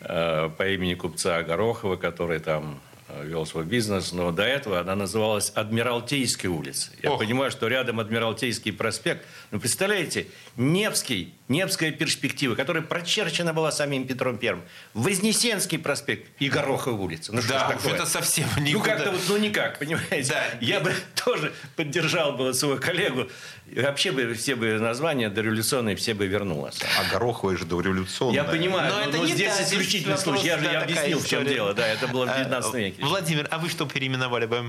э, 0.00 0.48
по 0.56 0.68
имени 0.68 0.94
купца 0.94 1.42
Горохова, 1.42 1.96
который 1.96 2.38
там 2.38 2.80
э, 2.87 2.87
вел 3.24 3.46
свой 3.46 3.64
бизнес, 3.64 4.12
но 4.12 4.30
до 4.32 4.42
этого 4.42 4.80
она 4.80 4.94
называлась 4.94 5.50
Адмиралтейской 5.54 6.50
улицей. 6.50 6.92
Я 7.02 7.12
Ох. 7.12 7.18
понимаю, 7.20 7.50
что 7.50 7.66
рядом 7.68 8.00
Адмиралтейский 8.00 8.72
проспект. 8.72 9.24
Но 9.50 9.58
представляете, 9.58 10.26
Невский, 10.56 11.34
Невская 11.48 11.90
перспектива, 11.90 12.54
которая 12.54 12.82
прочерчена 12.82 13.54
была 13.54 13.72
самим 13.72 14.06
Петром 14.06 14.36
Первым, 14.36 14.64
Вознесенский 14.92 15.78
проспект 15.78 16.30
и 16.38 16.48
Горохова 16.50 17.00
улица. 17.00 17.32
Ну, 17.34 17.40
что 17.40 17.50
Да, 17.54 17.68
такое? 17.68 17.94
это 17.94 18.04
совсем 18.04 18.46
Ну, 18.58 18.62
никуда. 18.62 18.84
как-то 18.96 19.12
вот, 19.12 19.20
ну, 19.28 19.36
никак, 19.38 19.78
понимаете? 19.78 20.24
Да. 20.34 20.44
Я 20.60 20.80
бы 20.80 20.92
тоже 21.24 21.54
поддержал 21.76 22.32
бы 22.36 22.52
своего 22.52 22.78
коллегу. 22.78 23.28
И 23.70 23.80
вообще 23.80 24.12
бы 24.12 24.32
все 24.34 24.54
бы 24.56 24.78
названия 24.78 25.28
дореволюционные 25.28 25.96
все 25.96 26.14
бы 26.14 26.26
вернулось. 26.26 26.78
А 26.98 27.12
Гороховая 27.12 27.56
же 27.56 27.64
дореволюционная. 27.64 28.34
Я 28.36 28.44
понимаю, 28.44 28.90
Но 28.92 28.98
но, 29.00 29.08
это 29.08 29.16
но 29.18 29.24
не 29.26 29.32
здесь 29.32 29.54
та, 29.54 29.62
исключительный 29.64 30.18
случай. 30.18 30.46
Я 30.46 30.58
же 30.58 30.64
я 30.64 30.80
объяснил, 30.82 31.18
в 31.18 31.26
чем 31.26 31.40
история. 31.42 31.54
дело. 31.54 31.74
Да, 31.74 31.86
это 31.86 32.08
было 32.08 32.26
в 32.26 32.30
А, 32.30 32.38
19 32.38 32.74
веке. 32.74 33.02
Владимир, 33.04 33.46
а 33.50 33.58
вы 33.58 33.68
что 33.68 33.86
переименовали 33.86 34.46
бы? 34.46 34.64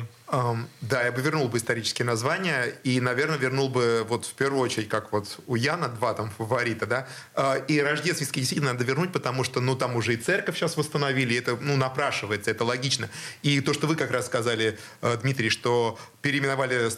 Да, 0.82 1.04
я 1.04 1.12
бы 1.12 1.22
вернул 1.22 1.48
бы 1.50 1.58
исторические 1.58 2.06
названия 2.06 2.74
и, 2.84 3.00
наверное, 3.02 3.38
вернул 3.38 3.70
бы 3.70 4.06
вот 4.08 4.26
в 4.26 4.34
первую 4.34 4.62
очередь, 4.62 4.90
как 4.90 5.12
вот 5.12 5.40
у 5.48 5.56
Яна 5.56 5.90
два 5.90 6.14
там 6.14 6.30
фаворита, 6.30 6.86
да, 6.86 7.08
Э, 7.40 7.62
и 7.68 7.80
рождественский 7.80 8.42
действительно 8.42 8.74
надо 8.74 8.84
вернуть, 8.84 9.12
потому 9.12 9.44
что, 9.44 9.62
ну, 9.62 9.76
там 9.76 9.96
уже 9.96 10.14
и 10.14 10.18
церковь 10.18 10.58
сейчас 10.58 10.78
восстановили, 10.78 11.38
это, 11.38 11.58
ну, 11.62 11.78
напрашивается, 11.78 12.52
это 12.52 12.66
логично. 12.66 13.10
И 13.44 13.62
то, 13.62 13.74
что 13.74 13.88
вы 13.88 13.96
как 13.96 14.12
раз 14.12 14.26
сказали, 14.26 14.78
э, 15.02 15.18
Дмитрий, 15.22 15.50
что 15.50 15.98
переименовали 16.22 16.90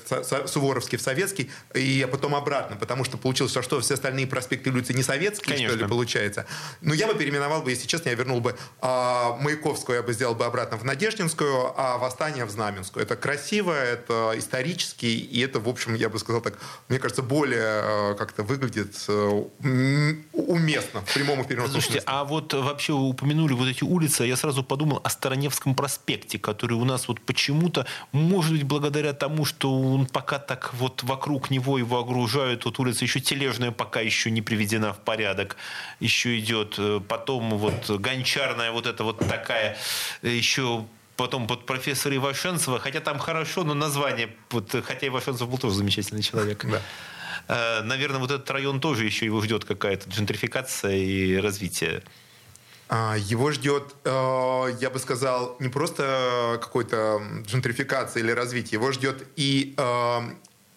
Суворовский 0.48 0.98
в 0.98 1.02
Советский, 1.02 1.52
и 1.76 2.08
потом 2.12 2.34
обратно, 2.36 2.76
потому 2.76 3.04
что 3.04 3.18
получилось, 3.18 3.52
что, 3.52 3.62
что 3.62 3.80
все 3.82 3.94
остальные 3.94 4.28
проспекты 4.28 4.72
улицы 4.72 4.94
не 4.94 5.04
советские, 5.04 5.56
что 5.56 5.64
ли, 5.64 5.70
Конечно. 5.70 5.90
получается. 5.90 6.46
Но 6.82 6.94
я 6.94 7.08
бы 7.08 7.14
переименовал 7.14 7.62
бы, 7.62 7.70
если 7.70 7.88
честно, 7.88 8.10
я 8.10 8.16
вернул 8.16 8.42
бы 8.42 8.56
а, 8.80 9.38
Маяковскую, 9.38 9.98
я 9.98 10.04
бы 10.04 10.14
сделал 10.14 10.34
бы 10.34 10.46
обратно 10.46 10.78
в 10.78 10.84
Надеждинскую, 10.84 11.72
а 11.78 12.00
Восстание 12.00 12.46
в 12.46 12.50
Знаменскую. 12.50 13.06
Это 13.06 13.16
красиво, 13.22 13.72
это 13.72 14.34
исторически, 14.36 15.06
и 15.06 15.40
это, 15.40 15.60
в 15.60 15.70
общем, 15.70 15.96
я 15.96 16.10
бы 16.10 16.20
сказал 16.20 16.42
так, 16.42 16.60
мне 16.90 17.00
кажется, 17.00 17.22
более 17.22 18.12
э, 18.12 18.16
как-то 18.16 18.44
выглядит 18.44 18.96
э, 19.08 19.44
уместно, 20.34 21.02
в 21.02 21.14
прямом 21.14 21.42
и 21.42 21.48
переносном 21.48 21.82
Слушайте, 21.82 22.02
смысле. 22.02 22.20
а 22.20 22.24
вот 22.26 22.54
вообще 22.54 22.94
вы 22.94 23.10
упомянули 23.10 23.54
вот 23.54 23.68
эти 23.68 23.84
улицы, 23.84 24.22
а 24.22 24.26
я 24.26 24.36
сразу 24.36 24.64
подумал 24.64 25.00
о 25.04 25.10
Староневском 25.10 25.76
проспекте, 25.76 26.40
который 26.40 26.74
у 26.74 26.84
нас 26.84 27.08
вот 27.08 27.22
почему-то, 27.22 27.86
может 28.12 28.54
быть, 28.54 28.64
благодаря 28.64 29.14
тому, 29.14 29.46
что 29.46 29.80
он 29.80 30.08
пока 30.08 30.40
так 30.40 30.74
вот 30.74 31.04
вокруг 31.04 31.52
него 31.52 31.78
его 31.78 32.00
огружают, 32.00 32.66
вот 32.66 32.80
улица 32.80 33.06
еще 33.06 33.20
тележная 33.20 33.72
пока 33.72 34.02
еще 34.02 34.32
не 34.32 34.42
приведена 34.42 34.94
в 34.94 35.00
порядок, 35.00 35.56
еще 36.00 36.38
идет, 36.40 36.76
э, 36.78 37.00
потом 37.08 37.58
вот 37.58 37.90
гончарная 37.90 38.72
вот 38.72 38.88
эта 38.88 39.04
вот 39.04 39.20
такая, 39.20 39.78
еще 40.22 40.86
потом 41.22 41.46
под 41.46 41.68
профессора 41.68 42.16
Ивашенцева, 42.16 42.80
хотя 42.80 43.00
там 43.00 43.20
хорошо, 43.20 43.64
но 43.64 43.76
название, 43.76 44.36
вот, 44.50 44.76
хотя 44.84 45.08
Ивашенцев 45.08 45.48
был 45.48 45.60
тоже 45.60 45.76
замечательный 45.76 46.24
человек. 46.24 46.66
Да. 46.66 46.82
Э, 47.48 47.84
Наверное, 47.84 48.20
вот 48.20 48.32
этот 48.32 48.50
район 48.50 48.80
тоже 48.80 49.06
еще 49.06 49.26
его 49.26 49.40
ждет 49.42 49.64
какая-то 49.64 50.10
джентрификация 50.10 50.96
и 50.96 51.36
развитие. 51.36 52.02
А, 52.90 53.16
Его 53.18 53.52
ждет, 53.52 53.96
э, 54.04 54.10
я 54.82 54.90
бы 54.90 54.98
сказал, 54.98 55.58
не 55.60 55.70
просто 55.70 56.58
какой-то 56.60 57.22
джентрификация 57.46 58.24
или 58.24 58.32
развитие, 58.32 58.80
его 58.80 58.92
ждет 58.92 59.28
и, 59.36 59.76
э, 59.78 60.20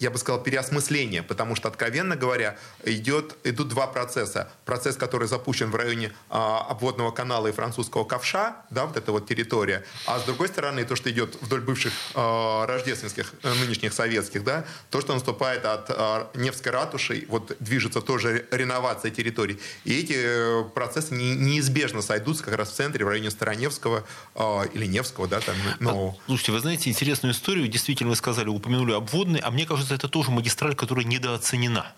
я 0.01 0.11
бы 0.11 0.19
сказал, 0.19 0.43
переосмысление, 0.43 1.23
потому 1.23 1.55
что, 1.57 1.69
откровенно 1.69 2.17
говоря, 2.17 2.57
идет, 2.85 3.37
идут 3.45 3.69
два 3.69 3.87
процесса. 3.87 4.51
Процесс, 4.65 4.97
который 4.97 5.29
запущен 5.29 5.71
в 5.71 5.77
районе 5.77 6.13
а, 6.31 6.67
обводного 6.69 7.11
канала 7.11 7.47
и 7.47 7.53
французского 7.53 8.05
ковша, 8.05 8.57
да, 8.71 8.87
вот 8.87 8.97
эта 8.97 9.13
вот 9.13 9.27
территория, 9.27 9.85
а 10.07 10.19
с 10.19 10.25
другой 10.25 10.49
стороны, 10.49 10.85
то, 10.85 10.97
что 10.97 11.11
идет 11.11 11.37
вдоль 11.41 11.61
бывших 11.61 11.93
э, 12.15 12.65
рождественских, 12.67 13.33
э, 13.43 13.55
нынешних 13.55 13.93
советских, 13.93 14.45
да, 14.45 14.65
то, 14.91 15.01
что 15.01 15.15
наступает 15.15 15.65
от 15.65 15.87
э, 15.89 16.27
Невской 16.35 16.73
ратуши, 16.73 17.27
вот 17.29 17.57
движется 17.61 18.01
тоже 18.01 18.47
реновация 18.51 19.11
территорий. 19.11 19.59
И 19.85 19.99
эти 19.99 20.15
э, 20.17 20.65
процессы 20.75 21.15
не- 21.15 21.35
неизбежно 21.37 22.03
сойдутся 22.03 22.43
как 22.45 22.57
раз 22.57 22.71
в 22.71 22.75
центре, 22.75 23.05
в 23.05 23.09
районе 23.09 23.31
Староневского 23.31 24.05
э, 24.35 24.61
или 24.75 24.87
Невского, 24.87 25.29
да, 25.29 25.41
там, 25.41 25.55
ну, 25.81 26.19
Слушайте, 26.27 26.53
вы 26.53 26.61
знаете 26.61 26.91
интересную 26.91 27.33
историю. 27.33 27.69
Действительно, 27.69 28.11
вы 28.11 28.17
сказали, 28.17 28.49
упомянули 28.49 28.93
обводный, 28.93 29.41
а 29.41 29.51
мне 29.51 29.67
кажется, 29.67 29.84
это 29.93 30.09
тоже 30.09 30.31
магистраль, 30.31 30.75
которая 30.75 31.05
недооценена. 31.05 31.93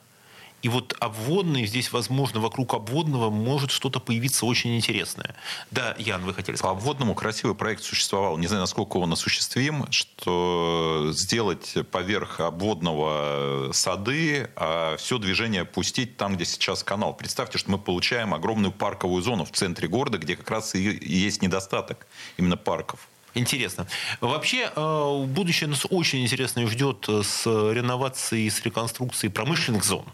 И 0.63 0.69
вот 0.69 0.97
обводный, 1.01 1.67
здесь, 1.67 1.93
возможно, 1.93 2.41
вокруг 2.41 2.75
обводного 2.75 3.31
может 3.31 3.71
что-то 3.71 4.01
появиться 4.01 4.47
очень 4.47 4.75
интересное. 4.77 5.37
Да, 5.71 5.95
Ян, 5.99 6.25
вы 6.25 6.33
хотели 6.35 6.57
По 6.57 6.59
сказать? 6.59 6.79
обводному 6.79 7.15
красивый 7.15 7.55
проект 7.55 7.85
существовал. 7.85 8.39
Не 8.39 8.47
знаю, 8.47 8.63
насколько 8.63 8.97
он 8.97 9.13
осуществим, 9.13 9.87
что 9.93 11.11
сделать 11.13 11.75
поверх 11.93 12.41
обводного 12.41 13.71
сады, 13.73 14.51
а 14.57 14.97
все 14.97 15.19
движение 15.19 15.67
пустить 15.67 16.17
там, 16.17 16.37
где 16.37 16.47
сейчас 16.47 16.83
канал. 16.83 17.15
Представьте, 17.15 17.59
что 17.59 17.71
мы 17.71 17.79
получаем 17.79 18.33
огромную 18.33 18.73
парковую 18.73 19.23
зону 19.23 19.45
в 19.45 19.51
центре 19.53 19.89
города, 19.89 20.19
где 20.19 20.37
как 20.37 20.51
раз 20.51 20.75
и 20.75 20.81
есть 20.81 21.43
недостаток 21.43 22.07
именно 22.39 22.57
парков. 22.57 23.09
Интересно. 23.37 23.87
Вообще, 24.21 24.71
э, 24.75 25.25
будущее 25.27 25.69
нас 25.69 25.87
очень 25.91 26.25
интересно 26.25 26.67
ждет 26.67 27.07
с 27.09 27.47
реновацией, 27.47 28.49
с 28.49 28.63
реконструкцией 28.65 29.33
промышленных 29.33 29.85
зон. 29.85 30.07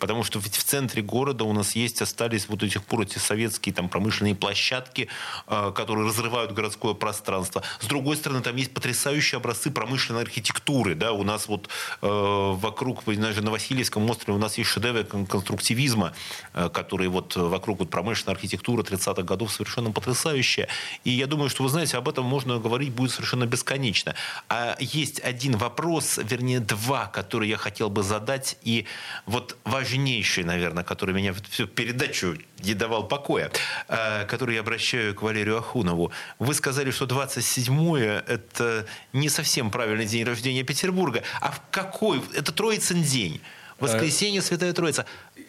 Потому 0.00 0.24
что 0.24 0.38
ведь 0.38 0.56
в 0.56 0.64
центре 0.64 1.02
города 1.02 1.44
у 1.44 1.52
нас 1.52 1.76
есть, 1.76 2.00
остались 2.02 2.48
вот 2.48 2.58
до 2.58 2.68
сих 2.68 2.82
пор 2.84 3.02
эти 3.02 3.18
советские 3.18 3.74
там, 3.74 3.88
промышленные 3.88 4.34
площадки, 4.34 5.08
э, 5.46 5.72
которые 5.74 6.08
разрывают 6.08 6.52
городское 6.52 6.94
пространство. 6.94 7.62
С 7.80 7.86
другой 7.86 8.16
стороны, 8.16 8.40
там 8.40 8.56
есть 8.56 8.72
потрясающие 8.72 9.36
образцы 9.36 9.70
промышленной 9.70 10.22
архитектуры. 10.22 10.94
Да? 10.94 11.12
У 11.12 11.22
нас 11.22 11.48
вот 11.48 11.68
э, 12.00 12.06
вокруг, 12.06 13.04
даже 13.04 13.42
на 13.42 13.50
Васильевском 13.50 14.08
острове 14.08 14.36
у 14.36 14.40
нас 14.40 14.56
есть 14.56 14.70
шедевры 14.70 15.04
кон- 15.04 15.26
конструктивизма, 15.26 16.14
э, 16.54 16.70
которые 16.70 17.10
вот 17.10 17.36
вокруг 17.36 17.80
вот 17.80 17.90
промышленной 17.90 18.34
архитектуры 18.34 18.82
30-х 18.82 19.22
годов 19.22 19.52
совершенно 19.52 19.92
потрясающая. 19.92 20.68
И 21.04 21.10
я 21.10 21.26
думаю, 21.26 21.50
что, 21.50 21.62
вы 21.62 21.68
знаете, 21.68 21.98
об 21.98 22.08
этом 22.08 22.24
можно 22.24 22.58
говорить 22.58 22.90
будет 22.90 23.10
совершенно 23.10 23.44
бесконечно. 23.44 24.14
А 24.48 24.76
есть 24.80 25.20
один 25.20 25.58
вопрос, 25.58 26.18
вернее, 26.22 26.60
два, 26.60 27.06
которые 27.06 27.50
я 27.50 27.58
хотел 27.58 27.90
бы 27.90 28.02
задать. 28.02 28.56
И 28.62 28.86
вот 29.26 29.58
важнейший, 29.90 30.44
наверное, 30.44 30.84
который 30.84 31.14
меня 31.14 31.34
всю 31.50 31.66
передачу 31.66 32.36
не 32.62 32.74
давал 32.74 33.08
покоя, 33.08 33.50
э, 33.88 34.24
который 34.26 34.54
я 34.54 34.60
обращаю 34.60 35.14
к 35.14 35.22
Валерию 35.22 35.58
Ахунову. 35.58 36.12
Вы 36.38 36.54
сказали, 36.54 36.90
что 36.90 37.06
27-е– 37.06 38.24
это 38.28 38.86
не 39.12 39.28
совсем 39.28 39.70
правильный 39.70 40.06
день 40.06 40.24
рождения 40.24 40.62
Петербурга. 40.62 41.22
А 41.40 41.50
в 41.50 41.60
какой? 41.70 42.22
Это 42.34 42.52
Троицын 42.52 43.02
день. 43.02 43.40
Воскресенье, 43.80 44.42
Святая 44.42 44.72
Троица. 44.72 45.06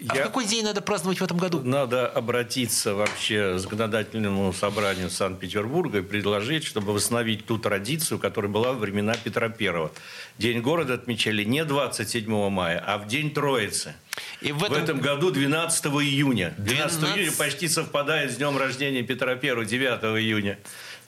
А 0.10 0.14
в 0.14 0.18
Я- 0.18 0.24
какой 0.24 0.46
день 0.46 0.64
надо 0.64 0.82
праздновать 0.82 1.20
в 1.20 1.24
этом 1.24 1.38
году? 1.38 1.62
Надо 1.64 2.08
обратиться 2.08 2.96
вообще 2.96 3.56
к 3.56 3.60
законодательному 3.60 4.52
собранию 4.54 5.10
Санкт-Петербурга 5.10 6.00
и 6.00 6.02
предложить, 6.02 6.64
чтобы 6.64 6.94
восстановить 6.94 7.46
ту 7.46 7.58
традицию, 7.58 8.18
которая 8.20 8.52
была 8.52 8.74
во 8.74 8.80
времена 8.80 9.14
Петра 9.22 9.50
Первого. 9.50 9.92
День 10.38 10.62
города 10.62 10.94
отмечали 10.96 11.44
не 11.44 11.64
27 11.66 12.50
мая, 12.50 12.84
а 12.86 12.98
в 12.98 13.08
День 13.08 13.32
Троицы. 13.32 13.96
И 14.42 14.52
В 14.52 14.64
этом, 14.64 15.00
году 15.00 15.32
12 15.32 15.86
июня. 16.02 16.54
12 16.58 17.00
12 17.00 17.18
июня 17.18 17.32
почти 17.38 17.68
совпадает 17.68 18.32
с 18.32 18.36
днем 18.38 18.58
рождения 18.58 19.04
Петра 19.04 19.36
Первого, 19.36 19.66
9 19.66 20.18
июня. 20.20 20.58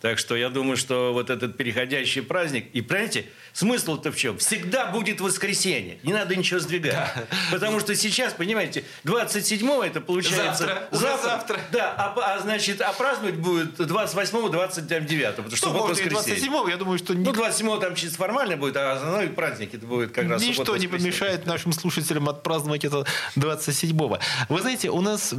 Так 0.04 0.20
что 0.20 0.36
я 0.36 0.49
думаю, 0.49 0.76
что 0.76 1.14
вот 1.14 1.30
этот 1.30 1.56
переходящий 1.56 2.20
праздник, 2.20 2.68
и 2.74 2.82
понимаете, 2.82 3.26
смысл-то 3.54 4.12
в 4.12 4.18
чем? 4.18 4.38
Всегда 4.38 4.88
будет 4.88 5.22
воскресенье, 5.22 5.97
не 6.04 6.12
надо 6.12 6.36
ничего 6.36 6.60
сдвигать. 6.60 6.91
Да. 6.91 7.24
Потому 7.51 7.80
что 7.80 7.95
сейчас, 7.95 8.34
понимаете, 8.34 8.84
27-го 9.06 9.82
это 9.82 10.01
получается... 10.01 10.66
Завтра, 10.66 10.88
завтра. 10.91 11.30
завтра. 11.30 11.60
Да, 11.72 11.95
а, 11.97 12.36
а 12.36 12.39
значит, 12.41 12.82
а 12.82 12.91
праздновать 12.91 13.36
будет 13.36 13.80
28-го, 13.80 14.49
29-го, 14.49 15.36
потому 15.38 15.56
что 15.56 15.70
ну, 15.70 15.80
вот 15.80 15.91
воскресенье. 15.91 16.38
27-го, 16.38 16.68
я 16.68 16.76
думаю, 16.76 16.97
что... 16.97 17.14
Ну, 17.14 17.32
27-го 17.32 17.78
там 17.78 17.95
чисто 17.95 18.18
формально 18.18 18.58
будет, 18.58 18.76
а 18.76 18.91
основной 18.91 19.30
праздник 19.30 19.74
это 19.74 19.88
будет 19.88 20.12
как 20.12 20.28
раз 20.28 20.41
Ничто 20.41 20.76
не 20.76 20.89
помешает 20.89 21.45
нашим 21.45 21.72
слушателям 21.72 22.28
отпраздновать 22.28 22.84
это 22.84 23.06
27-го. 23.38 24.20
Вы 24.49 24.60
знаете, 24.60 24.89
у 24.89 24.99
нас 24.99 25.34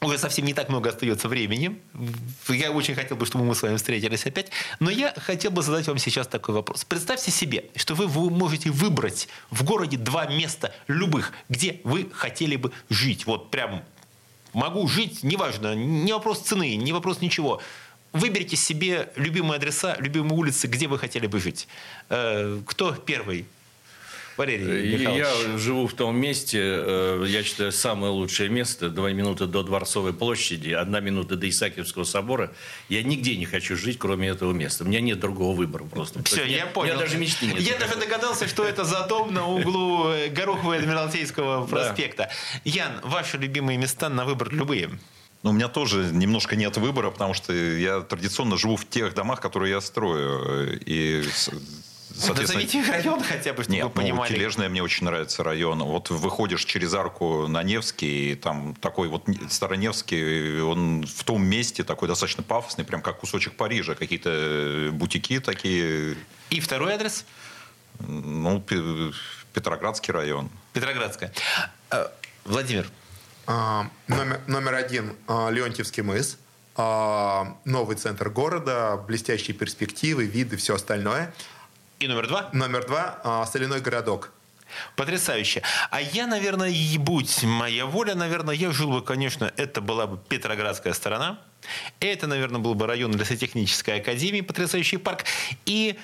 уже 0.00 0.18
совсем 0.18 0.44
не 0.44 0.54
так 0.54 0.68
много 0.68 0.90
остается 0.90 1.28
времени. 1.28 1.80
Я 2.48 2.70
очень 2.70 2.94
хотел 2.94 3.16
бы, 3.16 3.26
чтобы 3.26 3.44
мы 3.44 3.54
с 3.54 3.62
вами 3.62 3.76
встретились 3.76 4.26
опять. 4.26 4.50
Но 4.78 4.90
я 4.90 5.12
хотел 5.16 5.50
бы 5.50 5.62
задать 5.62 5.86
вам 5.88 5.98
сейчас 5.98 6.28
такой 6.28 6.54
вопрос. 6.54 6.84
Представьте 6.84 7.30
себе, 7.30 7.64
что 7.74 7.94
вы, 7.94 8.06
вы 8.06 8.30
можете 8.30 8.70
выбрать 8.70 9.28
в 9.50 9.64
городе 9.64 9.96
два 9.96 10.26
места 10.26 10.72
любых, 10.86 11.32
где 11.48 11.80
вы 11.84 12.08
хотели 12.12 12.56
бы 12.56 12.72
жить. 12.88 13.26
Вот 13.26 13.50
прям 13.50 13.82
могу 14.52 14.86
жить, 14.86 15.24
неважно, 15.24 15.74
не 15.74 16.12
вопрос 16.12 16.40
цены, 16.40 16.76
не 16.76 16.92
вопрос 16.92 17.20
ничего. 17.20 17.60
Выберите 18.12 18.56
себе 18.56 19.12
любимые 19.16 19.56
адреса, 19.56 19.96
любимые 19.98 20.38
улицы, 20.38 20.66
где 20.66 20.86
вы 20.86 20.98
хотели 20.98 21.26
бы 21.26 21.40
жить. 21.40 21.68
Э, 22.08 22.60
кто 22.66 22.92
первый? 22.92 23.46
Валерий 24.38 24.94
э, 24.94 24.98
Михайлович. 24.98 25.26
Я 25.26 25.58
живу 25.58 25.86
в 25.86 25.94
том 25.94 26.16
месте, 26.16 26.58
э, 26.60 27.24
я 27.26 27.42
считаю, 27.42 27.72
самое 27.72 28.12
лучшее 28.12 28.48
место. 28.48 28.88
Два 28.88 29.12
минуты 29.12 29.46
до 29.46 29.62
Дворцовой 29.62 30.14
площади, 30.14 30.70
одна 30.70 31.00
минута 31.00 31.36
до 31.36 31.48
Исаакиевского 31.48 32.04
собора. 32.04 32.52
Я 32.88 33.02
нигде 33.02 33.36
не 33.36 33.44
хочу 33.44 33.76
жить, 33.76 33.98
кроме 33.98 34.28
этого 34.28 34.52
места. 34.52 34.84
У 34.84 34.86
меня 34.86 35.00
нет 35.00 35.18
другого 35.18 35.56
выбора 35.56 35.84
просто. 35.84 36.22
Все, 36.22 36.44
я 36.44 36.66
понял. 36.66 36.92
У 36.92 36.96
меня 36.96 37.04
даже 37.04 37.18
мечты 37.18 37.46
нет. 37.46 37.60
Я 37.60 37.76
даже 37.78 37.96
догадался, 37.96 38.48
что 38.48 38.64
это 38.64 38.84
за 38.84 39.06
дом 39.06 39.34
на 39.34 39.46
углу 39.46 40.12
Горохового 40.30 40.74
и 40.74 40.78
Адмиралтейского 40.78 41.66
проспекта. 41.66 42.30
Ян, 42.64 43.00
ваши 43.02 43.36
любимые 43.36 43.76
места 43.76 44.08
на 44.08 44.24
выбор 44.24 44.52
любые? 44.52 44.90
Ну, 45.42 45.50
у 45.50 45.52
меня 45.52 45.68
тоже 45.68 46.10
немножко 46.12 46.56
нет 46.56 46.76
выбора, 46.76 47.10
потому 47.10 47.32
что 47.32 47.52
я 47.52 48.00
традиционно 48.00 48.56
живу 48.56 48.76
в 48.76 48.88
тех 48.88 49.14
домах, 49.14 49.40
которые 49.40 49.72
я 49.72 49.80
строю. 49.80 50.78
И 50.84 51.22
соответственно... 52.14 52.62
Назовите 52.62 52.90
район 52.90 53.22
хотя 53.22 53.52
бы, 53.52 53.62
чтобы 53.62 53.76
Нет, 53.76 53.84
вы 53.84 53.90
ну, 53.90 53.94
понимали. 53.94 54.30
Ну, 54.30 54.36
Тележная 54.36 54.68
мне 54.68 54.82
очень 54.82 55.04
нравится 55.04 55.42
район. 55.42 55.82
Вот 55.82 56.10
выходишь 56.10 56.64
через 56.64 56.94
арку 56.94 57.46
на 57.46 57.62
Невский, 57.62 58.32
и 58.32 58.34
там 58.34 58.74
такой 58.74 59.08
вот 59.08 59.24
Староневский, 59.50 60.60
он 60.62 61.06
в 61.06 61.24
том 61.24 61.44
месте 61.44 61.84
такой 61.84 62.08
достаточно 62.08 62.42
пафосный, 62.42 62.84
прям 62.84 63.02
как 63.02 63.18
кусочек 63.18 63.54
Парижа. 63.54 63.94
Какие-то 63.94 64.90
бутики 64.92 65.40
такие. 65.40 66.16
И 66.50 66.60
второй 66.60 66.94
адрес? 66.94 67.24
Ну, 68.00 68.62
Петроградский 69.52 70.12
район. 70.12 70.50
Петроградская. 70.72 71.32
А, 71.90 72.12
Владимир. 72.44 72.88
А, 73.46 73.88
номер, 74.06 74.40
номер 74.46 74.74
один 74.74 75.16
а, 75.26 75.50
Леонтьевский 75.50 76.02
мыс. 76.02 76.38
Новый 76.76 77.96
центр 77.96 78.30
города, 78.30 78.96
блестящие 78.96 79.56
перспективы, 79.56 80.26
виды, 80.26 80.56
все 80.56 80.76
остальное. 80.76 81.34
И 82.00 82.06
номер 82.06 82.28
два? 82.28 82.48
Номер 82.52 82.86
два 82.86 83.18
а, 83.24 83.46
«Соляной 83.46 83.80
городок». 83.80 84.32
Потрясающе. 84.94 85.62
А 85.90 86.00
я, 86.00 86.26
наверное, 86.26 86.68
и 86.68 86.98
будь 86.98 87.42
моя 87.42 87.86
воля, 87.86 88.14
наверное, 88.14 88.54
я 88.54 88.70
жил 88.70 88.90
бы, 88.90 89.02
конечно, 89.02 89.52
это 89.56 89.80
была 89.80 90.06
бы 90.06 90.18
Петроградская 90.28 90.92
сторона. 90.92 91.40
Это, 91.98 92.26
наверное, 92.26 92.60
был 92.60 92.74
бы 92.74 92.86
район 92.86 93.16
лесотехнической 93.16 94.00
академии, 94.00 94.42
потрясающий 94.42 94.98
парк. 94.98 95.24
И 95.66 95.98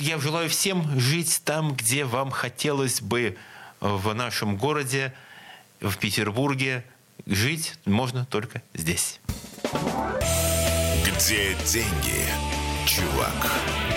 я 0.00 0.18
желаю 0.18 0.50
всем 0.50 0.98
жить 1.00 1.40
там, 1.44 1.74
где 1.74 2.04
вам 2.04 2.30
хотелось 2.30 3.00
бы 3.00 3.36
в 3.80 4.12
нашем 4.12 4.56
городе, 4.56 5.14
в 5.80 5.96
Петербурге. 5.96 6.84
Жить 7.24 7.74
можно 7.86 8.26
только 8.26 8.60
здесь. 8.74 9.20
Где 11.04 11.54
деньги, 11.64 12.26
чувак? 12.86 13.95